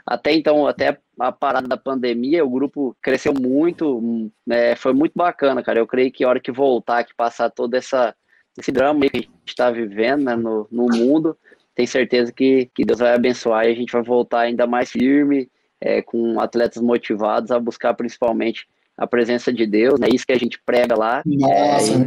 Até 0.07 0.33
então, 0.33 0.67
até 0.67 0.99
a 1.19 1.33
parada 1.33 1.67
da 1.67 1.77
pandemia, 1.77 2.45
o 2.45 2.51
grupo 2.51 2.97
cresceu 3.01 3.33
muito, 3.33 4.31
é, 4.51 4.77
foi 4.77 4.93
muito 4.93 5.13
bacana, 5.15 5.63
cara. 5.63 5.79
Eu 5.79 5.87
creio 5.87 6.13
que 6.13 6.25
a 6.25 6.29
hora 6.29 6.41
que 6.41 6.53
voltar, 6.53 7.05
que 7.05 7.15
passar 7.15 7.51
todo 7.51 7.75
essa, 7.75 8.15
esse 8.59 8.71
drama 8.71 9.01
que 9.09 9.17
a 9.17 9.21
gente 9.21 9.31
está 9.47 9.71
vivendo 9.71 10.25
né, 10.25 10.37
no, 10.37 10.69
no 10.71 10.87
mundo, 10.87 11.37
tenho 11.75 11.89
certeza 11.89 12.33
que, 12.33 12.71
que 12.75 12.85
Deus 12.85 12.99
vai 12.99 13.15
abençoar 13.15 13.67
e 13.67 13.73
a 13.73 13.75
gente 13.75 13.93
vai 13.93 14.03
voltar 14.03 14.41
ainda 14.41 14.67
mais 14.67 14.91
firme, 14.91 15.49
é, 15.81 16.03
com 16.03 16.39
atletas 16.39 16.83
motivados 16.83 17.51
a 17.51 17.59
buscar 17.59 17.95
principalmente 17.95 18.67
a 18.97 19.07
presença 19.07 19.53
de 19.53 19.67
Deus, 19.67 20.01
é 20.01 20.03
né? 20.03 20.09
isso 20.13 20.27
que 20.27 20.33
a 20.33 20.39
gente 20.39 20.61
prega 20.65 20.97
lá. 20.97 21.23
Nossa, 21.27 22.07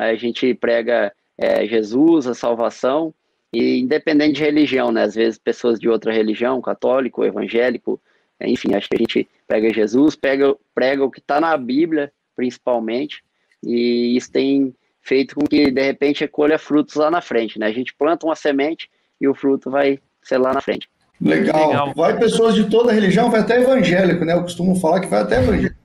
é, 0.00 0.10
a 0.10 0.14
gente 0.16 0.52
prega 0.54 1.12
é, 1.38 1.66
Jesus, 1.66 2.26
a 2.26 2.34
salvação, 2.34 3.12
e 3.52 3.80
independente 3.80 4.34
de 4.34 4.42
religião, 4.42 4.90
né? 4.90 5.02
Às 5.04 5.14
vezes 5.14 5.38
pessoas 5.38 5.78
de 5.78 5.88
outra 5.88 6.12
religião, 6.12 6.60
católico, 6.60 7.24
evangélico, 7.24 8.00
é, 8.40 8.48
enfim, 8.48 8.74
acho 8.74 8.88
que 8.88 8.96
a 8.96 8.98
gente 8.98 9.28
prega 9.46 9.72
Jesus, 9.72 10.16
prega, 10.16 10.54
prega 10.74 11.04
o 11.04 11.10
que 11.10 11.20
está 11.20 11.40
na 11.40 11.56
Bíblia, 11.56 12.12
principalmente, 12.34 13.22
e 13.62 14.16
isso 14.16 14.30
tem 14.30 14.74
feito 15.00 15.34
com 15.34 15.46
que, 15.46 15.70
de 15.70 15.82
repente, 15.82 16.26
colha 16.26 16.58
frutos 16.58 16.96
lá 16.96 17.10
na 17.10 17.20
frente, 17.20 17.58
né? 17.58 17.66
A 17.66 17.72
gente 17.72 17.94
planta 17.94 18.26
uma 18.26 18.34
semente 18.34 18.90
e 19.20 19.28
o 19.28 19.34
fruto 19.34 19.70
vai 19.70 20.00
ser 20.22 20.38
lá 20.38 20.52
na 20.52 20.60
frente. 20.60 20.88
Legal. 21.20 21.68
Legal. 21.68 21.92
Vai 21.94 22.18
pessoas 22.18 22.54
de 22.54 22.68
toda 22.68 22.92
religião, 22.92 23.30
vai 23.30 23.40
até 23.40 23.60
evangélico, 23.60 24.24
né? 24.24 24.32
Eu 24.32 24.42
costumo 24.42 24.74
falar 24.76 25.00
que 25.00 25.06
vai 25.06 25.22
até 25.22 25.38
evangélico. 25.38 25.84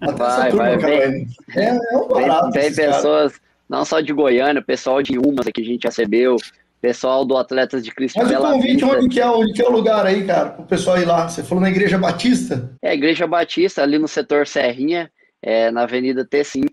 Vai, 0.00 0.52
vai, 0.52 0.78
vem, 0.78 1.26
é, 1.56 1.66
é 1.66 1.96
um 1.96 2.06
barato. 2.06 2.52
Tem, 2.52 2.72
tem 2.72 2.74
pessoas, 2.86 3.32
cara. 3.32 3.51
Não 3.72 3.86
só 3.86 4.02
de 4.02 4.12
Goiânia, 4.12 4.60
pessoal 4.60 5.02
de 5.02 5.18
Umas 5.18 5.46
que 5.46 5.62
a 5.62 5.64
gente 5.64 5.84
recebeu, 5.84 6.36
pessoal 6.78 7.24
do 7.24 7.38
Atletas 7.38 7.82
de 7.82 7.90
Cristo 7.90 8.18
Mas 8.18 8.28
Bela 8.28 8.50
o 8.50 8.52
convite, 8.52 8.84
onde 8.84 9.08
que, 9.08 9.18
é, 9.18 9.26
onde 9.26 9.54
que 9.54 9.62
é 9.62 9.66
o 9.66 9.72
lugar 9.72 10.04
aí, 10.04 10.26
cara, 10.26 10.50
pro 10.50 10.66
pessoal 10.66 11.00
ir 11.00 11.06
lá? 11.06 11.26
Você 11.26 11.42
falou 11.42 11.62
na 11.62 11.70
Igreja 11.70 11.96
Batista? 11.96 12.70
É, 12.82 12.92
Igreja 12.92 13.26
Batista, 13.26 13.82
ali 13.82 13.98
no 13.98 14.06
setor 14.06 14.46
Serrinha, 14.46 15.10
é, 15.40 15.70
na 15.70 15.84
Avenida 15.84 16.22
T5. 16.22 16.66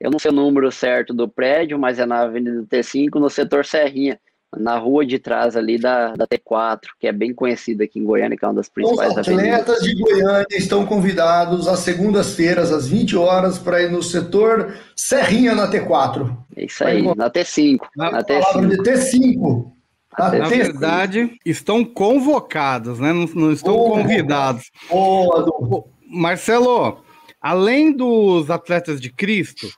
Eu 0.00 0.10
não 0.10 0.18
sei 0.18 0.32
o 0.32 0.34
número 0.34 0.72
certo 0.72 1.14
do 1.14 1.28
prédio, 1.28 1.78
mas 1.78 2.00
é 2.00 2.06
na 2.06 2.22
Avenida 2.22 2.64
T5, 2.64 3.20
no 3.20 3.30
setor 3.30 3.64
Serrinha 3.64 4.18
na 4.56 4.76
rua 4.76 5.06
de 5.06 5.18
trás 5.18 5.56
ali 5.56 5.78
da, 5.78 6.14
da 6.16 6.26
T4, 6.26 6.88
que 6.98 7.06
é 7.06 7.12
bem 7.12 7.32
conhecida 7.32 7.84
aqui 7.84 7.98
em 7.98 8.04
Goiânia, 8.04 8.36
que 8.36 8.44
é 8.44 8.48
uma 8.48 8.54
das 8.54 8.68
principais 8.68 9.12
Os 9.12 9.18
atletas 9.18 9.76
avenidas. 9.76 9.82
de 9.82 9.94
Goiânia 9.94 10.46
estão 10.50 10.84
convidados 10.84 11.68
às 11.68 11.80
segundas-feiras, 11.80 12.72
às 12.72 12.88
20 12.88 13.16
horas, 13.16 13.58
para 13.58 13.82
ir 13.82 13.90
no 13.90 14.02
setor 14.02 14.74
Serrinha 14.96 15.54
na 15.54 15.70
T4. 15.70 16.36
É 16.56 16.64
isso 16.64 16.84
aí, 16.84 17.02
na 17.14 17.30
T5. 17.30 17.78
Na, 17.96 18.10
na 18.10 18.24
T5. 18.24 18.68
De 18.68 18.76
T5. 18.78 19.72
Na, 20.18 20.30
na 20.32 20.48
verdade, 20.48 21.38
estão 21.46 21.84
convocados, 21.84 22.98
né? 22.98 23.12
Não, 23.12 23.26
não 23.26 23.52
estão 23.52 23.76
oh, 23.76 23.90
convidados. 23.90 24.70
Oh, 24.90 25.84
Marcelo, 26.08 27.00
além 27.40 27.92
dos 27.96 28.50
atletas 28.50 29.00
de 29.00 29.10
Cristo, 29.10 29.68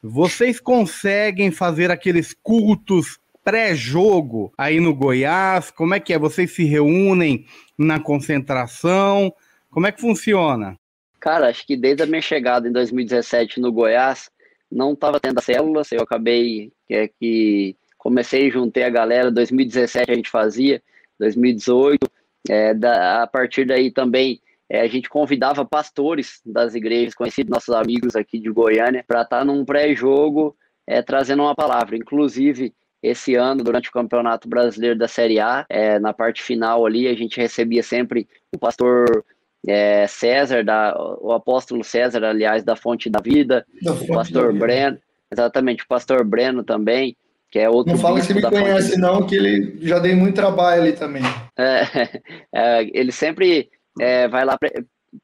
vocês 0.00 0.60
conseguem 0.60 1.50
fazer 1.50 1.90
aqueles 1.90 2.34
cultos 2.40 3.18
pré-jogo 3.44 4.52
aí 4.56 4.80
no 4.80 4.94
Goiás? 4.94 5.70
Como 5.70 5.94
é 5.94 6.00
que 6.00 6.12
é? 6.12 6.18
Vocês 6.18 6.50
se 6.50 6.64
reúnem 6.64 7.44
na 7.78 8.00
concentração? 8.00 9.32
Como 9.70 9.86
é 9.86 9.92
que 9.92 10.00
funciona? 10.00 10.78
Cara, 11.20 11.48
acho 11.48 11.66
que 11.66 11.76
desde 11.76 12.02
a 12.02 12.06
minha 12.06 12.22
chegada 12.22 12.68
em 12.68 12.72
2017 12.72 13.60
no 13.60 13.70
Goiás, 13.70 14.30
não 14.70 14.92
estava 14.92 15.20
tendo 15.20 15.40
células, 15.40 15.92
eu 15.92 16.00
acabei 16.00 16.72
que, 16.86 16.94
é 16.94 17.08
que 17.08 17.76
comecei, 17.96 18.50
juntei 18.50 18.84
a 18.84 18.90
galera, 18.90 19.30
2017 19.30 20.10
a 20.10 20.14
gente 20.14 20.30
fazia, 20.30 20.82
2018, 21.18 22.06
é, 22.48 22.74
da, 22.74 23.22
a 23.22 23.26
partir 23.26 23.64
daí 23.64 23.90
também 23.90 24.40
é, 24.68 24.80
a 24.80 24.86
gente 24.86 25.08
convidava 25.08 25.64
pastores 25.64 26.40
das 26.44 26.74
igrejas, 26.74 27.14
conhecidos 27.14 27.50
nossos 27.50 27.74
amigos 27.74 28.16
aqui 28.16 28.38
de 28.38 28.50
Goiânia, 28.50 29.04
para 29.06 29.22
estar 29.22 29.38
tá 29.38 29.44
num 29.44 29.64
pré-jogo 29.64 30.56
é, 30.86 31.02
trazendo 31.02 31.42
uma 31.42 31.54
palavra. 31.54 31.96
Inclusive, 31.96 32.74
esse 33.04 33.34
ano, 33.34 33.62
durante 33.62 33.90
o 33.90 33.92
Campeonato 33.92 34.48
Brasileiro 34.48 34.98
da 34.98 35.06
Série 35.06 35.38
A, 35.38 35.66
é, 35.68 35.98
na 35.98 36.14
parte 36.14 36.42
final 36.42 36.86
ali, 36.86 37.06
a 37.06 37.14
gente 37.14 37.38
recebia 37.38 37.82
sempre 37.82 38.26
o 38.50 38.58
pastor 38.58 39.24
é, 39.68 40.06
César, 40.06 40.64
da, 40.64 40.96
o 41.20 41.32
apóstolo 41.32 41.84
César, 41.84 42.24
aliás, 42.24 42.64
da 42.64 42.74
Fonte 42.74 43.10
da 43.10 43.20
Vida, 43.20 43.66
da 43.82 43.92
o 43.92 44.06
pastor 44.06 44.54
Breno, 44.54 44.98
exatamente, 45.30 45.84
o 45.84 45.86
pastor 45.86 46.24
Breno 46.24 46.64
também, 46.64 47.14
que 47.50 47.58
é 47.58 47.68
outro 47.68 47.92
Não 47.92 48.00
fala 48.00 48.20
que 48.22 48.32
me 48.32 48.40
conhece, 48.40 48.90
Fonte... 48.90 49.00
não, 49.00 49.26
que 49.26 49.36
ele 49.36 49.78
já 49.82 49.98
dei 49.98 50.14
muito 50.14 50.34
trabalho 50.34 50.80
ali 50.80 50.92
também. 50.92 51.22
É, 51.58 51.82
é, 52.54 52.90
ele 52.98 53.12
sempre 53.12 53.68
é, 54.00 54.26
vai 54.28 54.46
lá, 54.46 54.58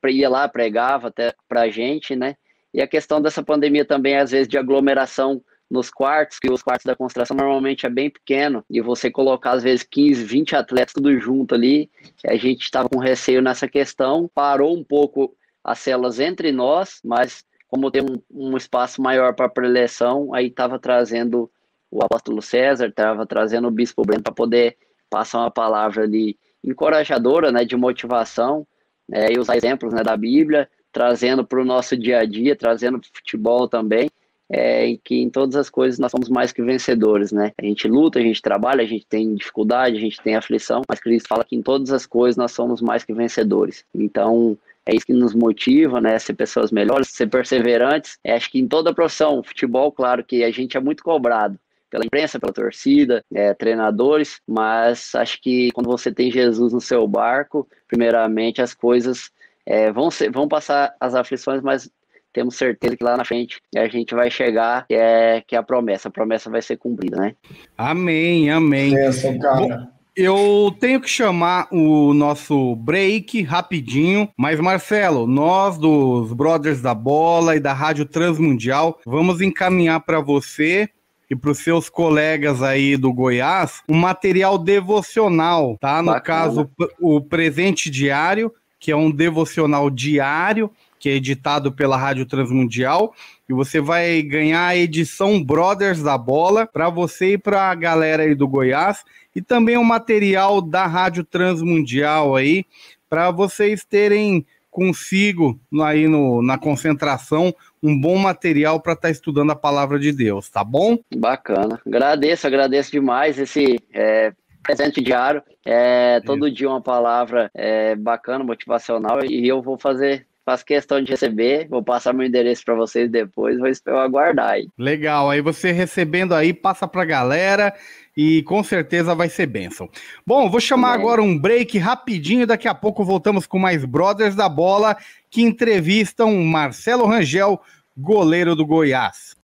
ia 0.07 0.29
lá, 0.29 0.47
pregava 0.47 1.09
até 1.09 1.33
pra 1.49 1.71
gente, 1.71 2.14
né? 2.14 2.37
E 2.75 2.81
a 2.83 2.87
questão 2.87 3.21
dessa 3.23 3.43
pandemia 3.43 3.87
também, 3.87 4.16
às 4.16 4.31
vezes, 4.31 4.47
de 4.47 4.59
aglomeração 4.59 5.43
nos 5.70 5.88
quartos, 5.88 6.38
que 6.38 6.50
os 6.50 6.62
quartos 6.62 6.85
da 6.85 6.96
concentração 6.96 7.37
normalmente 7.37 7.87
é 7.87 7.88
bem 7.88 8.11
pequeno, 8.11 8.64
e 8.68 8.80
você 8.80 9.11
colocar 9.11 9.52
às 9.52 9.62
vezes 9.62 9.85
15, 9.85 10.24
20 10.24 10.56
atletas 10.56 10.92
tudo 10.92 11.16
junto 11.20 11.54
ali, 11.54 11.88
a 12.26 12.35
gente 12.35 12.62
estava 12.62 12.88
com 12.88 12.98
receio 12.98 13.40
nessa 13.40 13.68
questão, 13.68 14.28
parou 14.35 14.76
um 14.76 14.83
pouco 14.83 15.37
as 15.62 15.78
celas 15.78 16.18
entre 16.18 16.50
nós, 16.50 17.00
mas 17.04 17.44
como 17.68 17.90
tem 17.90 18.02
um, 18.02 18.20
um 18.30 18.56
espaço 18.56 19.00
maior 19.00 19.33
para 19.35 19.48
preleção, 19.48 20.35
aí 20.35 20.48
estava 20.48 20.78
trazendo 20.78 21.48
o 21.88 22.02
apóstolo 22.02 22.42
César, 22.42 22.88
estava 22.88 23.24
trazendo 23.24 23.68
o 23.68 23.70
bispo 23.70 24.02
Breno 24.02 24.24
para 24.24 24.33
poder 24.33 24.76
passar 25.09 25.38
uma 25.38 25.50
palavra 25.50 26.02
ali 26.02 26.37
encorajadora, 26.64 27.52
né, 27.52 27.64
de 27.64 27.76
motivação, 27.76 28.66
é, 29.12 29.33
e 29.33 29.38
usar 29.38 29.56
exemplos 29.56 29.92
né, 29.92 30.02
da 30.02 30.16
Bíblia, 30.16 30.68
trazendo 30.92 31.44
para 31.44 31.61
o 31.61 31.64
nosso 31.64 31.96
dia 31.96 32.18
a 32.18 32.24
dia, 32.24 32.56
trazendo 32.56 33.00
futebol 33.12 33.68
também, 33.68 34.11
é, 34.51 34.97
que 35.05 35.23
em 35.23 35.31
todas 35.31 35.55
as 35.55 35.71
coisas 35.71 36.01
nós 36.01 36.11
somos 36.11 36.29
mais 36.29 36.51
que 36.53 36.61
vencedores, 36.61 37.31
né? 37.31 37.53
A 37.57 37.65
gente 37.65 37.87
luta, 37.87 38.19
a 38.19 38.23
gente 38.23 38.43
trabalha, 38.43 38.83
a 38.83 38.87
gente 38.87 39.07
tem 39.07 39.33
dificuldade, 39.35 39.97
a 39.97 40.01
gente 40.01 40.21
tem 40.21 40.35
aflição, 40.35 40.83
mas 40.89 40.99
Cristo 40.99 41.29
fala 41.29 41.45
que 41.45 41.55
em 41.55 41.63
todas 41.63 41.93
as 41.93 42.05
coisas 42.05 42.37
nós 42.37 42.51
somos 42.51 42.83
mais 42.83 43.05
que 43.05 43.15
vencedores. 43.15 43.85
Então, 43.95 44.59
é 44.85 44.95
isso 44.95 45.07
que 45.07 45.13
nos 45.13 45.35
motiva, 45.35 46.01
né? 46.01 46.19
Ser 46.19 46.35
pessoas 46.35 46.73
melhores, 46.73 47.09
ser 47.11 47.29
perseverantes. 47.29 48.19
É, 48.25 48.35
acho 48.35 48.51
que 48.51 48.59
em 48.59 48.67
toda 48.67 48.91
a 48.91 48.95
profissão, 48.95 49.43
futebol, 49.43 49.93
claro 49.93 50.25
que 50.25 50.43
a 50.43 50.51
gente 50.51 50.77
é 50.77 50.81
muito 50.81 51.05
cobrado 51.05 51.57
pela 51.89 52.05
imprensa, 52.05 52.39
pela 52.39 52.53
torcida, 52.53 53.25
é, 53.33 53.53
treinadores, 53.55 54.41
mas 54.47 55.13
acho 55.15 55.41
que 55.41 55.71
quando 55.73 55.89
você 55.89 56.13
tem 56.13 56.31
Jesus 56.31 56.73
no 56.73 56.81
seu 56.81 57.07
barco, 57.07 57.69
primeiramente 57.89 58.63
as 58.63 58.73
coisas 58.75 59.31
é, 59.67 59.91
vão, 59.93 60.11
ser, 60.11 60.31
vão 60.31 60.49
passar 60.49 60.95
as 61.01 61.15
aflições, 61.15 61.61
mas 61.63 61.91
temos 62.33 62.57
certeza 62.57 62.97
que 62.97 63.05
lá 63.05 63.16
na 63.16 63.25
frente 63.25 63.61
a 63.77 63.88
gente 63.88 64.14
vai 64.14 64.31
chegar, 64.31 64.87
que 64.87 64.95
é, 64.95 65.43
que 65.47 65.55
é 65.55 65.59
a 65.59 65.62
promessa, 65.62 66.09
a 66.09 66.12
promessa 66.12 66.51
vai 66.51 66.62
ser 66.62 66.77
cumprida, 66.77 67.16
né? 67.16 67.35
Amém, 67.77 68.51
amém. 68.51 68.97
Essa, 68.97 69.37
cara. 69.38 69.61
Bom, 69.61 70.01
eu 70.16 70.75
tenho 70.79 71.01
que 71.01 71.09
chamar 71.09 71.69
o 71.71 72.12
nosso 72.12 72.75
break 72.77 73.43
rapidinho, 73.43 74.29
mas 74.37 74.61
Marcelo, 74.61 75.27
nós 75.27 75.79
dos 75.79 76.33
Brothers 76.33 76.83
da 76.83 76.95
Bola 76.95 77.57
e 77.57 77.61
da 77.61 77.73
Rádio 77.73 78.05
Transmundial 78.05 78.99
vamos 79.07 79.40
encaminhar 79.40 80.01
para 80.01 80.21
você 80.21 80.88
e 81.31 81.37
para 81.37 81.53
os 81.53 81.59
seus 81.59 81.88
colegas 81.88 82.61
aí 82.61 82.97
do 82.97 83.12
Goiás 83.12 83.83
um 83.88 83.97
material 83.97 84.59
devocional, 84.59 85.79
tá? 85.81 86.03
No 86.03 86.12
Bacana. 86.12 86.21
caso, 86.21 86.71
o 87.01 87.21
presente 87.21 87.88
diário, 87.88 88.53
que 88.81 88.90
é 88.90 88.97
um 88.97 89.11
devocional 89.11 89.88
diário 89.88 90.71
que 91.01 91.09
é 91.09 91.13
editado 91.13 91.73
pela 91.73 91.97
Rádio 91.97 92.27
Transmundial. 92.27 93.15
E 93.49 93.53
você 93.53 93.81
vai 93.81 94.23
ganhar 94.23 94.67
a 94.67 94.77
edição 94.77 95.43
Brothers 95.43 96.03
da 96.03 96.17
Bola 96.17 96.67
para 96.67 96.89
você 96.91 97.33
e 97.33 97.39
para 97.39 97.71
a 97.71 97.75
galera 97.75 98.23
aí 98.23 98.35
do 98.35 98.47
Goiás. 98.47 99.03
E 99.35 99.41
também 99.41 99.77
o 99.77 99.85
material 99.85 100.61
da 100.61 100.87
Rádio 100.87 101.25
Transmundial 101.25 102.37
aí, 102.37 102.65
para 103.09 103.31
vocês 103.31 103.85
terem 103.85 104.47
consigo 104.71 105.59
aí 105.83 106.07
no, 106.07 106.43
na 106.43 106.57
concentração 106.57 107.53
um 107.83 107.99
bom 107.99 108.17
material 108.17 108.81
para 108.81 108.93
estar 108.93 109.09
tá 109.09 109.11
estudando 109.11 109.51
a 109.51 109.57
palavra 109.57 109.99
de 109.99 110.13
Deus, 110.13 110.49
tá 110.49 110.63
bom? 110.63 110.99
Bacana. 111.17 111.81
Agradeço, 111.85 112.47
agradeço 112.47 112.93
demais 112.93 113.39
esse 113.39 113.81
é, 113.93 114.33
presente 114.63 115.01
diário. 115.01 115.43
É, 115.65 116.21
todo 116.21 116.47
Isso. 116.47 116.57
dia 116.57 116.69
uma 116.69 116.81
palavra 116.81 117.51
é, 117.55 117.95
bacana, 117.97 118.45
motivacional, 118.45 119.25
e 119.25 119.47
eu 119.47 119.61
vou 119.61 119.79
fazer 119.79 120.27
faço 120.51 120.65
questão 120.65 121.01
de 121.01 121.11
receber, 121.11 121.69
vou 121.69 121.83
passar 121.83 122.13
meu 122.13 122.27
endereço 122.27 122.65
para 122.65 122.75
vocês 122.75 123.09
depois, 123.09 123.59
vou 123.59 123.69
esperar 123.69 124.03
aguardar 124.03 124.51
aí. 124.51 124.69
Legal, 124.77 125.31
aí 125.31 125.41
você 125.41 125.71
recebendo 125.71 126.35
aí, 126.35 126.53
passa 126.53 126.89
pra 126.89 127.05
galera 127.05 127.73
e 128.17 128.43
com 128.43 128.63
certeza 128.65 129.15
vai 129.15 129.29
ser 129.29 129.47
bênção. 129.47 129.89
Bom, 130.27 130.51
vou 130.51 130.61
chamar 130.61 130.95
agora 130.95 131.23
um 131.23 131.39
break 131.39 131.79
rapidinho, 131.79 132.47
daqui 132.47 132.67
a 132.67 132.75
pouco 132.75 133.05
voltamos 133.05 133.47
com 133.47 133.59
mais 133.59 133.85
Brothers 133.85 134.35
da 134.35 134.49
Bola, 134.49 134.97
que 135.31 135.43
entrevistam 135.43 136.35
Marcelo 136.43 137.07
Rangel, 137.07 137.61
goleiro 137.97 138.57
do 138.57 138.67
Goiás. 138.67 139.37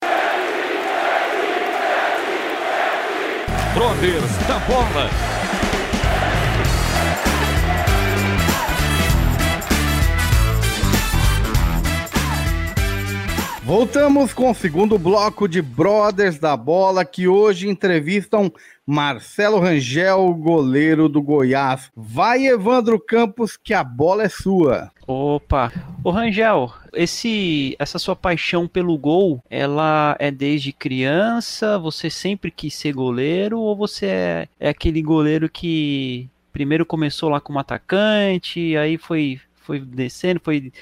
Brothers 3.75 4.37
da 4.49 4.59
Bola. 4.61 5.36
Voltamos 13.67 14.33
com 14.33 14.49
o 14.49 14.55
segundo 14.55 14.97
bloco 14.97 15.49
de 15.49 15.61
Brothers 15.61 16.39
da 16.39 16.57
Bola, 16.57 17.05
que 17.05 17.27
hoje 17.27 17.69
entrevistam 17.69 18.53
Marcelo 18.87 19.59
Rangel, 19.59 20.33
goleiro 20.35 21.09
do 21.09 21.21
Goiás. 21.21 21.91
Vai, 21.97 22.47
Evandro 22.47 23.01
Campos, 23.01 23.57
que 23.57 23.75
a 23.75 23.83
bola 23.83 24.23
é 24.23 24.29
sua. 24.29 24.93
Opa! 25.05 25.73
Ô 26.05 26.13
Rangel, 26.13 26.73
esse, 26.93 27.75
essa 27.77 27.99
sua 27.99 28.15
paixão 28.15 28.69
pelo 28.69 28.97
gol, 28.97 29.43
ela 29.51 30.15
é 30.21 30.31
desde 30.31 30.73
criança? 30.73 31.77
Você 31.77 32.09
sempre 32.09 32.53
quis 32.53 32.73
ser 32.73 32.93
goleiro? 32.93 33.59
Ou 33.59 33.75
você 33.75 34.07
é, 34.07 34.49
é 34.61 34.69
aquele 34.69 35.03
goleiro 35.03 35.49
que 35.49 36.31
primeiro 36.53 36.87
começou 36.87 37.31
lá 37.31 37.41
como 37.41 37.59
atacante, 37.59 38.77
aí 38.77 38.97
foi, 38.97 39.41
foi 39.57 39.81
descendo, 39.81 40.41
foi 40.41 40.73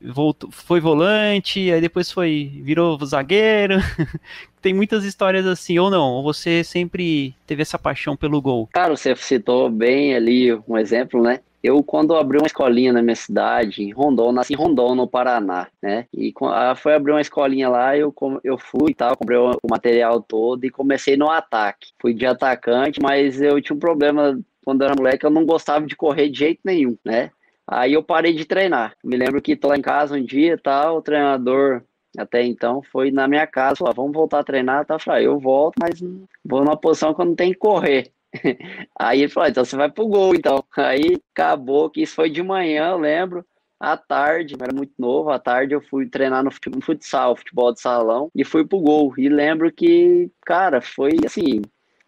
voltou, 0.00 0.50
foi 0.50 0.80
volante, 0.80 1.70
aí 1.70 1.80
depois 1.80 2.10
foi 2.10 2.60
virou 2.62 2.98
zagueiro. 3.04 3.76
Tem 4.60 4.72
muitas 4.72 5.04
histórias 5.04 5.46
assim, 5.46 5.78
ou 5.78 5.90
não? 5.90 6.12
Ou 6.12 6.22
você 6.22 6.62
sempre 6.62 7.34
teve 7.46 7.62
essa 7.62 7.78
paixão 7.78 8.16
pelo 8.16 8.40
gol? 8.40 8.68
Cara, 8.72 8.96
você 8.96 9.14
citou 9.16 9.68
bem 9.68 10.14
ali 10.14 10.52
um 10.68 10.78
exemplo, 10.78 11.20
né? 11.20 11.40
Eu, 11.62 11.82
quando 11.82 12.16
abri 12.16 12.38
uma 12.38 12.46
escolinha 12.46 12.92
na 12.92 13.02
minha 13.02 13.14
cidade, 13.14 13.84
em 13.84 13.92
Rondon, 13.92 14.32
nasci 14.32 14.52
em 14.52 14.56
Rondon, 14.56 14.96
no 14.96 15.06
Paraná, 15.06 15.68
né? 15.80 16.06
E 16.12 16.34
foi 16.76 16.94
abrir 16.94 17.12
uma 17.12 17.20
escolinha 17.20 17.68
lá, 17.68 17.96
eu, 17.96 18.12
eu 18.42 18.58
fui 18.58 18.90
e 18.90 18.94
tal, 18.94 19.16
comprei 19.16 19.38
o 19.38 19.56
material 19.70 20.20
todo 20.20 20.64
e 20.64 20.70
comecei 20.70 21.16
no 21.16 21.30
ataque. 21.30 21.92
Fui 22.00 22.12
de 22.12 22.26
atacante, 22.26 23.00
mas 23.00 23.40
eu 23.40 23.60
tinha 23.62 23.76
um 23.76 23.80
problema 23.80 24.40
quando 24.64 24.82
eu 24.82 24.86
era 24.86 24.96
moleque, 24.96 25.24
eu 25.24 25.30
não 25.30 25.44
gostava 25.44 25.86
de 25.86 25.96
correr 25.96 26.28
de 26.28 26.38
jeito 26.38 26.60
nenhum, 26.64 26.96
né? 27.04 27.30
Aí 27.72 27.94
eu 27.94 28.02
parei 28.02 28.34
de 28.34 28.44
treinar. 28.44 28.94
Me 29.02 29.16
lembro 29.16 29.40
que 29.40 29.56
tô 29.56 29.68
lá 29.68 29.76
em 29.76 29.82
casa 29.82 30.14
um 30.14 30.24
dia, 30.24 30.58
tal, 30.58 30.98
o 30.98 31.02
treinador 31.02 31.82
até 32.18 32.44
então 32.44 32.82
foi 32.82 33.10
na 33.10 33.26
minha 33.26 33.46
casa, 33.46 33.76
falou, 33.76 33.90
ah, 33.90 33.94
vamos 33.94 34.12
voltar 34.12 34.40
a 34.40 34.44
treinar, 34.44 34.84
tá? 34.84 34.96
Eu 34.96 34.98
falei, 34.98 35.22
ah, 35.22 35.24
eu 35.24 35.38
volto, 35.38 35.76
mas 35.80 35.98
vou 36.44 36.60
numa 36.62 36.76
posição 36.76 37.14
que 37.14 37.22
eu 37.22 37.24
não 37.24 37.34
tenho 37.34 37.54
que 37.54 37.58
correr. 37.58 38.12
Aí 38.98 39.22
ele 39.22 39.30
falou, 39.30 39.46
ah, 39.46 39.50
então 39.50 39.64
você 39.64 39.74
vai 39.76 39.90
pro 39.90 40.06
gol, 40.06 40.34
então. 40.34 40.62
Aí 40.76 41.18
acabou 41.34 41.88
que 41.88 42.02
isso 42.02 42.14
foi 42.14 42.28
de 42.28 42.42
manhã, 42.42 42.90
eu 42.90 42.98
lembro. 42.98 43.44
À 43.80 43.96
tarde, 43.96 44.54
era 44.60 44.72
muito 44.72 44.92
novo, 44.98 45.30
à 45.30 45.38
tarde 45.38 45.74
eu 45.74 45.80
fui 45.80 46.06
treinar 46.08 46.44
no 46.44 46.50
futsal, 46.82 47.34
futebol 47.34 47.72
de 47.72 47.80
salão, 47.80 48.30
e 48.34 48.44
fui 48.44 48.64
pro 48.66 48.78
gol. 48.80 49.14
E 49.18 49.28
lembro 49.28 49.72
que, 49.72 50.30
cara, 50.46 50.80
foi 50.80 51.12
assim, 51.26 51.62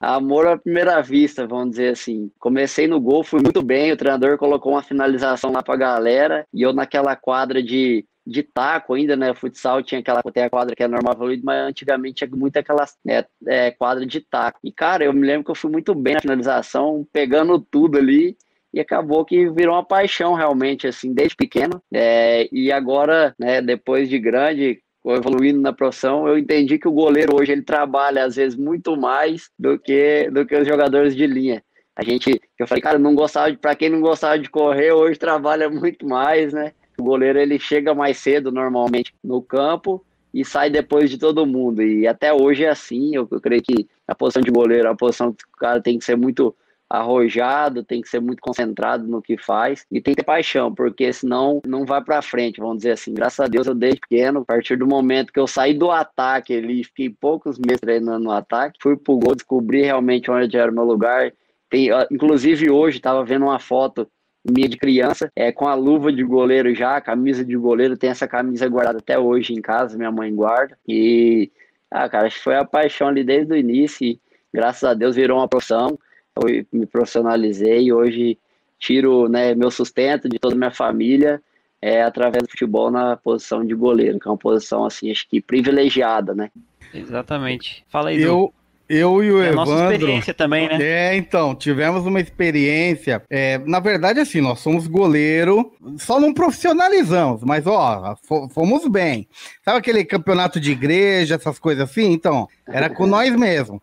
amor 0.04 0.46
à 0.46 0.58
primeira 0.58 1.00
vista, 1.00 1.46
vamos 1.46 1.70
dizer 1.70 1.92
assim. 1.92 2.30
Comecei 2.38 2.86
no 2.86 3.00
gol, 3.00 3.24
fui 3.24 3.40
muito 3.40 3.62
bem, 3.62 3.92
o 3.92 3.96
treinador 3.96 4.38
colocou 4.38 4.72
uma 4.72 4.82
finalização 4.82 5.52
lá 5.52 5.62
pra 5.62 5.76
galera, 5.76 6.46
e 6.52 6.62
eu 6.62 6.72
naquela 6.72 7.16
quadra 7.16 7.62
de, 7.62 8.04
de 8.26 8.42
taco 8.42 8.94
ainda, 8.94 9.16
né? 9.16 9.34
Futsal 9.34 9.82
tinha 9.82 10.00
aquela 10.00 10.22
tem 10.22 10.48
quadra 10.48 10.74
que 10.74 10.82
é 10.82 10.88
normal 10.88 11.16
mas 11.42 11.68
antigamente 11.68 12.26
tinha 12.26 12.36
muito 12.36 12.56
aquela 12.56 12.84
é, 13.06 13.24
é, 13.46 13.70
quadra 13.70 14.04
de 14.06 14.20
taco. 14.20 14.60
E, 14.62 14.72
cara, 14.72 15.04
eu 15.04 15.12
me 15.12 15.26
lembro 15.26 15.44
que 15.44 15.50
eu 15.50 15.56
fui 15.56 15.70
muito 15.70 15.94
bem 15.94 16.14
na 16.14 16.20
finalização, 16.20 17.06
pegando 17.12 17.58
tudo 17.58 17.98
ali, 17.98 18.36
e 18.74 18.80
acabou 18.80 19.24
que 19.24 19.48
virou 19.50 19.76
uma 19.76 19.84
paixão 19.84 20.34
realmente, 20.34 20.88
assim, 20.88 21.14
desde 21.14 21.36
pequeno. 21.36 21.80
É, 21.92 22.48
e 22.52 22.72
agora, 22.72 23.32
né, 23.38 23.62
depois 23.62 24.08
de 24.08 24.18
grande, 24.18 24.82
evoluindo 25.12 25.60
na 25.60 25.72
profissão, 25.72 26.26
eu 26.26 26.38
entendi 26.38 26.78
que 26.78 26.88
o 26.88 26.92
goleiro 26.92 27.36
hoje 27.38 27.52
ele 27.52 27.62
trabalha 27.62 28.24
às 28.24 28.36
vezes 28.36 28.56
muito 28.56 28.96
mais 28.96 29.50
do 29.58 29.78
que 29.78 30.30
do 30.30 30.46
que 30.46 30.56
os 30.56 30.66
jogadores 30.66 31.14
de 31.14 31.26
linha. 31.26 31.62
A 31.96 32.02
gente, 32.02 32.40
eu 32.58 32.66
falei, 32.66 32.82
cara, 32.82 32.98
não 32.98 33.14
gostava 33.14 33.52
de, 33.52 33.56
para 33.56 33.76
quem 33.76 33.88
não 33.88 34.00
gostava 34.00 34.38
de 34.38 34.50
correr, 34.50 34.92
hoje 34.92 35.18
trabalha 35.18 35.68
muito 35.70 36.06
mais, 36.08 36.52
né? 36.52 36.72
O 36.98 37.04
goleiro 37.04 37.38
ele 37.38 37.58
chega 37.58 37.94
mais 37.94 38.18
cedo 38.18 38.50
normalmente 38.50 39.14
no 39.22 39.40
campo 39.42 40.04
e 40.32 40.44
sai 40.44 40.70
depois 40.70 41.08
de 41.08 41.18
todo 41.18 41.46
mundo. 41.46 41.82
E 41.82 42.06
até 42.06 42.32
hoje 42.32 42.64
é 42.64 42.68
assim. 42.68 43.14
Eu, 43.14 43.28
eu 43.30 43.40
creio 43.40 43.62
que 43.62 43.86
a 44.08 44.14
posição 44.14 44.42
de 44.42 44.50
goleiro, 44.50 44.88
a 44.88 44.96
posição 44.96 45.32
que 45.32 45.44
o 45.44 45.58
cara 45.58 45.80
tem 45.80 45.98
que 45.98 46.04
ser 46.04 46.16
muito 46.16 46.54
arrojado, 46.88 47.82
tem 47.82 48.00
que 48.00 48.08
ser 48.08 48.20
muito 48.20 48.40
concentrado 48.40 49.06
no 49.06 49.22
que 49.22 49.36
faz 49.36 49.86
e 49.90 50.00
tem 50.00 50.14
que 50.14 50.22
ter 50.22 50.26
paixão, 50.26 50.74
porque 50.74 51.12
senão 51.12 51.60
não 51.66 51.84
vai 51.84 52.02
para 52.02 52.22
frente, 52.22 52.60
vamos 52.60 52.78
dizer 52.78 52.92
assim. 52.92 53.14
Graças 53.14 53.40
a 53.40 53.48
Deus 53.48 53.66
eu 53.66 53.74
desde 53.74 54.00
pequeno, 54.00 54.40
a 54.40 54.44
partir 54.44 54.76
do 54.76 54.86
momento 54.86 55.32
que 55.32 55.40
eu 55.40 55.46
saí 55.46 55.74
do 55.74 55.90
ataque 55.90 56.54
ali, 56.54 56.84
fiquei 56.84 57.10
poucos 57.10 57.58
meses 57.58 57.80
treinando 57.80 58.24
no 58.24 58.30
ataque, 58.30 58.78
fui 58.80 58.96
pro 58.96 59.18
gol, 59.18 59.34
descobri 59.34 59.82
realmente 59.82 60.30
onde 60.30 60.56
era 60.56 60.70
o 60.70 60.74
meu 60.74 60.84
lugar. 60.84 61.32
Tem, 61.70 61.88
inclusive 62.10 62.70
hoje 62.70 62.98
estava 62.98 63.24
vendo 63.24 63.46
uma 63.46 63.58
foto 63.58 64.06
minha 64.48 64.68
de 64.68 64.76
criança, 64.76 65.32
é 65.34 65.50
com 65.50 65.66
a 65.66 65.74
luva 65.74 66.12
de 66.12 66.22
goleiro 66.22 66.74
já, 66.74 67.00
camisa 67.00 67.42
de 67.42 67.56
goleiro, 67.56 67.96
tem 67.96 68.10
essa 68.10 68.28
camisa 68.28 68.68
guardada 68.68 68.98
até 68.98 69.18
hoje 69.18 69.54
em 69.54 69.62
casa, 69.62 69.96
minha 69.96 70.12
mãe 70.12 70.34
guarda. 70.34 70.78
E 70.86 71.50
ah, 71.90 72.08
cara, 72.08 72.30
foi 72.30 72.56
a 72.56 72.64
paixão 72.64 73.08
ali 73.08 73.24
desde 73.24 73.52
o 73.52 73.56
início 73.56 74.06
e 74.06 74.20
graças 74.52 74.84
a 74.84 74.92
Deus 74.92 75.16
virou 75.16 75.38
uma 75.38 75.48
profissão 75.48 75.98
eu 76.36 76.66
me 76.72 76.86
profissionalizei 76.86 77.84
e 77.84 77.92
hoje 77.92 78.38
tiro 78.78 79.28
né, 79.28 79.54
meu 79.54 79.70
sustento 79.70 80.28
de 80.28 80.38
toda 80.38 80.54
a 80.54 80.58
minha 80.58 80.70
família 80.70 81.40
é, 81.80 82.02
através 82.02 82.42
do 82.42 82.50
futebol 82.50 82.90
na 82.90 83.16
posição 83.16 83.64
de 83.64 83.74
goleiro, 83.74 84.18
que 84.18 84.26
é 84.26 84.30
uma 84.30 84.36
posição 84.36 84.84
assim, 84.84 85.10
acho 85.10 85.28
que 85.28 85.40
privilegiada, 85.40 86.34
né? 86.34 86.50
Exatamente. 86.92 87.84
Fala 87.88 88.08
aí, 88.10 88.20
eu, 88.20 88.52
Eu 88.88 89.22
e 89.22 89.30
o 89.30 89.42
É 89.42 89.50
a 89.50 89.52
nossa 89.52 89.72
Evandro. 89.72 89.92
experiência 89.94 90.34
também, 90.34 90.68
né? 90.68 90.78
É, 90.80 91.16
então, 91.16 91.54
tivemos 91.54 92.04
uma 92.06 92.20
experiência. 92.20 93.22
é, 93.30 93.58
na 93.58 93.80
verdade, 93.80 94.20
assim, 94.20 94.40
nós 94.40 94.60
somos 94.60 94.86
goleiro, 94.86 95.72
só 95.98 96.18
não 96.18 96.32
profissionalizamos, 96.34 97.42
mas 97.42 97.66
ó, 97.66 98.16
fo- 98.24 98.48
fomos 98.48 98.86
bem. 98.88 99.28
Sabe 99.64 99.78
aquele 99.78 100.04
campeonato 100.04 100.58
de 100.60 100.72
igreja, 100.72 101.36
essas 101.36 101.58
coisas 101.58 101.88
assim? 101.88 102.12
Então, 102.12 102.48
era 102.66 102.90
com 102.90 103.06
nós 103.06 103.34
mesmo. 103.36 103.80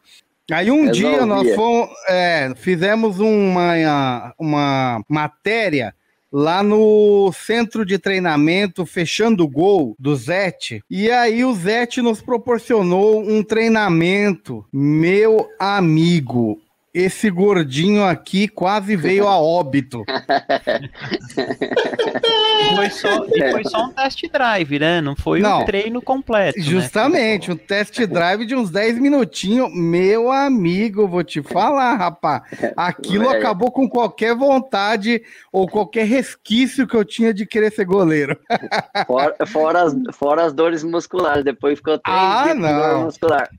Aí 0.51 0.69
um 0.69 0.91
dia 0.91 1.25
nós 1.25 1.53
fomos, 1.55 1.89
é, 2.09 2.53
fizemos 2.55 3.19
uma, 3.19 4.33
uma 4.37 5.03
matéria 5.07 5.93
lá 6.31 6.63
no 6.63 7.31
centro 7.33 7.85
de 7.85 7.97
treinamento 7.97 8.85
Fechando 8.85 9.43
o 9.43 9.47
Gol 9.47 9.95
do 9.99 10.15
Zete. 10.15 10.81
E 10.89 11.11
aí 11.11 11.43
o 11.43 11.53
Zete 11.53 12.01
nos 12.01 12.21
proporcionou 12.21 13.21
um 13.21 13.43
treinamento, 13.43 14.65
meu 14.71 15.47
amigo. 15.59 16.59
Esse 16.93 17.29
gordinho 17.29 18.03
aqui 18.03 18.49
quase 18.49 18.97
veio 18.97 19.25
a 19.25 19.37
óbito. 19.39 20.03
E 22.69 22.75
foi 22.75 22.89
só, 22.89 23.25
e 23.33 23.51
foi 23.51 23.63
só 23.63 23.85
um 23.85 23.93
test 23.93 24.21
drive, 24.29 24.77
né? 24.77 24.99
Não 24.99 25.15
foi 25.15 25.39
Não. 25.39 25.61
um 25.61 25.65
treino 25.65 26.01
completo. 26.01 26.59
né? 26.59 26.65
Justamente, 26.65 27.49
um 27.49 27.55
test 27.55 27.97
drive 28.07 28.45
de 28.45 28.55
uns 28.55 28.69
10 28.69 28.99
minutinhos. 28.99 29.69
Meu 29.73 30.29
amigo, 30.31 31.07
vou 31.07 31.23
te 31.23 31.41
falar, 31.41 31.95
rapaz. 31.95 32.41
Aquilo 32.75 33.25
Velho. 33.29 33.39
acabou 33.39 33.71
com 33.71 33.87
qualquer 33.87 34.35
vontade 34.35 35.21
ou 35.49 35.69
qualquer 35.69 36.05
resquício 36.05 36.85
que 36.85 36.95
eu 36.97 37.05
tinha 37.05 37.33
de 37.33 37.45
querer 37.45 37.71
ser 37.71 37.85
goleiro. 37.85 38.37
Fora, 39.07 39.35
fora, 39.47 39.83
as, 39.83 39.95
fora 40.13 40.43
as 40.45 40.51
dores 40.53 40.83
musculares, 40.83 41.45
depois 41.45 41.77
ficou 41.79 41.97
três 41.97 42.17
Ah, 42.19 42.53
não. 42.53 43.03
muscular. 43.05 43.49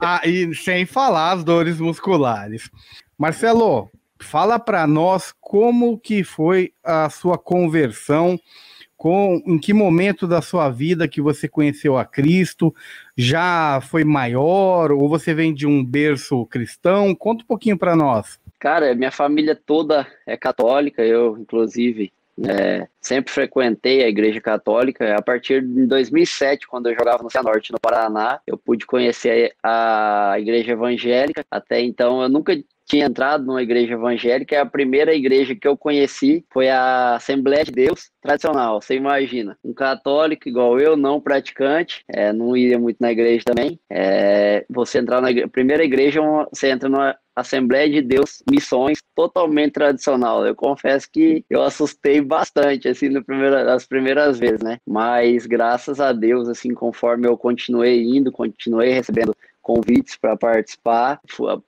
Ah, 0.00 0.20
e 0.24 0.54
sem 0.54 0.86
falar 0.86 1.32
as 1.32 1.44
dores 1.44 1.80
musculares. 1.80 2.70
Marcelo, 3.16 3.90
fala 4.18 4.58
pra 4.58 4.86
nós 4.86 5.34
como 5.40 5.98
que 5.98 6.22
foi 6.22 6.72
a 6.82 7.08
sua 7.10 7.38
conversão, 7.38 8.38
com 8.96 9.40
em 9.46 9.58
que 9.58 9.72
momento 9.72 10.26
da 10.26 10.42
sua 10.42 10.68
vida 10.68 11.08
que 11.08 11.20
você 11.20 11.48
conheceu 11.48 11.96
a 11.96 12.04
Cristo? 12.04 12.74
Já 13.16 13.80
foi 13.80 14.04
maior 14.04 14.90
ou 14.90 15.08
você 15.08 15.32
vem 15.32 15.54
de 15.54 15.66
um 15.66 15.84
berço 15.84 16.44
cristão? 16.46 17.14
Conta 17.14 17.44
um 17.44 17.46
pouquinho 17.46 17.78
pra 17.78 17.94
nós. 17.94 18.40
Cara, 18.58 18.94
minha 18.94 19.12
família 19.12 19.54
toda 19.54 20.06
é 20.26 20.36
católica, 20.36 21.02
eu, 21.04 21.38
inclusive, 21.38 22.12
é, 22.44 22.88
sempre 23.00 23.32
frequentei 23.32 24.02
a 24.04 24.08
igreja 24.08 24.40
católica. 24.40 25.14
A 25.16 25.22
partir 25.22 25.62
de 25.62 25.86
2007, 25.86 26.66
quando 26.66 26.88
eu 26.88 26.94
jogava 26.98 27.22
no 27.22 27.30
Cianorte, 27.30 27.72
no 27.72 27.80
Paraná, 27.80 28.40
eu 28.46 28.56
pude 28.58 28.86
conhecer 28.86 29.54
a 29.62 30.34
igreja 30.38 30.72
evangélica. 30.72 31.44
Até 31.50 31.80
então, 31.80 32.22
eu 32.22 32.28
nunca 32.28 32.56
tinha 32.88 33.04
entrado 33.06 33.44
numa 33.44 33.62
igreja 33.62 33.92
evangélica. 33.92 34.62
A 34.62 34.66
primeira 34.66 35.14
igreja 35.14 35.54
que 35.54 35.68
eu 35.68 35.76
conheci 35.76 36.44
foi 36.50 36.70
a 36.70 37.16
Assembleia 37.16 37.64
de 37.64 37.70
Deus 37.70 38.10
tradicional. 38.22 38.80
Você 38.80 38.94
imagina, 38.94 39.56
um 39.62 39.74
católico 39.74 40.48
igual 40.48 40.80
eu, 40.80 40.96
não 40.96 41.20
praticante, 41.20 42.02
é, 42.08 42.32
não 42.32 42.56
ia 42.56 42.78
muito 42.78 42.96
na 42.98 43.12
igreja 43.12 43.44
também. 43.44 43.78
É, 43.90 44.64
você 44.70 44.98
entrar 44.98 45.20
na 45.20 45.30
igreja, 45.30 45.48
primeira 45.48 45.84
igreja, 45.84 46.20
uma- 46.22 46.48
você 46.50 46.70
entra 46.70 46.88
numa 46.88 47.14
Assembleia 47.36 47.88
de 47.88 48.02
Deus, 48.02 48.42
missões 48.50 48.98
totalmente 49.14 49.74
tradicional. 49.74 50.44
Eu 50.44 50.56
confesso 50.56 51.08
que 51.12 51.44
eu 51.48 51.62
assustei 51.62 52.20
bastante, 52.20 52.87
assim, 52.90 53.08
no 53.08 53.24
primeira, 53.24 53.64
nas 53.64 53.86
primeiras 53.86 54.38
vezes, 54.38 54.60
né? 54.60 54.78
Mas 54.86 55.46
graças 55.46 56.00
a 56.00 56.12
Deus, 56.12 56.48
assim, 56.48 56.72
conforme 56.74 57.26
eu 57.26 57.36
continuei 57.36 58.02
indo, 58.02 58.32
continuei 58.32 58.92
recebendo 58.92 59.34
convites 59.62 60.16
para 60.16 60.36
participar, 60.36 61.20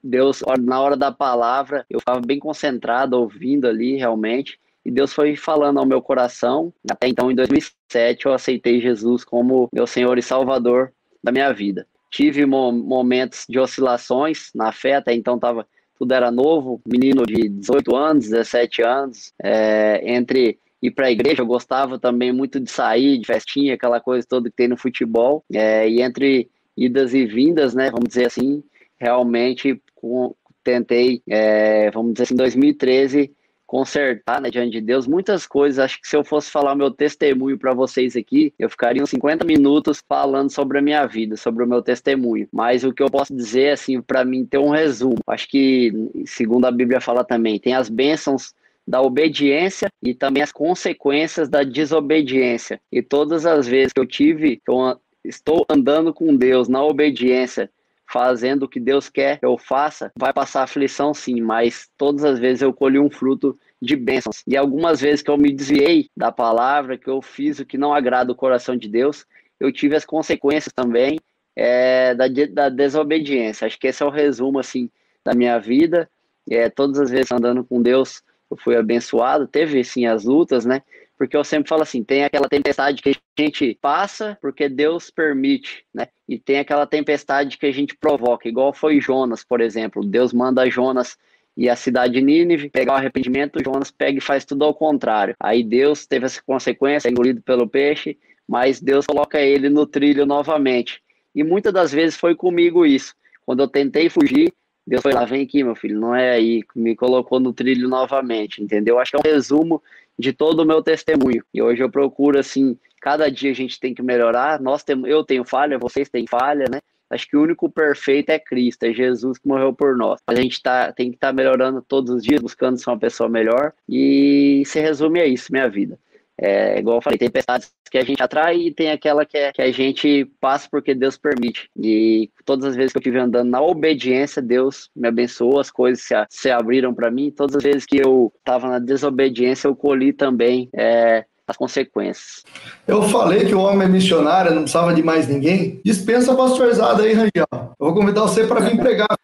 Deus, 0.02 0.42
na 0.61 0.80
hora 0.80 0.96
da 0.96 1.12
palavra, 1.12 1.85
eu 1.90 1.98
ficava 2.00 2.20
bem 2.20 2.38
concentrado, 2.38 3.18
ouvindo 3.18 3.66
ali, 3.66 3.96
realmente. 3.96 4.59
E 4.83 4.90
Deus 4.90 5.12
foi 5.12 5.37
falando 5.37 5.78
ao 5.78 5.85
meu 5.85 6.00
coração. 6.00 6.72
Até 6.90 7.09
então, 7.09 7.30
em 7.30 7.35
2007, 7.35 8.24
eu 8.24 8.33
aceitei 8.33 8.80
Jesus 8.80 9.22
como 9.22 9.68
meu 9.70 9.87
Senhor 9.87 10.16
e 10.16 10.22
Salvador 10.22 10.92
da 11.22 11.30
minha 11.30 11.52
vida 11.52 11.87
tive 12.11 12.44
mo- 12.44 12.72
momentos 12.72 13.44
de 13.48 13.59
oscilações 13.59 14.50
na 14.54 14.72
fé, 14.72 14.96
até 14.96 15.14
então 15.14 15.38
tava, 15.38 15.66
tudo 15.98 16.12
era 16.12 16.30
novo, 16.30 16.83
menino 16.85 17.24
de 17.24 17.48
18 17.48 17.96
anos, 17.96 18.28
17 18.28 18.83
anos, 18.83 19.33
é, 19.42 20.02
entre 20.04 20.59
ir 20.83 20.90
para 20.93 21.07
a 21.07 21.11
igreja, 21.11 21.43
eu 21.43 21.47
gostava 21.47 21.99
também 21.99 22.33
muito 22.33 22.59
de 22.59 22.71
sair, 22.71 23.19
de 23.19 23.27
festinha, 23.27 23.75
aquela 23.75 24.01
coisa 24.01 24.27
toda 24.29 24.49
que 24.51 24.57
tem 24.57 24.69
no 24.69 24.77
futebol, 24.77 25.45
é, 25.53 25.88
e 25.88 26.01
entre 26.01 26.49
idas 26.77 27.12
e 27.14 27.27
vindas, 27.27 27.75
né, 27.75 27.90
vamos 27.90 28.09
dizer 28.09 28.27
assim, 28.27 28.62
realmente 28.99 29.81
com- 29.95 30.35
tentei, 30.64 31.23
é, 31.29 31.90
vamos 31.90 32.12
dizer 32.14 32.25
assim, 32.25 32.35
em 32.35 32.37
2013, 32.37 33.33
consertar, 33.71 34.40
né, 34.40 34.51
diante 34.51 34.73
de 34.73 34.81
Deus, 34.81 35.07
muitas 35.07 35.47
coisas. 35.47 35.79
Acho 35.79 36.01
que 36.01 36.09
se 36.09 36.16
eu 36.16 36.25
fosse 36.25 36.51
falar 36.51 36.75
meu 36.75 36.90
testemunho 36.90 37.57
para 37.57 37.73
vocês 37.73 38.16
aqui, 38.16 38.53
eu 38.59 38.69
ficaria 38.69 39.01
uns 39.01 39.11
50 39.11 39.45
minutos 39.45 40.03
falando 40.09 40.51
sobre 40.51 40.79
a 40.79 40.83
minha 40.83 41.07
vida, 41.07 41.37
sobre 41.37 41.62
o 41.62 41.69
meu 41.69 41.81
testemunho. 41.81 42.49
Mas 42.53 42.83
o 42.83 42.93
que 42.93 43.01
eu 43.01 43.09
posso 43.09 43.33
dizer, 43.33 43.75
assim, 43.75 44.03
para 44.03 44.25
mim 44.25 44.45
ter 44.45 44.59
um 44.59 44.71
resumo. 44.71 45.19
Acho 45.25 45.49
que, 45.49 45.93
segundo 46.27 46.64
a 46.64 46.71
Bíblia 46.73 47.01
fala 47.01 47.23
também, 47.23 47.61
tem 47.61 47.73
as 47.73 47.88
bênçãos 47.88 48.53
da 48.90 49.00
obediência 49.00 49.88
e 50.03 50.12
também 50.12 50.42
as 50.42 50.50
consequências 50.50 51.48
da 51.48 51.62
desobediência. 51.62 52.81
E 52.90 53.00
todas 53.00 53.46
as 53.46 53.68
vezes 53.68 53.92
que 53.92 54.00
eu 54.00 54.07
tive, 54.07 54.57
que 54.57 54.68
eu 54.68 55.00
estou 55.24 55.64
andando 55.68 56.12
com 56.12 56.35
Deus 56.35 56.68
na 56.68 56.83
obediência, 56.83 57.70
fazendo 58.05 58.64
o 58.64 58.68
que 58.68 58.81
Deus 58.81 59.09
quer 59.09 59.38
que 59.38 59.46
eu 59.46 59.57
faça, 59.57 60.11
vai 60.18 60.33
passar 60.33 60.64
aflição 60.64 61.14
sim, 61.14 61.40
mas 61.40 61.88
todas 61.96 62.24
as 62.24 62.40
vezes 62.40 62.62
eu 62.62 62.72
colhi 62.72 62.98
um 62.98 63.09
fruto 63.09 63.57
de 63.81 63.94
bênçãos. 63.94 64.42
E 64.44 64.57
algumas 64.57 65.00
vezes 65.00 65.22
que 65.22 65.31
eu 65.31 65.38
me 65.38 65.53
desviei 65.53 66.11
da 66.16 66.33
palavra, 66.33 66.98
que 66.98 67.09
eu 67.09 67.22
fiz 67.22 67.61
o 67.61 67.64
que 67.64 67.79
não 67.79 67.94
agrada 67.94 68.33
o 68.33 68.35
coração 68.35 68.76
de 68.76 68.88
Deus, 68.88 69.24
eu 69.61 69.72
tive 69.72 69.94
as 69.94 70.05
consequências 70.05 70.72
também 70.72 71.20
é, 71.55 72.12
da, 72.12 72.24
da 72.26 72.68
desobediência. 72.68 73.68
Acho 73.68 73.79
que 73.79 73.87
esse 73.87 74.03
é 74.03 74.07
o 74.07 74.11
resumo 74.11 74.59
assim 74.59 74.90
da 75.24 75.33
minha 75.33 75.61
vida. 75.61 76.11
É, 76.50 76.68
todas 76.68 76.98
as 76.98 77.11
vezes 77.11 77.31
andando 77.31 77.62
com 77.62 77.81
Deus, 77.81 78.20
eu 78.51 78.57
fui 78.57 78.77
abençoado. 78.77 79.47
Teve 79.47 79.83
sim 79.85 80.07
as 80.07 80.25
lutas, 80.25 80.65
né? 80.65 80.83
Porque 81.17 81.37
eu 81.37 81.45
sempre 81.45 81.69
falo 81.69 81.83
assim, 81.83 82.03
tem 82.03 82.25
aquela 82.25 82.49
tempestade 82.49 83.03
que 83.03 83.11
a 83.11 83.43
gente 83.43 83.79
passa 83.81 84.39
porque 84.41 84.69
Deus 84.69 85.11
permite, 85.11 85.85
né? 85.93 86.09
E 86.27 86.39
tem 86.39 86.59
aquela 86.59 86.87
tempestade 86.87 87.59
que 87.59 87.67
a 87.67 87.73
gente 87.73 87.95
provoca, 87.95 88.49
igual 88.49 88.73
foi 88.73 89.01
Jonas, 89.01 89.45
por 89.45 89.61
exemplo. 89.61 90.03
Deus 90.05 90.33
manda 90.33 90.69
Jonas 90.71 91.19
e 91.57 91.69
a 91.69 91.77
cidade 91.77 92.15
de 92.15 92.23
Nínive 92.23 92.71
pegar 92.71 92.95
o 92.95 92.97
arrependimento, 92.97 93.63
Jonas 93.63 93.91
pega 93.91 94.17
e 94.17 94.21
faz 94.23 94.47
tudo 94.47 94.65
ao 94.65 94.73
contrário. 94.73 95.35
Aí 95.39 95.63
Deus 95.63 96.07
teve 96.07 96.25
essa 96.25 96.43
consequência, 96.43 97.11
engolido 97.11 97.43
pelo 97.43 97.69
peixe, 97.69 98.17
mas 98.49 98.81
Deus 98.81 99.07
coloca 99.07 99.39
ele 99.39 99.69
no 99.69 99.87
trilho 99.87 100.25
novamente. 100.25 101.03
E 101.35 101.45
muitas 101.45 101.73
das 101.73 101.93
vezes 101.93 102.17
foi 102.17 102.35
comigo 102.35 102.87
isso. 102.87 103.15
Quando 103.45 103.61
eu 103.61 103.69
tentei 103.69 104.09
fugir, 104.09 104.53
Deus 104.90 105.03
foi 105.03 105.12
lá, 105.12 105.24
vem 105.24 105.44
aqui, 105.44 105.62
meu 105.62 105.76
filho, 105.76 106.00
não 106.00 106.12
é 106.12 106.33
aí, 106.33 106.64
me 106.74 106.96
colocou 106.96 107.38
no 107.38 107.53
trilho 107.53 107.88
novamente, 107.88 108.61
entendeu? 108.61 108.98
Acho 108.98 109.12
que 109.12 109.16
é 109.18 109.20
um 109.20 109.33
resumo 109.33 109.81
de 110.18 110.33
todo 110.33 110.61
o 110.61 110.66
meu 110.66 110.83
testemunho. 110.83 111.44
E 111.55 111.62
hoje 111.62 111.81
eu 111.81 111.88
procuro, 111.88 112.40
assim, 112.40 112.76
cada 113.00 113.31
dia 113.31 113.53
a 113.53 113.55
gente 113.55 113.79
tem 113.79 113.94
que 113.94 114.03
melhorar. 114.03 114.61
Nós 114.61 114.83
temos, 114.83 115.09
eu 115.09 115.22
tenho 115.22 115.44
falha, 115.44 115.79
vocês 115.79 116.09
têm 116.09 116.26
falha, 116.26 116.64
né? 116.68 116.81
Acho 117.09 117.29
que 117.29 117.37
o 117.37 117.42
único 117.42 117.70
perfeito 117.70 118.31
é 118.31 118.38
Cristo, 118.40 118.83
é 118.83 118.92
Jesus 118.92 119.38
que 119.38 119.46
morreu 119.46 119.72
por 119.72 119.96
nós. 119.96 120.20
A 120.26 120.35
gente 120.35 120.61
tá, 120.61 120.92
tem 120.92 121.11
que 121.11 121.16
estar 121.16 121.33
melhorando 121.33 121.81
todos 121.81 122.11
os 122.11 122.20
dias, 122.20 122.42
buscando 122.42 122.76
ser 122.76 122.90
uma 122.90 122.98
pessoa 122.98 123.29
melhor. 123.29 123.72
E 123.88 124.64
se 124.66 124.81
resume 124.81 125.20
a 125.20 125.26
isso, 125.26 125.53
minha 125.53 125.68
vida. 125.68 126.00
É, 126.42 126.79
igual 126.79 126.96
eu 126.96 127.03
falei, 127.03 127.18
tem 127.18 127.29
tempestades 127.29 127.70
que 127.90 127.98
a 127.98 128.05
gente 128.05 128.22
atrai 128.22 128.57
e 128.57 128.72
tem 128.72 128.90
aquela 128.90 129.26
que, 129.26 129.37
é, 129.37 129.53
que 129.53 129.61
a 129.61 129.70
gente 129.70 130.24
passa 130.40 130.66
porque 130.70 130.94
Deus 130.94 131.18
permite. 131.18 131.68
E 131.76 132.31
todas 132.46 132.64
as 132.64 132.76
vezes 132.76 132.92
que 132.92 132.98
eu 132.98 133.00
estive 133.00 133.18
andando 133.18 133.50
na 133.50 133.61
obediência, 133.61 134.40
Deus 134.40 134.88
me 134.96 135.09
abençoou, 135.09 135.61
as 135.61 135.70
coisas 135.70 136.03
se, 136.03 136.14
se 136.31 136.50
abriram 136.50 136.94
para 136.94 137.11
mim. 137.11 137.31
Todas 137.31 137.57
as 137.57 137.62
vezes 137.62 137.85
que 137.85 137.98
eu 137.98 138.33
estava 138.38 138.68
na 138.68 138.79
desobediência, 138.79 139.68
eu 139.68 139.76
colhi 139.76 140.14
também 140.14 140.70
é, 140.74 141.26
as 141.46 141.57
consequências. 141.57 142.42
Eu 142.87 143.03
falei 143.03 143.44
que 143.44 143.55
o 143.55 143.61
homem 143.61 143.87
é 143.87 143.90
missionário, 143.90 144.55
não 144.55 144.62
precisava 144.62 144.94
de 144.94 145.03
mais 145.03 145.29
ninguém. 145.29 145.81
Dispensa 145.85 146.33
a 146.33 146.37
pastorzada 146.37 147.03
aí, 147.03 147.12
Rangel. 147.12 147.48
Eu 147.53 147.74
vou 147.79 147.94
convidar 147.94 148.22
você 148.22 148.46
para 148.46 148.61
vir 148.61 148.79
pregar. 148.79 149.14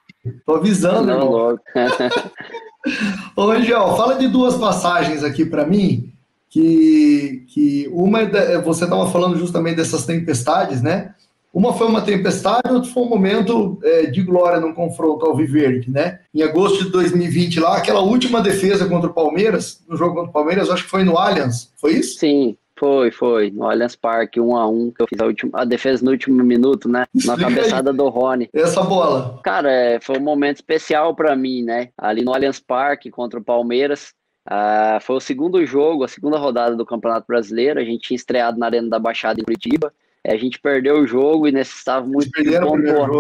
Tô 0.45 0.57
avisando, 0.57 1.07
Não, 1.07 1.15
irmão. 1.15 1.31
logo. 1.31 1.61
Ô, 3.37 3.47
Rangel, 3.47 3.97
fala 3.97 4.17
de 4.17 4.29
duas 4.29 4.57
passagens 4.57 5.25
aqui 5.25 5.45
para 5.45 5.67
mim, 5.67 6.13
que, 6.49 7.45
que 7.49 7.89
uma 7.93 8.21
você 8.65 8.85
estava 8.85 9.11
falando 9.11 9.37
justamente 9.39 9.77
dessas 9.77 10.07
tempestades, 10.07 10.83
né? 10.83 11.15
Uma 11.57 11.73
foi 11.73 11.87
uma 11.87 12.03
tempestade, 12.03 12.71
outra 12.71 12.91
foi 12.91 13.03
um 13.03 13.09
momento 13.09 13.79
é, 13.83 14.07
de 14.07 14.23
glória 14.23 14.61
num 14.61 14.75
confronto 14.75 15.25
ao 15.25 15.35
Viverde, 15.35 15.91
né? 15.91 16.21
Em 16.35 16.43
agosto 16.43 16.85
de 16.85 16.91
2020 16.91 17.61
lá, 17.61 17.79
aquela 17.79 18.03
última 18.03 18.43
defesa 18.43 18.87
contra 18.87 19.09
o 19.09 19.15
Palmeiras, 19.15 19.83
no 19.89 19.97
jogo 19.97 20.17
contra 20.17 20.29
o 20.29 20.33
Palmeiras, 20.35 20.69
acho 20.69 20.85
que 20.85 20.91
foi 20.91 21.03
no 21.03 21.17
Allianz, 21.17 21.73
foi 21.81 21.95
isso? 21.95 22.19
Sim, 22.19 22.59
Foi, 22.79 23.11
foi. 23.11 23.51
No 23.51 23.65
Allianz 23.65 23.97
Parque, 23.97 24.39
um 24.39 24.55
a 24.55 24.69
um, 24.69 24.91
que 24.91 25.03
eu 25.03 25.07
fiz 25.09 25.19
a, 25.19 25.25
última, 25.25 25.51
a 25.55 25.65
defesa 25.65 26.05
no 26.05 26.11
último 26.11 26.45
minuto, 26.45 26.91
né? 26.91 27.07
Na 27.25 27.39
cabeçada 27.39 27.91
aí. 27.91 27.97
do 27.97 28.07
Rony. 28.11 28.51
Essa 28.53 28.83
bola. 28.83 29.41
Cara, 29.43 29.73
é, 29.73 29.99
foi 29.99 30.19
um 30.19 30.23
momento 30.23 30.57
especial 30.57 31.15
pra 31.17 31.35
mim, 31.35 31.63
né? 31.63 31.89
Ali 31.97 32.23
no 32.23 32.35
Allianz 32.35 32.61
Parque 32.61 33.11
contra 33.11 33.41
o 33.41 33.43
Palmeiras. 33.43 34.13
Ah, 34.47 34.99
foi 35.01 35.17
o 35.17 35.21
segundo 35.21 35.65
jogo, 35.67 36.05
a 36.05 36.09
segunda 36.09 36.39
rodada 36.39 36.77
do 36.77 36.87
Campeonato 36.87 37.27
Brasileiro. 37.27 37.81
A 37.81 37.85
gente 37.85 38.09
tinha 38.09 38.17
estreado 38.17 38.59
na 38.59 38.67
Arena 38.67 38.89
da 38.89 38.99
Baixada 38.99 39.41
em 39.41 39.45
Curitiba. 39.45 39.93
É, 40.23 40.33
a 40.33 40.37
gente 40.39 40.61
perdeu 40.61 41.01
o 41.01 41.07
jogo 41.07 41.49
e 41.49 41.53
necessitava 41.53 42.07
muito 42.07 42.31
de 42.31 42.59
pontuar, 42.61 43.11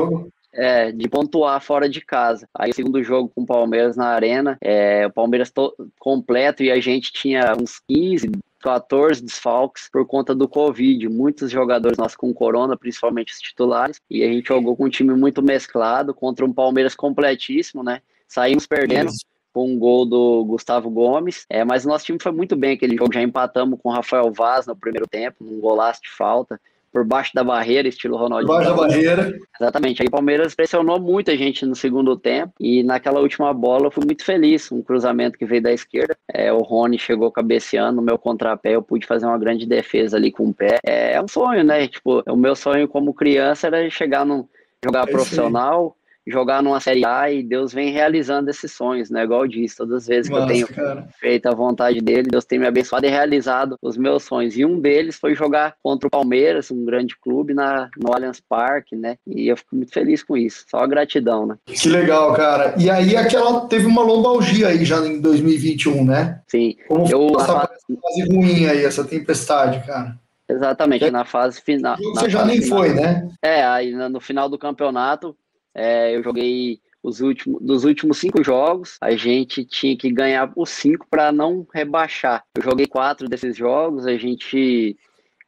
é, 0.52 0.92
de 0.92 1.08
pontuar 1.08 1.60
fora 1.60 1.88
de 1.88 2.00
casa. 2.00 2.48
Aí 2.54 2.70
o 2.70 2.74
segundo 2.74 3.02
jogo 3.02 3.30
com 3.34 3.42
o 3.42 3.46
Palmeiras 3.46 3.96
na 3.96 4.06
Arena, 4.06 4.56
é, 4.60 5.06
o 5.06 5.12
Palmeiras 5.12 5.50
to- 5.50 5.74
completo 5.98 6.62
e 6.62 6.70
a 6.70 6.80
gente 6.80 7.12
tinha 7.12 7.54
uns 7.60 7.80
15, 7.88 8.30
14 8.60 9.22
desfalques 9.22 9.88
por 9.92 10.06
conta 10.06 10.34
do 10.34 10.48
Covid. 10.48 11.08
Muitos 11.08 11.50
jogadores 11.50 11.98
nossos 11.98 12.16
com 12.16 12.32
corona, 12.32 12.76
principalmente 12.76 13.32
os 13.32 13.40
titulares, 13.40 14.00
e 14.10 14.22
a 14.24 14.26
gente 14.26 14.48
jogou 14.48 14.76
com 14.76 14.86
um 14.86 14.90
time 14.90 15.14
muito 15.14 15.42
mesclado 15.42 16.14
contra 16.14 16.44
um 16.44 16.52
Palmeiras 16.52 16.94
completíssimo, 16.94 17.82
né? 17.82 18.00
Saímos 18.26 18.66
perdendo 18.66 19.10
Isso. 19.10 19.24
Com 19.56 19.70
um 19.70 19.78
gol 19.78 20.04
do 20.04 20.44
Gustavo 20.44 20.90
Gomes, 20.90 21.46
é, 21.48 21.64
mas 21.64 21.86
o 21.86 21.88
nosso 21.88 22.04
time 22.04 22.18
foi 22.20 22.30
muito 22.30 22.54
bem 22.54 22.72
aquele 22.72 22.94
jogo. 22.94 23.14
Já 23.14 23.22
empatamos 23.22 23.80
com 23.82 23.88
o 23.88 23.92
Rafael 23.92 24.30
Vaz 24.30 24.66
no 24.66 24.76
primeiro 24.76 25.06
tempo, 25.06 25.42
num 25.42 25.58
golaço 25.58 26.02
de 26.02 26.10
falta, 26.10 26.60
por 26.92 27.02
baixo 27.06 27.32
da 27.34 27.42
barreira, 27.42 27.88
estilo 27.88 28.18
Ronaldinho. 28.18 28.52
Debaixo 28.52 28.68
da 28.68 28.76
Gaúcho. 28.76 28.98
barreira. 28.98 29.38
Exatamente. 29.58 30.02
Aí 30.02 30.08
o 30.08 30.10
Palmeiras 30.10 30.54
pressionou 30.54 31.00
muita 31.00 31.34
gente 31.38 31.64
no 31.64 31.74
segundo 31.74 32.18
tempo 32.18 32.52
e 32.60 32.82
naquela 32.82 33.18
última 33.18 33.50
bola 33.54 33.86
eu 33.86 33.90
fui 33.90 34.04
muito 34.04 34.22
feliz. 34.26 34.70
Um 34.70 34.82
cruzamento 34.82 35.38
que 35.38 35.46
veio 35.46 35.62
da 35.62 35.72
esquerda. 35.72 36.14
É, 36.30 36.52
o 36.52 36.58
Rony 36.58 36.98
chegou 36.98 37.32
cabeceando 37.32 37.96
no 37.96 38.02
meu 38.02 38.18
contrapé. 38.18 38.72
Eu 38.72 38.82
pude 38.82 39.06
fazer 39.06 39.24
uma 39.24 39.38
grande 39.38 39.64
defesa 39.64 40.18
ali 40.18 40.30
com 40.30 40.48
o 40.48 40.52
pé. 40.52 40.80
É, 40.84 41.14
é 41.14 41.22
um 41.22 41.28
sonho, 41.28 41.64
né? 41.64 41.88
Tipo, 41.88 42.22
o 42.28 42.36
meu 42.36 42.54
sonho 42.54 42.86
como 42.86 43.14
criança 43.14 43.68
era 43.68 43.88
chegar 43.88 44.26
num 44.26 44.46
jogar 44.84 45.08
É 45.08 45.12
isso 45.12 45.40
aí. 45.40 46.05
Jogar 46.26 46.62
numa 46.62 46.80
Série 46.80 47.04
A 47.04 47.30
e 47.30 47.42
Deus 47.42 47.72
vem 47.72 47.90
realizando 47.92 48.50
esses 48.50 48.72
sonhos, 48.72 49.10
né? 49.10 49.22
Igual 49.24 49.42
eu 49.44 49.48
disse, 49.48 49.76
todas 49.76 50.02
as 50.02 50.06
vezes 50.08 50.28
que 50.28 50.36
eu 50.36 50.46
tenho 50.46 50.66
cara. 50.68 51.06
feito 51.20 51.46
a 51.46 51.54
vontade 51.54 52.00
dele, 52.00 52.28
Deus 52.30 52.44
tem 52.44 52.58
me 52.58 52.66
abençoado 52.66 53.06
e 53.06 53.08
realizado 53.08 53.76
os 53.80 53.96
meus 53.96 54.24
sonhos. 54.24 54.56
E 54.56 54.64
um 54.64 54.80
deles 54.80 55.16
foi 55.16 55.34
jogar 55.34 55.74
contra 55.82 56.08
o 56.08 56.10
Palmeiras, 56.10 56.70
um 56.70 56.84
grande 56.84 57.16
clube, 57.18 57.54
na, 57.54 57.88
no 57.96 58.12
Allianz 58.12 58.40
Parque, 58.40 58.96
né? 58.96 59.16
E 59.26 59.46
eu 59.48 59.56
fico 59.56 59.76
muito 59.76 59.92
feliz 59.92 60.22
com 60.24 60.36
isso. 60.36 60.64
Só 60.68 60.84
gratidão, 60.86 61.46
né? 61.46 61.56
Que 61.66 61.88
legal, 61.88 62.32
cara. 62.34 62.74
E 62.78 62.90
aí 62.90 63.16
aquela 63.16 63.66
teve 63.68 63.86
uma 63.86 64.02
lombalgia 64.02 64.68
aí 64.68 64.84
já 64.84 64.98
em 65.06 65.20
2021, 65.20 66.04
né? 66.04 66.40
Sim, 66.48 66.74
Como 66.88 67.06
Eu- 67.08 67.28
essa 67.38 67.60
fase 67.60 68.28
ruim 68.32 68.66
aí, 68.66 68.84
essa 68.84 69.04
tempestade, 69.04 69.86
cara? 69.86 70.18
exatamente, 70.48 71.10
na 71.10 71.24
fase 71.24 71.60
final. 71.60 71.96
Você 72.14 72.30
já 72.30 72.44
nem 72.44 72.60
final. 72.62 72.78
foi, 72.78 72.94
né? 72.94 73.28
É, 73.42 73.64
aí 73.64 73.90
na- 73.92 74.08
no 74.08 74.20
final 74.20 74.48
do 74.48 74.56
campeonato, 74.58 75.36
é, 75.76 76.16
eu 76.16 76.22
joguei 76.22 76.80
os 77.02 77.20
últimos, 77.20 77.62
dos 77.62 77.84
últimos 77.84 78.18
cinco 78.18 78.42
jogos, 78.42 78.96
a 79.00 79.14
gente 79.14 79.64
tinha 79.64 79.96
que 79.96 80.10
ganhar 80.10 80.50
os 80.56 80.70
cinco 80.70 81.06
para 81.08 81.30
não 81.30 81.66
rebaixar. 81.72 82.42
Eu 82.56 82.62
joguei 82.62 82.86
quatro 82.86 83.28
desses 83.28 83.56
jogos, 83.56 84.06
a 84.06 84.16
gente 84.16 84.96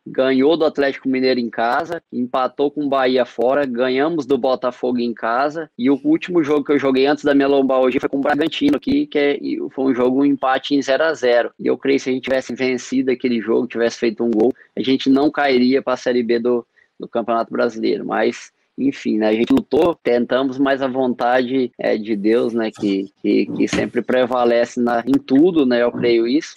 ganhou 0.06 0.56
do 0.56 0.64
Atlético 0.64 1.08
Mineiro 1.08 1.40
em 1.40 1.50
casa, 1.50 2.02
empatou 2.12 2.70
com 2.70 2.84
o 2.84 2.88
Bahia 2.88 3.24
fora, 3.26 3.66
ganhamos 3.66 4.24
do 4.24 4.38
Botafogo 4.38 4.98
em 4.98 5.12
casa, 5.12 5.70
e 5.76 5.90
o 5.90 6.00
último 6.04 6.42
jogo 6.42 6.64
que 6.64 6.72
eu 6.72 6.78
joguei 6.78 7.06
antes 7.06 7.24
da 7.24 7.34
minha 7.34 7.48
lombalgia 7.48 8.00
foi 8.00 8.08
com 8.08 8.18
o 8.18 8.22
Bragantino 8.22 8.76
aqui, 8.76 9.06
que 9.06 9.18
é- 9.18 9.38
foi 9.70 9.92
um 9.92 9.94
jogo, 9.94 10.20
um 10.20 10.24
empate 10.24 10.74
em 10.74 10.80
0 10.82 11.04
a 11.04 11.14
0 11.14 11.50
E 11.58 11.66
eu 11.66 11.76
creio 11.76 11.98
que 11.98 12.04
se 12.04 12.10
a 12.10 12.12
gente 12.12 12.24
tivesse 12.24 12.54
vencido 12.54 13.10
aquele 13.10 13.40
jogo, 13.40 13.66
tivesse 13.66 13.98
feito 13.98 14.24
um 14.24 14.30
gol, 14.30 14.52
a 14.76 14.82
gente 14.82 15.10
não 15.10 15.30
cairia 15.30 15.82
para 15.82 15.94
a 15.94 15.96
Série 15.96 16.22
B 16.22 16.38
do, 16.38 16.66
do 16.98 17.08
Campeonato 17.08 17.52
Brasileiro, 17.52 18.06
mas 18.06 18.52
enfim, 18.78 19.18
né, 19.18 19.28
a 19.28 19.32
gente 19.32 19.52
lutou, 19.52 19.94
tentamos, 19.94 20.56
mas 20.56 20.80
a 20.80 20.86
vontade 20.86 21.72
é 21.76 21.98
de 21.98 22.14
Deus, 22.14 22.54
né, 22.54 22.70
que, 22.70 23.12
que, 23.20 23.46
que 23.46 23.66
sempre 23.68 24.00
prevalece 24.00 24.80
na, 24.80 25.02
em 25.04 25.18
tudo, 25.18 25.66
né, 25.66 25.82
eu 25.82 25.90
creio 25.90 26.26
isso. 26.26 26.54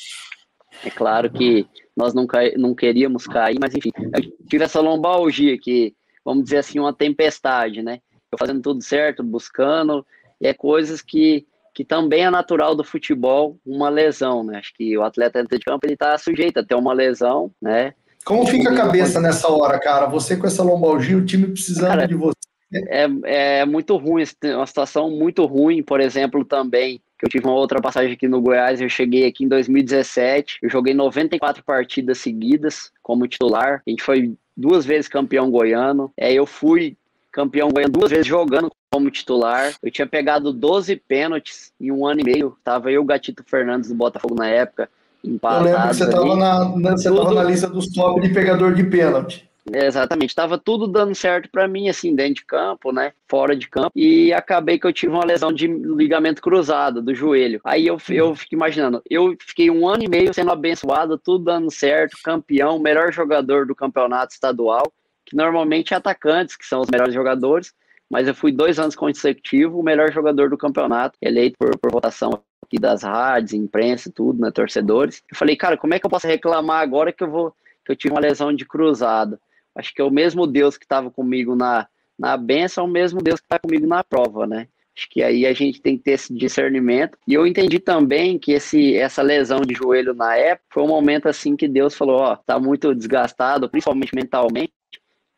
É 0.85 0.89
claro 0.89 1.29
que 1.31 1.65
nós 1.97 2.13
não, 2.13 2.27
não 2.57 2.75
queríamos 2.75 3.25
cair, 3.25 3.57
mas 3.59 3.75
enfim, 3.75 3.91
eu 3.97 4.21
tive 4.47 4.63
essa 4.63 4.79
lombalgia 4.79 5.57
que, 5.57 5.95
vamos 6.23 6.43
dizer 6.43 6.57
assim, 6.57 6.79
uma 6.79 6.93
tempestade, 6.93 7.81
né, 7.81 7.99
eu 8.31 8.37
fazendo 8.37 8.61
tudo 8.61 8.83
certo, 8.83 9.23
buscando, 9.23 10.05
e 10.39 10.47
é 10.47 10.53
coisas 10.53 11.01
que, 11.01 11.47
que 11.73 11.83
também 11.83 12.23
é 12.23 12.29
natural 12.29 12.75
do 12.75 12.83
futebol, 12.83 13.57
uma 13.65 13.89
lesão, 13.89 14.43
né, 14.43 14.59
acho 14.59 14.73
que 14.75 14.95
o 14.95 15.03
atleta 15.03 15.39
dentro 15.39 15.57
de 15.57 15.65
campo, 15.65 15.85
ele 15.85 15.93
está 15.93 16.15
sujeito 16.19 16.59
a 16.59 16.63
ter 16.63 16.75
uma 16.75 16.93
lesão, 16.93 17.51
né, 17.59 17.95
Como 18.23 18.45
fica 18.45 18.71
a 18.71 18.75
cabeça 18.75 19.19
nessa 19.19 19.47
hora, 19.49 19.79
cara? 19.79 20.05
Você 20.07 20.37
com 20.37 20.47
essa 20.47 20.63
lombalgia, 20.63 21.17
o 21.17 21.25
time 21.25 21.47
precisando 21.47 21.89
Cara, 21.89 22.07
de 22.07 22.15
você. 22.15 22.35
é, 22.73 23.59
é 23.61 23.65
muito 23.65 23.97
ruim, 23.97 24.23
é 24.43 24.55
uma 24.55 24.67
situação 24.67 25.09
muito 25.09 25.45
ruim, 25.45 25.81
por 25.81 25.99
exemplo, 25.99 26.45
também, 26.45 27.01
que 27.17 27.25
eu 27.25 27.29
tive 27.29 27.45
uma 27.45 27.55
outra 27.55 27.81
passagem 27.81 28.13
aqui 28.13 28.27
no 28.27 28.41
Goiás, 28.41 28.79
eu 28.79 28.89
cheguei 28.89 29.25
aqui 29.27 29.43
em 29.43 29.47
2017, 29.47 30.59
eu 30.61 30.69
joguei 30.69 30.93
94 30.93 31.63
partidas 31.63 32.19
seguidas 32.19 32.91
como 33.01 33.27
titular, 33.27 33.81
a 33.85 33.89
gente 33.89 34.03
foi 34.03 34.33
duas 34.55 34.85
vezes 34.85 35.07
campeão 35.07 35.49
goiano, 35.49 36.11
é, 36.15 36.31
eu 36.31 36.45
fui 36.45 36.95
campeão 37.31 37.69
goiano 37.69 37.93
duas 37.93 38.11
vezes 38.11 38.27
jogando 38.27 38.71
como 38.91 39.09
titular, 39.09 39.73
eu 39.81 39.91
tinha 39.91 40.07
pegado 40.07 40.51
12 40.51 40.95
pênaltis 40.95 41.71
em 41.79 41.91
um 41.91 42.05
ano 42.05 42.21
e 42.21 42.23
meio, 42.23 42.57
tava 42.63 42.91
eu 42.91 42.95
e 42.95 42.97
o 42.99 43.05
Gatito 43.05 43.43
Fernandes 43.45 43.89
do 43.89 43.95
Botafogo 43.95 44.35
na 44.35 44.47
época, 44.47 44.89
Eu 45.23 45.31
empatados 45.33 45.65
lembro 45.65 45.87
que 45.89 45.93
você 45.95 46.03
estava 46.05 46.35
na, 46.35 46.77
na- 46.77 46.91
você 46.97 47.09
Tudo- 47.09 47.33
na 47.35 47.43
lista 47.43 47.67
dos 47.67 47.87
top 47.91 48.21
de 48.21 48.29
pegador 48.29 48.73
de 48.73 48.83
pênalti. 48.83 49.49
É, 49.71 49.85
Exatamente, 49.85 50.29
estava 50.31 50.57
tudo 50.57 50.87
dando 50.87 51.13
certo 51.13 51.47
para 51.51 51.67
mim, 51.67 51.87
assim, 51.87 52.15
dentro 52.15 52.33
de 52.35 52.45
campo, 52.45 52.91
né? 52.91 53.13
Fora 53.29 53.55
de 53.55 53.69
campo, 53.69 53.91
e 53.95 54.33
acabei 54.33 54.79
que 54.79 54.87
eu 54.87 54.91
tive 54.91 55.13
uma 55.13 55.23
lesão 55.23 55.53
de 55.53 55.67
ligamento 55.67 56.41
cruzado 56.41 56.99
do 56.99 57.13
joelho. 57.13 57.61
Aí 57.63 57.85
eu, 57.85 57.97
eu 58.09 58.35
fico 58.35 58.55
imaginando, 58.55 59.01
eu 59.07 59.35
fiquei 59.39 59.69
um 59.69 59.87
ano 59.87 60.03
e 60.03 60.09
meio 60.09 60.33
sendo 60.33 60.51
abençoado, 60.51 61.15
tudo 61.15 61.45
dando 61.45 61.69
certo, 61.69 62.17
campeão, 62.23 62.79
melhor 62.79 63.13
jogador 63.13 63.67
do 63.67 63.75
campeonato 63.75 64.33
estadual, 64.33 64.91
que 65.23 65.35
normalmente 65.35 65.93
é 65.93 65.97
atacantes, 65.97 66.57
que 66.57 66.65
são 66.65 66.81
os 66.81 66.87
melhores 66.89 67.13
jogadores, 67.13 67.71
mas 68.09 68.27
eu 68.27 68.33
fui 68.33 68.51
dois 68.51 68.79
anos 68.79 68.95
consecutivos 68.95 69.79
o 69.79 69.83
melhor 69.83 70.11
jogador 70.11 70.49
do 70.49 70.57
campeonato, 70.57 71.17
eleito 71.21 71.55
por, 71.59 71.77
por 71.77 71.91
votação 71.91 72.41
aqui 72.63 72.79
das 72.79 73.03
rádios, 73.03 73.53
imprensa 73.53 74.11
tudo, 74.13 74.41
né, 74.41 74.51
torcedores. 74.51 75.23
Eu 75.29 75.37
falei, 75.37 75.55
cara, 75.55 75.77
como 75.77 75.93
é 75.93 75.99
que 75.99 76.05
eu 76.05 76.09
posso 76.09 76.27
reclamar 76.27 76.81
agora 76.81 77.11
que 77.11 77.23
eu 77.23 77.29
vou 77.29 77.55
que 77.83 77.91
eu 77.91 77.95
tive 77.95 78.13
uma 78.13 78.21
lesão 78.21 78.53
de 78.53 78.65
cruzado? 78.65 79.39
Acho 79.75 79.93
que 79.93 80.01
é 80.01 80.05
o 80.05 80.11
mesmo 80.11 80.45
Deus 80.45 80.77
que 80.77 80.85
estava 80.85 81.09
comigo 81.09 81.55
na, 81.55 81.87
na 82.17 82.37
benção, 82.37 82.85
é 82.85 82.87
o 82.87 82.91
mesmo 82.91 83.21
Deus 83.21 83.39
que 83.39 83.45
está 83.45 83.57
comigo 83.57 83.87
na 83.87 84.03
prova, 84.03 84.45
né? 84.45 84.67
Acho 84.95 85.09
que 85.09 85.23
aí 85.23 85.45
a 85.45 85.53
gente 85.53 85.81
tem 85.81 85.97
que 85.97 86.03
ter 86.03 86.11
esse 86.11 86.33
discernimento. 86.33 87.17
E 87.27 87.33
eu 87.33 87.47
entendi 87.47 87.79
também 87.79 88.37
que 88.37 88.51
esse, 88.51 88.95
essa 88.95 89.21
lesão 89.21 89.61
de 89.61 89.73
joelho 89.73 90.13
na 90.13 90.35
época 90.35 90.67
foi 90.69 90.83
um 90.83 90.87
momento 90.87 91.27
assim 91.27 91.55
que 91.55 91.67
Deus 91.67 91.95
falou: 91.95 92.19
Ó, 92.19 92.35
tá 92.35 92.59
muito 92.59 92.93
desgastado, 92.93 93.69
principalmente 93.69 94.13
mentalmente. 94.13 94.73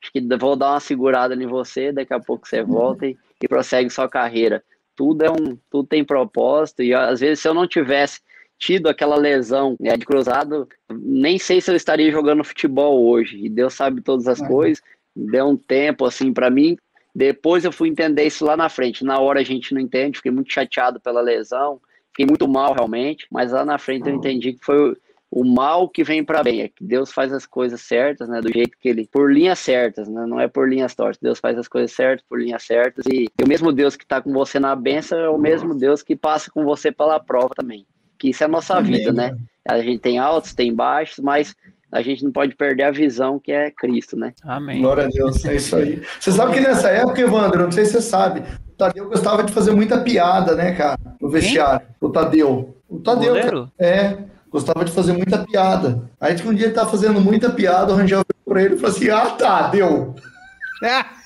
Acho 0.01 0.12
que 0.12 0.38
vou 0.38 0.55
dar 0.55 0.71
uma 0.71 0.79
segurada 0.79 1.33
em 1.33 1.47
você, 1.47 1.91
daqui 1.91 2.13
a 2.13 2.19
pouco 2.19 2.47
você 2.47 2.62
volta 2.62 3.07
e, 3.07 3.15
e 3.41 3.47
prossegue 3.47 3.89
sua 3.89 4.09
carreira. 4.09 4.62
Tudo 4.95 5.23
é 5.23 5.32
um, 5.32 5.58
tudo 5.69 5.88
tem 5.88 6.03
propósito. 6.03 6.84
E 6.84 6.93
às 6.93 7.19
vezes, 7.19 7.39
se 7.39 7.47
eu 7.47 7.53
não 7.53 7.67
tivesse 7.67 8.21
tido 8.58 8.88
aquela 8.88 9.15
lesão 9.15 9.75
né, 9.79 9.97
de 9.97 10.06
cruzado, 10.06 10.67
nem 10.91 11.38
sei 11.38 11.60
se 11.60 11.69
eu 11.71 11.75
estaria 11.75 12.12
jogando 12.12 12.43
futebol 12.43 13.03
hoje. 13.06 13.38
E 13.43 13.49
Deus 13.49 13.73
sabe 13.73 14.01
todas 14.01 14.27
as 14.27 14.39
Uhum. 14.39 14.47
coisas. 14.47 14.82
Deu 15.15 15.47
um 15.47 15.58
tempo 15.58 16.06
assim 16.06 16.32
para 16.32 16.49
mim. 16.49 16.77
Depois 17.15 17.63
eu 17.65 17.71
fui 17.71 17.89
entender 17.89 18.25
isso 18.25 18.45
lá 18.45 18.56
na 18.58 18.69
frente. 18.69 19.03
Na 19.03 19.19
hora 19.19 19.39
a 19.41 19.43
gente 19.43 19.73
não 19.73 19.82
entende, 19.82 20.17
fiquei 20.17 20.32
muito 20.32 20.51
chateado 20.51 20.99
pela 20.99 21.21
lesão, 21.21 21.79
fiquei 22.08 22.25
muito 22.25 22.47
mal 22.47 22.73
realmente, 22.73 23.27
mas 23.29 23.51
lá 23.51 23.63
na 23.63 23.77
frente 23.77 24.08
eu 24.08 24.15
entendi 24.15 24.53
que 24.53 24.65
foi 24.65 24.95
o- 25.33 25.41
o 25.41 25.45
mal 25.45 25.89
que 25.89 26.03
vem 26.03 26.23
para 26.23 26.43
bem, 26.43 26.61
é 26.61 26.67
que 26.67 26.83
Deus 26.83 27.11
faz 27.11 27.31
as 27.33 27.45
coisas 27.45 27.81
certas, 27.81 28.27
né, 28.29 28.41
do 28.41 28.51
jeito 28.51 28.77
que 28.79 28.89
ele, 28.89 29.07
por 29.11 29.31
linhas 29.31 29.59
certas, 29.59 30.07
né, 30.07 30.25
não 30.25 30.39
é 30.39 30.47
por 30.47 30.69
linhas 30.69 30.93
tortas. 30.95 31.17
Deus 31.21 31.39
faz 31.39 31.57
as 31.57 31.67
coisas 31.67 31.91
certas 31.91 32.25
por 32.27 32.39
linhas 32.39 32.63
certas 32.63 33.05
e, 33.05 33.23
e 33.39 33.43
o 33.43 33.47
mesmo 33.47 33.71
Deus 33.71 33.95
que 33.95 34.03
está 34.03 34.21
com 34.21 34.31
você 34.31 34.59
na 34.59 34.75
benção 34.75 35.17
é 35.19 35.29
o 35.29 35.37
mesmo 35.37 35.73
Deus 35.75 36.01
que 36.01 36.15
passa 36.15 36.49
com 36.51 36.63
você 36.63 36.91
pela 36.91 37.19
prova 37.19 37.49
também. 37.55 37.85
Que 38.17 38.29
isso 38.29 38.43
é 38.43 38.45
a 38.45 38.49
nossa 38.49 38.75
Amém, 38.77 38.91
vida, 38.91 39.11
né? 39.11 39.35
A 39.67 39.79
gente 39.81 39.99
tem 39.99 40.17
altos, 40.17 40.53
tem 40.53 40.73
baixos, 40.73 41.19
mas 41.19 41.55
a 41.91 42.01
gente 42.01 42.23
não 42.23 42.31
pode 42.31 42.55
perder 42.55 42.83
a 42.83 42.91
visão 42.91 43.39
que 43.39 43.51
é 43.51 43.69
Cristo, 43.69 44.17
né? 44.17 44.33
Amém. 44.43 44.79
Glória 44.81 45.05
a 45.05 45.07
Deus, 45.07 45.43
é 45.45 45.55
isso 45.55 45.75
aí. 45.75 46.01
Você 46.19 46.31
sabe 46.31 46.53
que 46.53 46.59
nessa 46.61 46.89
época, 46.89 47.21
Evandro, 47.21 47.61
eu 47.61 47.65
não 47.65 47.71
sei 47.71 47.85
se 47.85 47.93
você 47.93 48.01
sabe, 48.01 48.41
o 48.67 48.71
Tadeu 48.75 49.07
gostava 49.07 49.43
de 49.43 49.51
fazer 49.53 49.71
muita 49.71 49.99
piada, 50.01 50.55
né, 50.55 50.73
cara, 50.73 50.97
no 51.21 51.29
vestiário. 51.29 51.85
O 52.01 52.09
Tadeu. 52.09 52.77
O 52.89 52.99
Tadeu, 52.99 53.33
cara, 53.35 53.45
Goleiro? 53.45 53.71
é, 53.79 54.17
gostava 54.53 54.85
de 54.85 54.91
fazer 54.91 55.11
muita 55.13 55.39
piada. 55.39 56.09
Aí 56.21 56.35
que 56.35 56.47
um 56.47 56.53
dia 56.53 56.67
ele 56.67 56.73
tava 56.75 56.89
fazendo 56.91 57.19
muita 57.19 57.49
piada, 57.49 57.91
o 57.91 57.95
Rangel 57.97 58.21
virou 58.23 58.43
pra 58.53 58.61
ele 58.63 58.75
e 58.75 58.77
falou 58.77 58.95
assim: 58.95 59.09
Ah, 59.09 59.25
Tadeu. 59.31 60.15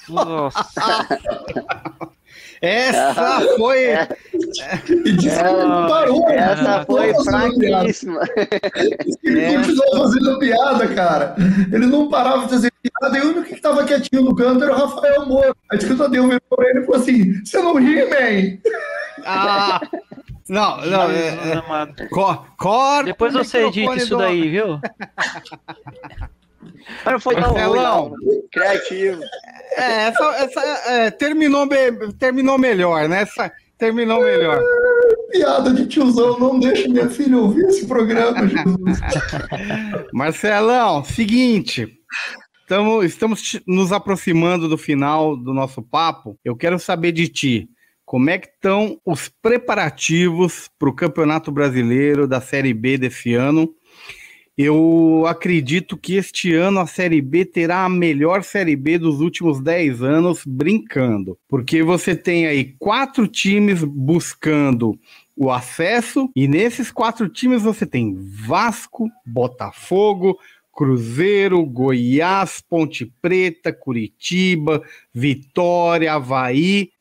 Nossa. 0.10 0.66
Essa 2.60 3.40
foi. 3.56 3.94
E 5.06 5.12
disse 5.14 5.38
que 5.40 5.46
ele 5.48 5.64
não 5.64 5.88
parou. 5.88 6.28
Essa 6.32 6.78
Ele 6.78 6.86
foi 6.86 7.24
fraquíssima. 7.24 8.22
Ele 9.24 9.42
É. 9.42 9.54
continuou 9.58 10.08
fazendo 10.08 10.40
piada, 10.40 10.88
cara. 10.88 11.36
Ele 11.72 11.86
não 11.86 12.10
parava 12.10 12.46
de 12.46 12.50
fazer 12.50 12.74
piada 12.82 13.16
e 13.18 13.22
o 13.22 13.30
único 13.32 13.44
que 13.54 13.62
tava 13.62 13.84
quietinho 13.84 14.24
no 14.24 14.36
canto 14.36 14.64
era 14.64 14.74
o 14.74 14.78
Rafael 14.88 15.26
Moura. 15.28 15.54
Aí 15.72 15.78
disse 15.78 15.88
que 15.88 15.94
o 15.94 15.98
Tadeu 16.04 16.24
virou 16.24 16.42
pra 16.50 16.68
ele 16.70 16.80
e 16.80 16.86
falou 16.86 17.00
assim: 17.02 17.46
Você 17.46 17.60
não 17.62 17.76
ri, 17.76 17.96
man? 18.10 18.58
Ah, 19.24 19.80
não, 20.50 20.78
não. 20.86 21.12
é- 21.12 21.28
é- 21.50 21.54
amado. 21.54 22.08
co- 22.10 22.46
corta 22.58 23.04
Depois 23.06 23.34
você 23.34 23.66
edita 23.66 23.96
isso 23.96 24.10
do- 24.10 24.18
daí, 24.18 24.50
viu? 24.50 24.80
Mas 27.04 27.14
não 27.14 27.20
foi 27.20 27.36
tão 27.36 27.54
Marcelão. 27.54 28.14
Criativo. 28.52 29.22
É, 29.76 30.08
essa, 30.08 30.24
essa, 30.38 30.62
é, 30.92 31.12
terminou, 31.12 31.68
terminou 32.18 32.58
melhor, 32.58 33.08
né? 33.08 33.22
Essa, 33.22 33.52
terminou 33.78 34.24
melhor. 34.24 34.62
Piada 35.32 35.74
de 35.74 35.86
tiozão, 35.88 36.40
não 36.40 36.60
deixe 36.60 36.88
minha 36.88 37.10
filha 37.10 37.38
ouvir 37.38 37.66
esse 37.66 37.86
programa, 37.86 38.48
Jesus. 38.48 39.00
Marcelão, 40.14 41.04
seguinte. 41.04 41.88
Tamo, 42.68 43.04
estamos 43.04 43.60
nos 43.66 43.92
aproximando 43.92 44.68
do 44.68 44.78
final 44.78 45.36
do 45.38 45.54
nosso 45.54 45.82
papo. 45.82 46.38
Eu 46.44 46.56
quero 46.56 46.80
saber 46.80 47.12
de 47.12 47.28
ti. 47.28 47.70
Como 48.08 48.30
é 48.30 48.38
que 48.38 48.48
estão 48.48 48.98
os 49.06 49.28
preparativos 49.28 50.70
para 50.80 50.88
o 50.88 50.94
Campeonato 50.94 51.52
Brasileiro 51.52 52.26
da 52.26 52.40
Série 52.40 52.74
B 52.74 52.98
desse 52.98 53.34
ano? 53.34 53.70
Eu 54.58 55.26
acredito 55.28 55.98
que 55.98 56.16
este 56.16 56.54
ano 56.54 56.80
a 56.80 56.88
Série 56.88 57.22
B 57.22 57.44
terá 57.44 57.84
a 57.84 57.90
melhor 57.90 58.46
Série 58.46 58.78
B 58.78 58.98
dos 58.98 59.20
últimos 59.20 59.60
10 59.60 60.02
anos, 60.04 60.44
brincando. 60.48 61.38
Porque 61.50 61.84
você 61.84 62.16
tem 62.16 62.48
aí 62.48 62.74
quatro 62.80 63.28
times 63.28 63.84
buscando 63.84 64.98
o 65.36 65.52
acesso, 65.52 66.32
e 66.34 66.48
nesses 66.48 66.90
quatro 66.90 67.28
times 67.28 67.62
você 67.62 67.86
tem 67.86 68.16
Vasco, 68.18 69.10
Botafogo, 69.26 70.40
Cruzeiro, 70.72 71.62
Goiás, 71.66 72.62
Ponte 72.62 73.06
Preta, 73.22 73.74
Curitiba, 73.74 74.82
Vitória, 75.14 76.14
Havaí 76.14 76.92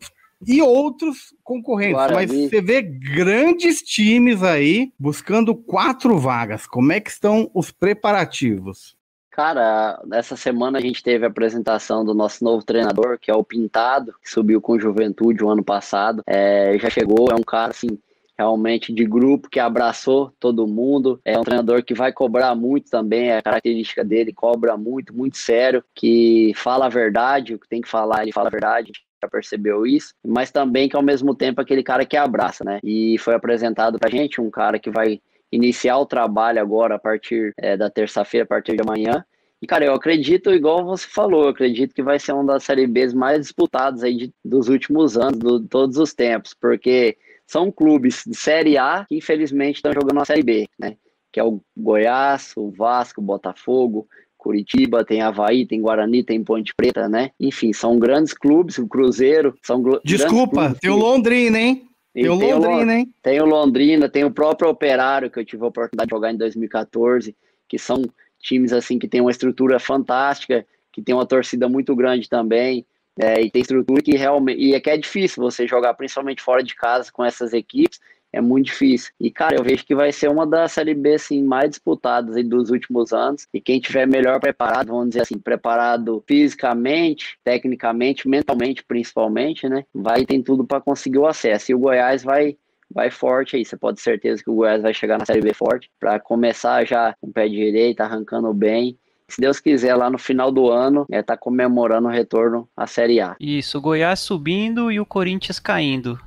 e 0.44 0.60
outros 0.60 1.34
concorrentes. 1.42 2.12
Mas 2.12 2.30
você 2.30 2.60
vê 2.60 2.82
grandes 2.82 3.82
times 3.82 4.42
aí 4.42 4.92
buscando 4.98 5.54
quatro 5.54 6.18
vagas. 6.18 6.66
Como 6.66 6.92
é 6.92 7.00
que 7.00 7.10
estão 7.10 7.50
os 7.54 7.70
preparativos? 7.70 8.96
Cara, 9.30 10.00
nessa 10.06 10.34
semana 10.34 10.78
a 10.78 10.80
gente 10.80 11.02
teve 11.02 11.26
a 11.26 11.28
apresentação 11.28 12.02
do 12.02 12.14
nosso 12.14 12.42
novo 12.42 12.64
treinador, 12.64 13.18
que 13.20 13.30
é 13.30 13.34
o 13.34 13.44
Pintado, 13.44 14.14
que 14.22 14.30
subiu 14.30 14.62
com 14.62 14.80
Juventude 14.80 15.44
o 15.44 15.50
ano 15.50 15.62
passado. 15.62 16.22
É, 16.26 16.78
já 16.78 16.88
chegou, 16.88 17.28
é 17.30 17.34
um 17.34 17.42
cara 17.42 17.70
assim, 17.70 17.98
realmente 18.38 18.94
de 18.94 19.04
grupo 19.04 19.50
que 19.50 19.60
abraçou 19.60 20.32
todo 20.40 20.66
mundo. 20.66 21.20
É 21.22 21.38
um 21.38 21.44
treinador 21.44 21.82
que 21.84 21.92
vai 21.92 22.12
cobrar 22.12 22.54
muito 22.54 22.90
também, 22.90 23.28
é 23.28 23.38
a 23.38 23.42
característica 23.42 24.02
dele, 24.02 24.32
cobra 24.32 24.74
muito, 24.74 25.14
muito 25.14 25.36
sério, 25.36 25.84
que 25.94 26.52
fala 26.56 26.86
a 26.86 26.90
verdade, 26.90 27.54
o 27.54 27.58
que 27.58 27.68
tem 27.68 27.82
que 27.82 27.88
falar, 27.88 28.22
ele 28.22 28.32
fala 28.32 28.48
a 28.48 28.50
verdade. 28.50 28.92
A 29.26 29.28
já 29.28 29.30
percebeu 29.30 29.86
isso, 29.86 30.14
mas 30.24 30.50
também 30.50 30.88
que 30.88 30.96
ao 30.96 31.02
mesmo 31.02 31.34
tempo 31.34 31.60
aquele 31.60 31.82
cara 31.82 32.06
que 32.06 32.16
abraça, 32.16 32.64
né? 32.64 32.80
E 32.82 33.18
foi 33.18 33.34
apresentado 33.34 33.98
pra 33.98 34.10
gente 34.10 34.40
um 34.40 34.50
cara 34.50 34.78
que 34.78 34.90
vai 34.90 35.20
iniciar 35.50 35.98
o 35.98 36.06
trabalho 36.06 36.60
agora 36.60 36.94
a 36.94 36.98
partir 36.98 37.52
é, 37.56 37.76
da 37.76 37.90
terça-feira, 37.90 38.44
a 38.44 38.48
partir 38.48 38.76
de 38.76 38.82
amanhã. 38.82 39.24
E, 39.60 39.66
cara, 39.66 39.84
eu 39.84 39.94
acredito, 39.94 40.52
igual 40.52 40.84
você 40.84 41.06
falou, 41.06 41.44
eu 41.44 41.48
acredito 41.50 41.94
que 41.94 42.02
vai 42.02 42.18
ser 42.18 42.32
uma 42.32 42.44
das 42.44 42.64
Série 42.64 42.86
Bs 42.86 43.14
mais 43.14 43.40
disputadas 43.40 44.02
aí 44.02 44.14
de, 44.14 44.34
dos 44.44 44.68
últimos 44.68 45.16
anos, 45.16 45.38
de 45.38 45.68
todos 45.68 45.96
os 45.96 46.12
tempos, 46.12 46.54
porque 46.54 47.16
são 47.46 47.70
clubes 47.70 48.22
de 48.26 48.36
Série 48.36 48.76
A 48.76 49.06
que 49.08 49.16
infelizmente 49.16 49.76
estão 49.76 49.92
jogando 49.92 50.16
na 50.16 50.24
Série 50.24 50.42
B, 50.42 50.68
né? 50.78 50.96
Que 51.32 51.40
é 51.40 51.44
o 51.44 51.60
Goiás, 51.76 52.52
o 52.56 52.70
Vasco, 52.70 53.20
o 53.20 53.24
Botafogo, 53.24 54.06
Curitiba, 54.46 55.04
tem 55.04 55.22
Havaí, 55.22 55.66
tem 55.66 55.80
Guarani, 55.80 56.22
tem 56.22 56.44
Ponte 56.44 56.72
Preta, 56.72 57.08
né? 57.08 57.32
Enfim, 57.40 57.72
são 57.72 57.98
grandes 57.98 58.32
clubes, 58.32 58.78
o 58.78 58.86
Cruzeiro, 58.86 59.58
são 59.60 59.82
Desculpa, 60.04 60.72
tem 60.80 60.88
o 60.88 60.96
Londrina, 60.96 61.58
hein? 61.58 61.88
Tem 62.14 62.28
o 62.28 62.34
Londrina, 62.36 62.94
hein? 62.94 63.12
tem 63.20 63.40
o 63.40 63.44
Londrina, 63.44 64.08
tem 64.08 64.24
o 64.24 64.30
próprio 64.30 64.70
Operário, 64.70 65.28
que 65.28 65.40
eu 65.40 65.44
tive 65.44 65.64
a 65.64 65.66
oportunidade 65.66 66.08
de 66.08 66.14
jogar 66.14 66.32
em 66.32 66.36
2014, 66.36 67.34
que 67.68 67.76
são 67.76 68.04
times 68.40 68.72
assim 68.72 69.00
que 69.00 69.08
tem 69.08 69.20
uma 69.20 69.32
estrutura 69.32 69.80
fantástica, 69.80 70.64
que 70.92 71.02
tem 71.02 71.12
uma 71.12 71.26
torcida 71.26 71.68
muito 71.68 71.96
grande 71.96 72.28
também, 72.28 72.86
é, 73.20 73.42
e 73.42 73.50
tem 73.50 73.62
estrutura 73.62 74.00
que 74.00 74.16
realmente. 74.16 74.60
E 74.60 74.74
é 74.74 74.80
que 74.80 74.90
é 74.90 74.96
difícil 74.96 75.42
você 75.42 75.66
jogar, 75.66 75.92
principalmente 75.94 76.40
fora 76.40 76.62
de 76.62 76.76
casa, 76.76 77.10
com 77.10 77.24
essas 77.24 77.52
equipes, 77.52 77.98
é 78.32 78.40
muito 78.40 78.66
difícil. 78.66 79.12
E, 79.20 79.30
cara, 79.30 79.56
eu 79.56 79.64
vejo 79.64 79.84
que 79.84 79.94
vai 79.94 80.12
ser 80.12 80.28
uma 80.28 80.46
das 80.46 80.72
Série 80.72 80.94
B 80.94 81.14
assim, 81.14 81.42
mais 81.42 81.70
disputadas 81.70 82.42
dos 82.44 82.70
últimos 82.70 83.12
anos. 83.12 83.46
E 83.52 83.60
quem 83.60 83.80
tiver 83.80 84.06
melhor 84.06 84.38
preparado, 84.40 84.88
vamos 84.88 85.10
dizer 85.10 85.22
assim, 85.22 85.38
preparado 85.38 86.22
fisicamente, 86.26 87.38
tecnicamente, 87.42 88.28
mentalmente, 88.28 88.84
principalmente, 88.84 89.68
né? 89.68 89.84
Vai 89.94 90.26
tem 90.26 90.42
tudo 90.42 90.64
para 90.64 90.80
conseguir 90.80 91.18
o 91.18 91.26
acesso. 91.26 91.72
E 91.72 91.74
o 91.74 91.78
Goiás 91.78 92.22
vai 92.22 92.56
vai 92.90 93.10
forte 93.10 93.56
aí. 93.56 93.64
Você 93.64 93.76
pode 93.76 93.96
ter 93.96 94.02
certeza 94.02 94.42
que 94.42 94.50
o 94.50 94.54
Goiás 94.54 94.82
vai 94.82 94.94
chegar 94.94 95.18
na 95.18 95.26
Série 95.26 95.40
B 95.40 95.52
forte 95.52 95.90
para 95.98 96.20
começar 96.20 96.86
já 96.86 97.14
com 97.20 97.28
o 97.28 97.32
pé 97.32 97.48
direito, 97.48 98.00
arrancando 98.00 98.52
bem. 98.52 98.98
Se 99.28 99.40
Deus 99.40 99.58
quiser, 99.58 99.94
lá 99.96 100.08
no 100.08 100.18
final 100.18 100.52
do 100.52 100.70
ano, 100.70 101.04
é 101.10 101.20
tá 101.20 101.36
comemorando 101.36 102.06
o 102.06 102.10
retorno 102.10 102.68
à 102.76 102.86
Série 102.86 103.20
A. 103.20 103.34
Isso, 103.40 103.78
o 103.78 103.80
Goiás 103.80 104.20
subindo 104.20 104.90
e 104.92 105.00
o 105.00 105.06
Corinthians 105.06 105.58
caindo. 105.58 106.18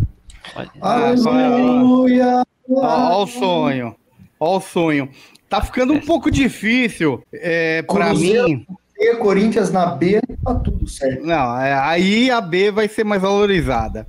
Olha, 0.55 0.71
Ah, 0.81 1.07
Aleluia! 1.09 2.43
Ó 2.69 3.23
o 3.23 3.27
sonho. 3.27 3.95
Ó 4.39 4.57
o 4.57 4.61
sonho. 4.61 5.09
Tá 5.49 5.61
ficando 5.61 5.93
um 5.93 5.99
pouco 5.99 6.29
difícil 6.29 7.23
é, 7.33 7.81
para 7.81 8.13
mim. 8.13 8.65
E 8.97 9.15
Corinthians 9.15 9.71
na 9.71 9.85
B, 9.87 10.21
tá 10.43 10.55
tudo 10.55 10.87
certo. 10.87 11.25
Não, 11.25 11.57
é, 11.59 11.73
aí 11.73 12.29
a 12.29 12.41
B 12.41 12.69
vai 12.69 12.87
ser 12.87 13.03
mais 13.03 13.21
valorizada. 13.21 14.05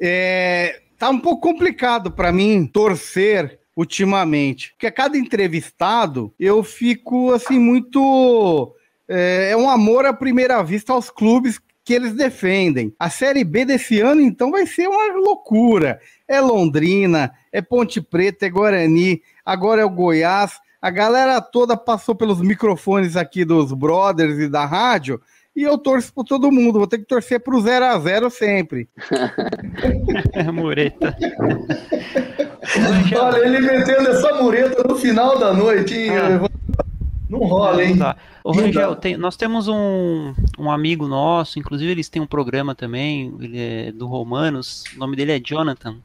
É, 0.00 0.80
tá 0.98 1.08
um 1.08 1.18
pouco 1.18 1.48
complicado 1.48 2.10
para 2.10 2.32
mim 2.32 2.66
torcer 2.66 3.60
ultimamente, 3.76 4.72
porque 4.72 4.86
a 4.86 4.92
cada 4.92 5.16
entrevistado 5.16 6.34
eu 6.40 6.62
fico 6.62 7.32
assim 7.32 7.58
muito 7.58 8.74
é, 9.08 9.50
é 9.52 9.56
um 9.56 9.68
amor 9.70 10.06
à 10.06 10.12
primeira 10.12 10.62
vista 10.62 10.92
aos 10.92 11.10
clubes 11.10 11.60
que 11.86 11.94
eles 11.94 12.14
defendem. 12.14 12.92
A 12.98 13.08
Série 13.08 13.44
B 13.44 13.64
desse 13.64 14.00
ano, 14.00 14.20
então, 14.20 14.50
vai 14.50 14.66
ser 14.66 14.88
uma 14.88 15.14
loucura. 15.14 16.00
É 16.26 16.40
Londrina, 16.40 17.32
é 17.52 17.62
Ponte 17.62 18.00
Preta, 18.00 18.44
é 18.44 18.50
Guarani, 18.50 19.22
agora 19.44 19.82
é 19.82 19.84
o 19.84 19.90
Goiás. 19.90 20.58
A 20.82 20.90
galera 20.90 21.40
toda 21.40 21.76
passou 21.76 22.16
pelos 22.16 22.40
microfones 22.40 23.16
aqui 23.16 23.44
dos 23.44 23.72
brothers 23.72 24.36
e 24.40 24.48
da 24.48 24.66
rádio 24.66 25.20
e 25.54 25.62
eu 25.62 25.78
torço 25.78 26.12
por 26.12 26.24
todo 26.24 26.52
mundo. 26.52 26.78
Vou 26.78 26.86
ter 26.86 26.98
que 26.98 27.06
torcer 27.06 27.40
pro 27.40 27.60
0 27.60 27.84
a 27.86 27.98
0 27.98 28.30
sempre. 28.30 28.88
Mureta. 30.52 31.16
Olha, 33.18 33.46
ele 33.46 33.60
metendo 33.60 34.10
essa 34.10 34.42
mureta 34.42 34.82
no 34.86 34.96
final 34.96 35.38
da 35.38 35.54
noite, 35.54 35.94
hein? 35.94 36.10
Ah. 36.18 36.65
Não 37.28 37.40
rola, 37.40 37.82
hein? 37.82 37.90
Não 37.90 37.98
dá. 37.98 38.16
Ô, 38.44 38.52
Rangel, 38.52 38.94
tem- 38.96 39.16
nós 39.16 39.36
temos 39.36 39.66
um, 39.68 40.32
um 40.58 40.70
amigo 40.70 41.08
nosso, 41.08 41.58
inclusive 41.58 41.90
eles 41.90 42.08
têm 42.08 42.22
um 42.22 42.26
programa 42.26 42.74
também, 42.74 43.34
ele 43.40 43.58
é 43.58 43.92
do 43.92 44.06
Romanos, 44.06 44.84
o 44.94 44.98
nome 44.98 45.16
dele 45.16 45.32
é 45.32 45.40
Jonathan. 45.40 45.96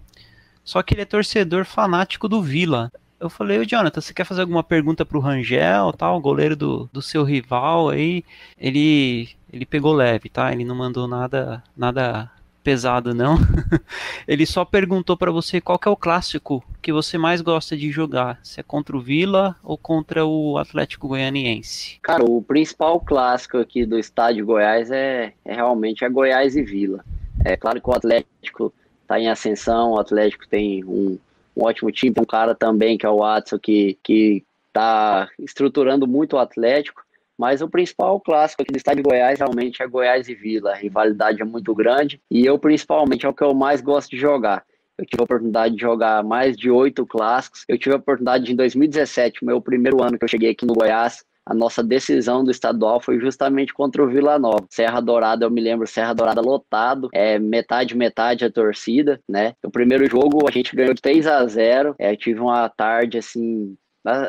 Só 0.64 0.82
que 0.82 0.94
ele 0.94 1.02
é 1.02 1.06
torcedor 1.06 1.66
fanático 1.66 2.28
do 2.28 2.42
Vila. 2.42 2.92
Eu 3.20 3.30
falei, 3.30 3.60
ô 3.60 3.64
Jonathan, 3.66 4.02
você 4.02 4.14
quer 4.14 4.26
fazer 4.26 4.42
alguma 4.42 4.64
pergunta 4.64 5.06
pro 5.06 5.20
Rangel, 5.20 5.94
tal, 5.94 6.20
goleiro 6.20 6.56
do, 6.56 6.90
do 6.92 7.02
seu 7.04 7.24
rival 7.24 7.90
aí? 7.90 8.24
Ele 8.58 9.30
ele 9.54 9.66
pegou 9.66 9.94
leve, 9.94 10.28
tá? 10.30 10.52
Ele 10.52 10.64
não 10.66 10.76
mandou 10.76 11.08
nada 11.08 11.62
nada 11.78 12.32
pesado 12.64 13.14
não. 13.14 13.38
ele 14.28 14.46
só 14.46 14.64
perguntou 14.64 15.18
pra 15.18 15.32
você 15.32 15.60
qual 15.60 15.80
é 15.86 15.90
o 15.90 15.96
clássico 15.96 16.64
que 16.82 16.92
você 16.92 17.18
mais 17.18 17.42
gosta 17.42 17.76
de 17.76 17.92
jogar, 17.92 18.40
se 18.44 18.60
é 18.60 18.64
contra 18.64 18.96
o 18.96 19.02
Vila 19.02 19.56
ou 19.64 19.78
contra 19.78 20.26
o 20.26 20.58
Atlético 20.58 21.08
Goianiense. 21.08 22.00
Cara, 22.02 22.24
o 22.24 22.42
principal 22.42 23.00
clássico 23.00 23.58
aqui 23.58 23.86
do 23.86 23.98
estádio 23.98 24.46
Goiás 24.46 24.90
é, 24.92 25.34
é 25.46 25.54
realmente 25.54 26.04
a 26.04 26.10
Goiás 26.10 26.56
e 26.56 26.64
Vila. 26.64 27.04
É 27.44 27.56
claro 27.56 27.82
que 27.82 27.90
o 27.90 27.94
Atlético 27.94 28.74
está 29.02 29.20
em 29.20 29.30
ascensão, 29.30 29.92
o 29.92 30.00
Atlético 30.00 30.48
tem 30.48 30.84
um, 30.86 31.18
um 31.56 31.64
ótimo 31.64 31.92
time, 31.92 32.14
tem 32.14 32.24
um 32.24 32.26
cara 32.26 32.56
também 32.56 32.98
que 32.98 33.06
é 33.06 33.10
o 33.10 33.18
Watson 33.18 33.60
que 33.60 33.98
que 34.04 34.44
está 34.72 35.28
estruturando 35.38 36.08
muito 36.08 36.38
o 36.38 36.40
Atlético, 36.40 37.04
mas 37.42 37.60
o 37.60 37.68
principal 37.68 38.22
clássico 38.22 38.62
aqui 38.62 38.72
do 38.72 38.78
estádio 38.78 39.02
Goiás 39.02 39.40
realmente 39.40 39.82
é 39.82 39.88
Goiás 39.88 40.30
e 40.30 40.36
Vila. 40.36 40.74
A 40.74 40.76
rivalidade 40.76 41.42
é 41.42 41.44
muito 41.44 41.74
grande 41.74 42.22
e 42.30 42.46
eu 42.46 42.60
principalmente 42.60 43.26
é 43.26 43.30
o 43.30 43.34
que 43.34 43.44
eu 43.44 43.52
mais 43.56 43.82
gosto 43.82 44.12
de 44.12 44.18
jogar. 44.18 44.64
Eu 44.96 45.08
tive 45.08 45.24
a 45.24 45.24
oportunidade 45.24 45.74
de 45.74 45.82
jogar 45.82 46.24
mais 46.24 46.56
de 46.56 46.70
oito 46.70 47.04
clássicos. 47.04 47.64
Eu 47.68 47.80
tive 47.80 47.96
a 47.96 47.98
oportunidade 47.98 48.44
de, 48.44 48.54
em 48.54 48.56
2017, 48.56 49.44
meu 49.44 49.60
primeiro 49.60 50.04
ano 50.04 50.20
que 50.20 50.24
eu 50.24 50.30
cheguei 50.30 50.52
aqui 50.52 50.68
no 50.68 50.76
Goiás, 50.76 51.26
a 51.44 51.56
nossa 51.56 51.82
decisão 51.82 52.44
do 52.44 52.52
estadual 52.52 53.02
foi 53.02 53.20
justamente 53.20 53.74
contra 53.74 54.04
o 54.04 54.08
Vila 54.08 54.38
Nova. 54.38 54.68
Serra 54.70 55.02
Dourada, 55.02 55.44
eu 55.44 55.50
me 55.50 55.62
lembro, 55.62 55.88
Serra 55.88 56.14
Dourada 56.14 56.42
lotado, 56.42 57.10
é 57.12 57.40
metade, 57.40 57.98
metade 57.98 58.46
a 58.46 58.52
torcida, 58.52 59.20
né? 59.28 59.56
O 59.66 59.72
primeiro 59.72 60.08
jogo 60.08 60.48
a 60.48 60.52
gente 60.52 60.76
ganhou 60.76 60.94
de 60.94 61.02
3 61.02 61.26
a 61.26 61.44
0 61.48 61.96
é, 61.98 62.16
tive 62.16 62.40
uma 62.40 62.70
tarde 62.70 63.18
assim 63.18 63.76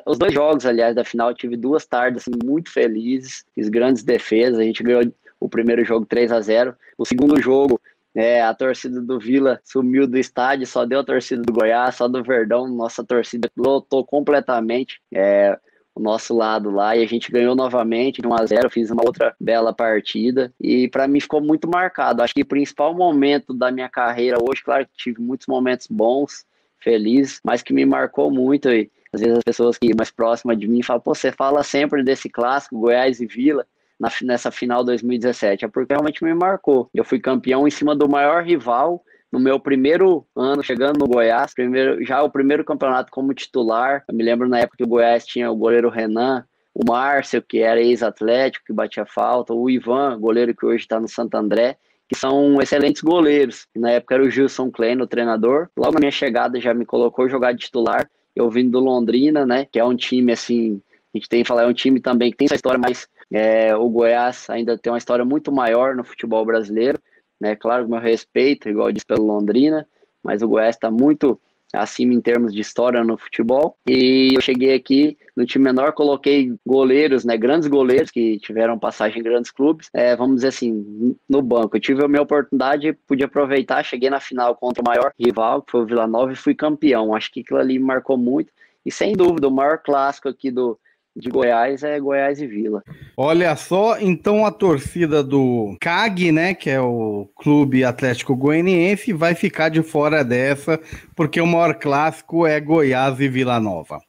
os 0.06 0.18
dois 0.18 0.32
jogos, 0.32 0.66
aliás, 0.66 0.94
da 0.94 1.04
final, 1.04 1.34
tive 1.34 1.56
duas 1.56 1.86
tardes 1.86 2.22
assim, 2.22 2.38
muito 2.44 2.70
felizes, 2.70 3.44
fiz 3.54 3.68
grandes 3.68 4.02
defesas. 4.02 4.58
A 4.58 4.64
gente 4.64 4.82
ganhou 4.82 5.02
o 5.40 5.48
primeiro 5.48 5.84
jogo 5.84 6.06
3 6.06 6.30
a 6.30 6.40
0 6.40 6.74
O 6.96 7.04
segundo 7.04 7.40
jogo, 7.40 7.80
é, 8.14 8.42
a 8.42 8.54
torcida 8.54 9.00
do 9.00 9.18
Vila 9.18 9.60
sumiu 9.64 10.06
do 10.06 10.18
estádio, 10.18 10.66
só 10.66 10.84
deu 10.84 11.00
a 11.00 11.04
torcida 11.04 11.42
do 11.42 11.52
Goiás, 11.52 11.94
só 11.96 12.06
do 12.06 12.22
Verdão. 12.22 12.68
Nossa 12.68 13.02
torcida 13.02 13.50
lotou 13.56 14.04
completamente. 14.04 15.00
É, 15.12 15.58
o 15.94 16.00
nosso 16.00 16.34
lado 16.34 16.70
lá 16.70 16.96
e 16.96 17.02
a 17.02 17.06
gente 17.06 17.30
ganhou 17.30 17.54
novamente 17.54 18.22
de 18.22 18.26
1 18.26 18.34
a 18.34 18.46
0 18.46 18.70
fiz 18.70 18.90
uma 18.90 19.04
outra 19.04 19.34
bela 19.38 19.72
partida 19.72 20.52
e 20.60 20.88
para 20.88 21.06
mim 21.06 21.20
ficou 21.20 21.40
muito 21.40 21.68
marcado. 21.68 22.22
Acho 22.22 22.34
que 22.34 22.42
o 22.42 22.46
principal 22.46 22.94
momento 22.94 23.52
da 23.52 23.70
minha 23.70 23.88
carreira 23.88 24.38
hoje, 24.40 24.62
claro 24.62 24.86
que 24.86 24.96
tive 24.96 25.20
muitos 25.20 25.46
momentos 25.46 25.86
bons, 25.90 26.46
felizes, 26.78 27.40
mas 27.44 27.62
que 27.62 27.72
me 27.72 27.84
marcou 27.84 28.30
muito 28.30 28.70
e 28.70 28.90
às 29.12 29.20
vezes 29.20 29.38
as 29.38 29.44
pessoas 29.44 29.78
que 29.78 29.94
mais 29.94 30.10
próximas 30.10 30.58
de 30.58 30.66
mim 30.66 30.82
falam, 30.82 31.00
pô, 31.00 31.14
você 31.14 31.30
fala 31.30 31.62
sempre 31.62 32.02
desse 32.02 32.28
clássico 32.28 32.78
Goiás 32.78 33.20
e 33.20 33.26
Vila 33.26 33.66
na, 34.00 34.08
nessa 34.22 34.50
final 34.50 34.82
2017, 34.82 35.64
é 35.64 35.68
porque 35.68 35.92
realmente 35.92 36.24
me 36.24 36.34
marcou. 36.34 36.88
Eu 36.94 37.04
fui 37.04 37.20
campeão 37.20 37.68
em 37.68 37.70
cima 37.70 37.94
do 37.94 38.08
maior 38.08 38.42
rival 38.42 39.04
no 39.30 39.40
meu 39.40 39.58
primeiro 39.58 40.26
ano 40.36 40.62
chegando 40.62 40.98
no 40.98 41.08
Goiás, 41.08 41.54
primeiro, 41.54 42.04
já 42.04 42.22
o 42.22 42.30
primeiro 42.30 42.64
campeonato 42.64 43.10
como 43.10 43.32
titular. 43.32 44.04
Eu 44.06 44.14
me 44.14 44.22
lembro 44.22 44.48
na 44.48 44.58
época 44.58 44.76
que 44.76 44.84
o 44.84 44.88
Goiás 44.88 45.24
tinha 45.24 45.50
o 45.50 45.56
goleiro 45.56 45.88
Renan, 45.88 46.44
o 46.74 46.84
Márcio, 46.86 47.42
que 47.42 47.60
era 47.60 47.80
ex-atlético, 47.80 48.66
que 48.66 48.72
batia 48.72 49.06
falta, 49.06 49.54
o 49.54 49.70
Ivan, 49.70 50.18
goleiro 50.18 50.54
que 50.54 50.66
hoje 50.66 50.82
está 50.82 51.00
no 51.00 51.08
Santo 51.08 51.34
André, 51.34 51.76
que 52.08 52.14
são 52.14 52.60
excelentes 52.60 53.02
goleiros. 53.02 53.66
Na 53.74 53.90
época 53.92 54.14
era 54.14 54.24
o 54.24 54.30
Gilson 54.30 54.70
Klein, 54.70 55.00
o 55.00 55.06
treinador. 55.06 55.68
Logo 55.76 55.94
na 55.94 56.00
minha 56.00 56.10
chegada 56.10 56.60
já 56.60 56.74
me 56.74 56.84
colocou 56.84 57.28
jogar 57.28 57.52
de 57.52 57.60
titular. 57.60 58.08
Eu 58.34 58.50
vim 58.50 58.68
do 58.68 58.80
Londrina, 58.80 59.44
né, 59.44 59.66
que 59.70 59.78
é 59.78 59.84
um 59.84 59.96
time 59.96 60.32
assim, 60.32 60.80
a 61.14 61.18
gente 61.18 61.28
tem 61.28 61.42
que 61.42 61.48
falar, 61.48 61.64
é 61.64 61.66
um 61.66 61.74
time 61.74 62.00
também 62.00 62.30
que 62.30 62.36
tem 62.36 62.46
essa 62.46 62.54
história, 62.54 62.78
mas 62.78 63.06
é, 63.30 63.74
o 63.76 63.88
Goiás 63.88 64.48
ainda 64.48 64.78
tem 64.78 64.92
uma 64.92 64.98
história 64.98 65.24
muito 65.24 65.52
maior 65.52 65.94
no 65.94 66.04
futebol 66.04 66.44
brasileiro 66.44 66.98
né? 67.42 67.56
Claro, 67.56 67.88
meu 67.88 67.98
respeito, 67.98 68.68
igual 68.68 68.88
eu 68.88 68.92
disse 68.92 69.04
pelo 69.04 69.26
Londrina, 69.26 69.84
mas 70.22 70.42
o 70.42 70.48
Goiás 70.48 70.76
está 70.76 70.92
muito 70.92 71.40
acima 71.72 72.12
em 72.12 72.20
termos 72.20 72.52
de 72.52 72.60
história 72.60 73.02
no 73.02 73.16
futebol. 73.16 73.76
E 73.86 74.32
eu 74.34 74.40
cheguei 74.40 74.74
aqui 74.74 75.16
no 75.36 75.46
time 75.46 75.64
menor, 75.64 75.92
coloquei 75.92 76.54
goleiros, 76.66 77.24
né, 77.24 77.36
grandes 77.36 77.68
goleiros 77.68 78.10
que 78.10 78.38
tiveram 78.38 78.78
passagem 78.78 79.20
em 79.20 79.22
grandes 79.22 79.50
clubes, 79.50 79.88
é, 79.94 80.14
vamos 80.14 80.36
dizer 80.36 80.48
assim, 80.48 81.16
no 81.28 81.40
banco. 81.40 81.76
Eu 81.76 81.80
tive 81.80 82.04
a 82.04 82.08
minha 82.08 82.22
oportunidade, 82.22 82.92
pude 83.06 83.24
aproveitar, 83.24 83.82
cheguei 83.82 84.10
na 84.10 84.20
final 84.20 84.54
contra 84.54 84.82
o 84.82 84.86
maior 84.86 85.12
rival, 85.18 85.62
que 85.62 85.72
foi 85.72 85.82
o 85.82 85.86
Vila 85.86 86.06
Nova, 86.06 86.32
e 86.32 86.36
fui 86.36 86.54
campeão. 86.54 87.14
Acho 87.14 87.32
que 87.32 87.40
aquilo 87.40 87.58
ali 87.58 87.78
me 87.78 87.84
marcou 87.84 88.16
muito. 88.16 88.52
E 88.84 88.90
sem 88.90 89.14
dúvida, 89.14 89.48
o 89.48 89.50
maior 89.50 89.78
clássico 89.78 90.28
aqui 90.28 90.50
do, 90.50 90.78
de 91.14 91.28
Goiás 91.28 91.82
é 91.82 92.00
Goiás 92.00 92.40
e 92.40 92.46
Vila. 92.46 92.82
Olha 93.16 93.54
só, 93.56 93.98
então 94.00 94.46
a 94.46 94.50
torcida 94.50 95.22
do 95.22 95.76
CAG, 95.80 96.32
né, 96.32 96.54
que 96.54 96.70
é 96.70 96.80
o 96.80 97.28
Clube 97.36 97.84
Atlético 97.84 98.34
Goianiense, 98.34 99.12
vai 99.12 99.34
ficar 99.34 99.68
de 99.68 99.82
fora 99.82 100.24
dessa, 100.24 100.80
porque 101.14 101.40
o 101.40 101.46
maior 101.46 101.74
clássico 101.74 102.46
é 102.46 102.58
Goiás 102.60 103.20
e 103.20 103.28
Vila 103.28 103.60
Nova. 103.60 104.00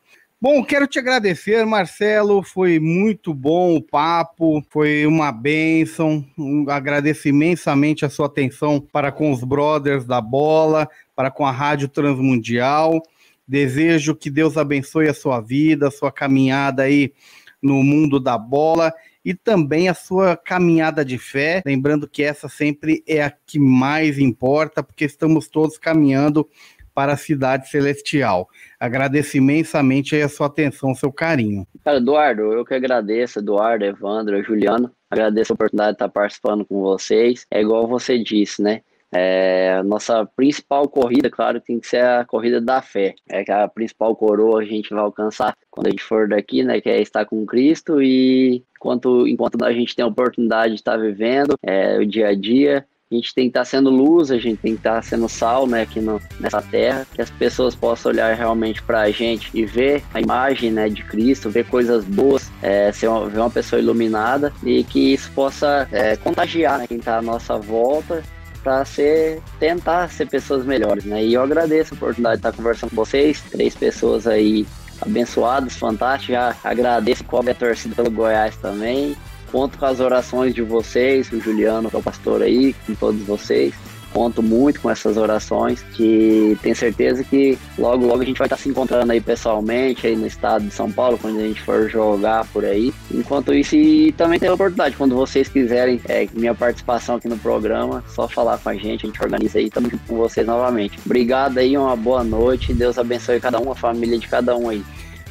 Bom, 0.44 0.62
quero 0.62 0.86
te 0.88 1.00
agradecer, 1.00 1.66
Marcelo. 1.66 2.44
Foi 2.44 2.78
muito 2.78 3.34
bom 3.34 3.78
o 3.78 3.82
papo, 3.82 4.62
foi 4.70 5.06
uma 5.06 5.32
bênção. 5.32 6.26
Um, 6.38 6.66
agradeço 6.70 7.30
imensamente 7.30 8.04
a 8.04 8.10
sua 8.10 8.26
atenção 8.26 8.82
para 8.92 9.10
com 9.10 9.32
os 9.32 9.42
brothers 9.42 10.06
da 10.06 10.20
bola, 10.20 10.90
para 11.16 11.32
com 11.32 11.46
a 11.46 11.52
Rádio 11.52 11.88
Transmundial. 11.88 13.02
Desejo 13.48 14.16
que 14.16 14.30
Deus 14.30 14.58
abençoe 14.58 15.08
a 15.08 15.14
sua 15.14 15.42
vida, 15.42 15.88
a 15.88 15.92
sua 15.92 16.12
caminhada 16.12 16.84
aí 16.84 17.14
no 17.62 17.84
mundo 17.84 18.20
da 18.20 18.38
bola 18.38 18.94
e 19.24 19.34
também 19.34 19.88
a 19.88 19.94
sua 19.94 20.36
caminhada 20.36 21.04
de 21.06 21.18
fé. 21.18 21.62
Lembrando 21.66 22.08
que 22.08 22.24
essa 22.24 22.50
sempre 22.50 23.04
é 23.08 23.24
a 23.24 23.32
que 23.32 23.58
mais 23.58 24.20
importa, 24.20 24.84
porque 24.84 25.06
estamos 25.06 25.48
todos 25.48 25.78
caminhando 25.78 26.48
para 26.94 27.14
a 27.14 27.18
cidade 27.18 27.70
celestial. 27.70 28.48
Agradeço 28.80 29.38
imensamente 29.38 30.16
a 30.16 30.30
sua 30.30 30.48
atenção, 30.48 30.92
o 30.92 30.96
seu 30.96 31.12
carinho. 31.12 31.66
Cara, 31.84 31.98
Eduardo, 31.98 32.42
eu 32.54 32.66
que 32.66 32.74
agradeço, 32.74 33.40
Eduardo, 33.40 33.84
Evandro, 33.84 34.44
Juliano. 34.44 34.92
Agradeço 35.10 35.54
a 35.54 35.56
oportunidade 35.56 35.92
de 35.92 35.96
estar 35.96 36.10
participando 36.10 36.66
com 36.66 36.82
vocês. 36.82 37.46
É 37.50 37.62
igual 37.62 37.88
você 37.88 38.22
disse, 38.22 38.62
né? 38.62 38.82
É, 39.14 39.82
nossa 39.84 40.26
principal 40.26 40.88
corrida, 40.88 41.30
claro, 41.30 41.62
tem 41.62 41.80
que 41.80 41.88
ser 41.88 42.04
a 42.04 42.26
corrida 42.26 42.60
da 42.60 42.82
fé. 42.82 43.16
É 43.30 43.44
que 43.44 43.52
a 43.52 43.68
principal 43.68 44.16
coroa 44.16 44.62
a 44.62 44.66
gente 44.66 44.90
vai 44.90 45.04
alcançar 45.04 45.56
quando 45.70 45.88
a 45.88 45.90
gente 45.90 46.04
for 46.04 46.28
daqui, 46.28 46.64
né? 46.64 46.82
Que 46.82 46.90
é 46.90 47.02
estar 47.02 47.26
com 47.26 47.46
Cristo 47.46 48.02
e 48.02 48.64
enquanto, 48.78 49.28
enquanto 49.28 49.64
a 49.64 49.72
gente 49.72 49.96
tem 49.96 50.04
a 50.04 50.08
oportunidade 50.08 50.74
de 50.74 50.80
estar 50.80 50.98
vivendo 50.98 51.56
é, 51.62 51.98
o 51.98 52.06
dia 52.06 52.28
a 52.30 52.36
dia, 52.36 52.86
a 53.14 53.16
gente 53.16 53.34
tem 53.34 53.46
que 53.46 53.50
estar 53.52 53.66
sendo 53.66 53.90
luz, 53.90 54.32
a 54.32 54.38
gente 54.38 54.58
tem 54.58 54.74
que 54.74 54.80
estar 54.80 55.02
sendo 55.04 55.30
sal, 55.30 55.68
né, 55.68 55.84
aqui 55.84 56.00
no, 56.00 56.20
nessa 56.40 56.62
terra, 56.62 57.06
que 57.14 57.22
as 57.22 57.30
pessoas 57.30 57.76
possam 57.76 58.12
olhar 58.12 58.36
realmente 58.36 58.82
para 58.82 59.02
a 59.02 59.12
gente 59.12 59.50
e 59.54 59.66
ver 59.66 60.04
a 60.14 60.20
imagem, 60.20 60.72
né, 60.72 60.90
de 60.90 61.04
Cristo, 61.04 61.50
ver 61.50 61.66
coisas 61.66 62.04
boas, 62.06 62.52
é, 62.62 62.92
ser 62.92 63.08
uma, 63.08 63.30
ver 63.30 63.40
uma 63.40 63.50
pessoa 63.50 63.80
iluminada 63.80 64.52
e 64.64 64.84
que 64.84 65.14
isso 65.14 65.32
possa 65.34 65.88
é, 65.92 66.16
contagiar 66.16 66.80
né, 66.80 66.88
quem 66.88 66.98
está 66.98 67.18
à 67.18 67.22
nossa 67.22 67.58
volta 67.58 68.24
para 68.64 68.86
ser 68.86 69.42
tentar 69.60 70.10
ser 70.10 70.28
pessoas 70.28 70.66
melhores, 70.66 71.04
né? 71.04 71.24
E 71.24 71.34
eu 71.34 71.44
agradeço 71.44 71.94
a 71.94 71.98
oportunidade 71.98 72.36
de 72.36 72.48
estar 72.48 72.54
conversando 72.54 72.90
com 72.92 72.96
vocês, 72.96 73.42
três 73.52 73.76
pessoas 73.76 74.26
aí 74.26 74.66
abençoadas, 75.02 75.76
fantásticas. 75.76 76.36
Já 76.36 76.56
agradeço 76.64 77.24
cobre 77.26 77.52
a 77.52 77.56
torcida 77.56 77.94
pelo 77.96 78.10
Goiás 78.10 78.56
também. 78.58 79.16
Conto 79.52 79.78
com 79.78 79.86
as 79.86 80.00
orações 80.00 80.56
de 80.56 80.64
vocês, 80.64 81.32
o 81.32 81.40
Juliano, 81.40 81.90
que 81.90 81.96
é 81.96 82.00
o 82.00 82.04
pastor 82.04 82.42
aí, 82.42 82.74
com 82.88 82.96
todos 82.96 83.22
vocês 83.22 83.74
conto 84.14 84.44
muito 84.44 84.80
com 84.80 84.90
essas 84.90 85.18
orações, 85.18 85.84
que 85.94 86.58
tenho 86.62 86.76
certeza 86.76 87.24
que 87.24 87.58
logo, 87.78 88.06
logo 88.06 88.22
a 88.22 88.26
gente 88.26 88.38
vai 88.38 88.46
estar 88.46 88.58
se 88.58 88.70
encontrando 88.70 89.12
aí 89.12 89.20
pessoalmente, 89.20 90.06
aí 90.06 90.16
no 90.16 90.28
estado 90.28 90.66
de 90.66 90.74
São 90.74 90.92
Paulo, 90.92 91.18
quando 91.18 91.40
a 91.40 91.44
gente 91.44 91.62
for 91.62 91.90
jogar 91.90 92.46
por 92.48 92.64
aí. 92.64 92.94
Enquanto 93.12 93.54
isso, 93.54 93.76
e 93.76 94.12
também 94.12 94.40
tem 94.40 94.48
a 94.48 94.54
oportunidade, 94.54 94.96
quando 94.96 95.16
vocês 95.16 95.50
quiserem 95.50 96.00
é, 96.08 96.28
minha 96.34 96.54
participação 96.54 97.16
aqui 97.16 97.28
no 97.28 97.38
programa, 97.38 98.04
só 98.08 98.28
falar 98.28 98.60
com 98.60 98.70
a 98.70 98.76
gente, 98.76 99.06
a 99.06 99.08
gente 99.08 99.22
organiza 99.22 99.58
aí, 99.58 99.66
estamos 99.66 99.90
junto 99.90 100.06
com 100.08 100.16
vocês 100.18 100.46
novamente. 100.46 101.00
Obrigado 101.04 101.58
aí, 101.58 101.76
uma 101.76 101.96
boa 101.96 102.24
noite, 102.24 102.74
Deus 102.74 102.98
abençoe 102.98 103.40
cada 103.40 103.60
um, 103.60 103.72
a 103.72 103.76
família 103.76 104.20
de 104.20 104.28
cada 104.28 104.56
um 104.56 104.70
aí. 104.70 104.84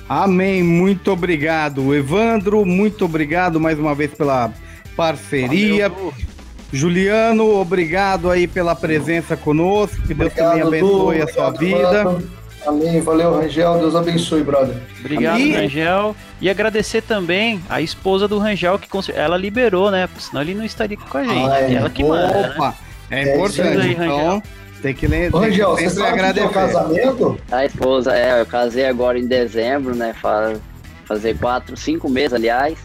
Amém, 0.09 0.63
muito 0.63 1.13
obrigado, 1.13 1.95
Evandro, 1.95 2.67
muito 2.67 3.05
obrigado 3.05 3.61
mais 3.61 3.79
uma 3.79 3.95
vez 3.95 4.13
pela 4.13 4.53
parceria. 4.97 5.89
Valeu. 5.89 6.32
Juliano, 6.73 7.61
obrigado 7.61 8.31
aí 8.31 8.47
pela 8.47 8.75
presença 8.75 9.37
conosco. 9.37 10.01
Que 10.07 10.15
Deus 10.15 10.33
obrigado, 10.33 10.63
também 10.63 10.81
abençoe 10.81 11.19
Du, 11.19 11.25
a 11.25 11.29
sua 11.29 11.51
vida. 11.51 12.05
Mano. 12.05 12.31
Amém. 12.67 13.01
Valeu, 13.01 13.35
Rangel. 13.37 13.79
Deus 13.79 13.95
abençoe, 13.95 14.43
brother. 14.43 14.77
Obrigado, 15.01 15.35
Amém. 15.35 15.53
Rangel. 15.53 16.17
E 16.41 16.49
agradecer 16.49 17.03
também 17.03 17.61
a 17.69 17.81
esposa 17.81 18.27
do 18.27 18.39
Rangel, 18.39 18.79
que 18.79 18.89
ela 19.13 19.37
liberou, 19.37 19.91
né? 19.91 20.07
Porque 20.07 20.23
senão 20.23 20.41
ele 20.41 20.55
não 20.55 20.65
estaria 20.65 20.97
com 20.97 21.19
a 21.19 21.25
gente. 21.25 21.51
Ah, 21.51 21.61
é. 21.61 21.75
Ela 21.75 21.91
que 21.91 22.03
manda. 22.03 22.29
Né? 22.29 22.55
Opa, 22.55 22.69
né? 22.69 22.75
é, 23.11 23.29
é 23.29 23.35
importante. 23.35 23.79
Aí, 23.79 23.93
então, 23.93 24.43
tem 24.81 24.95
que 24.95 25.07
ler. 25.07 25.31
Rangel, 25.31 25.71
você 25.77 25.91
sabe 25.91 26.09
agradecer. 26.09 26.49
Que 26.49 26.59
é 26.59 26.63
casamento? 26.63 27.39
A 27.51 27.65
esposa, 27.67 28.17
é, 28.17 28.41
eu 28.41 28.47
casei 28.47 28.87
agora 28.87 29.19
em 29.19 29.27
dezembro, 29.27 29.95
né? 29.95 30.15
Fazer 31.05 31.37
quatro, 31.37 31.77
cinco 31.77 32.09
meses, 32.09 32.33
aliás. 32.33 32.79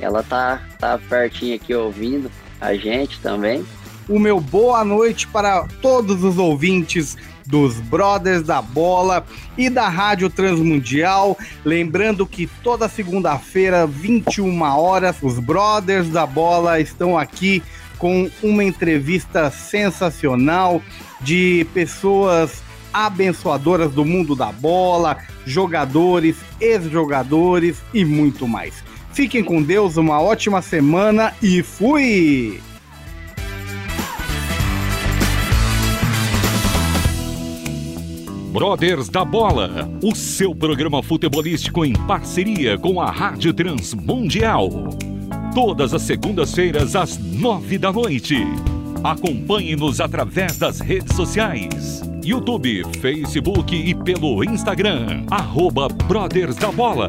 Ela 0.00 0.22
tá, 0.22 0.62
tá 0.78 0.98
pertinho 1.08 1.54
aqui 1.54 1.74
ouvindo 1.74 2.30
a 2.60 2.74
gente 2.74 3.18
também. 3.20 3.64
O 4.08 4.18
meu 4.18 4.40
boa 4.40 4.84
noite 4.84 5.26
para 5.26 5.66
todos 5.80 6.24
os 6.24 6.36
ouvintes 6.36 7.16
dos 7.46 7.80
Brothers 7.80 8.42
da 8.42 8.62
Bola 8.62 9.24
e 9.56 9.68
da 9.68 9.88
Rádio 9.88 10.30
Transmundial. 10.30 11.36
Lembrando 11.64 12.26
que 12.26 12.46
toda 12.62 12.88
segunda-feira, 12.88 13.86
21 13.86 14.62
horas, 14.62 15.16
os 15.22 15.38
Brothers 15.38 16.08
da 16.08 16.26
Bola 16.26 16.80
estão 16.80 17.18
aqui 17.18 17.62
com 17.98 18.30
uma 18.42 18.64
entrevista 18.64 19.50
sensacional 19.50 20.80
de 21.20 21.66
pessoas 21.74 22.62
abençoadoras 22.92 23.92
do 23.92 24.04
mundo 24.04 24.34
da 24.34 24.50
bola, 24.50 25.18
jogadores, 25.44 26.36
ex-jogadores 26.60 27.76
e 27.94 28.04
muito 28.04 28.48
mais. 28.48 28.82
Fiquem 29.12 29.42
com 29.42 29.62
Deus, 29.62 29.96
uma 29.96 30.20
ótima 30.20 30.62
semana 30.62 31.34
e 31.42 31.62
fui! 31.62 32.60
Brothers 38.52 39.08
da 39.08 39.24
Bola, 39.24 39.88
o 40.02 40.14
seu 40.14 40.52
programa 40.54 41.02
futebolístico 41.02 41.84
em 41.84 41.92
parceria 41.92 42.76
com 42.76 43.00
a 43.00 43.08
Rádio 43.08 43.54
Transmundial. 43.54 44.68
Todas 45.54 45.94
as 45.94 46.02
segundas-feiras 46.02 46.96
às 46.96 47.16
nove 47.16 47.78
da 47.78 47.92
noite. 47.92 48.36
Acompanhe-nos 49.04 50.00
através 50.00 50.58
das 50.58 50.80
redes 50.80 51.14
sociais. 51.14 52.02
YouTube, 52.24 52.84
Facebook 53.00 53.74
e 53.74 53.94
pelo 53.94 54.42
Instagram, 54.44 55.24
arroba 55.30 55.88
Brothers 55.88 56.56
da 56.56 56.72
Bola. 56.72 57.08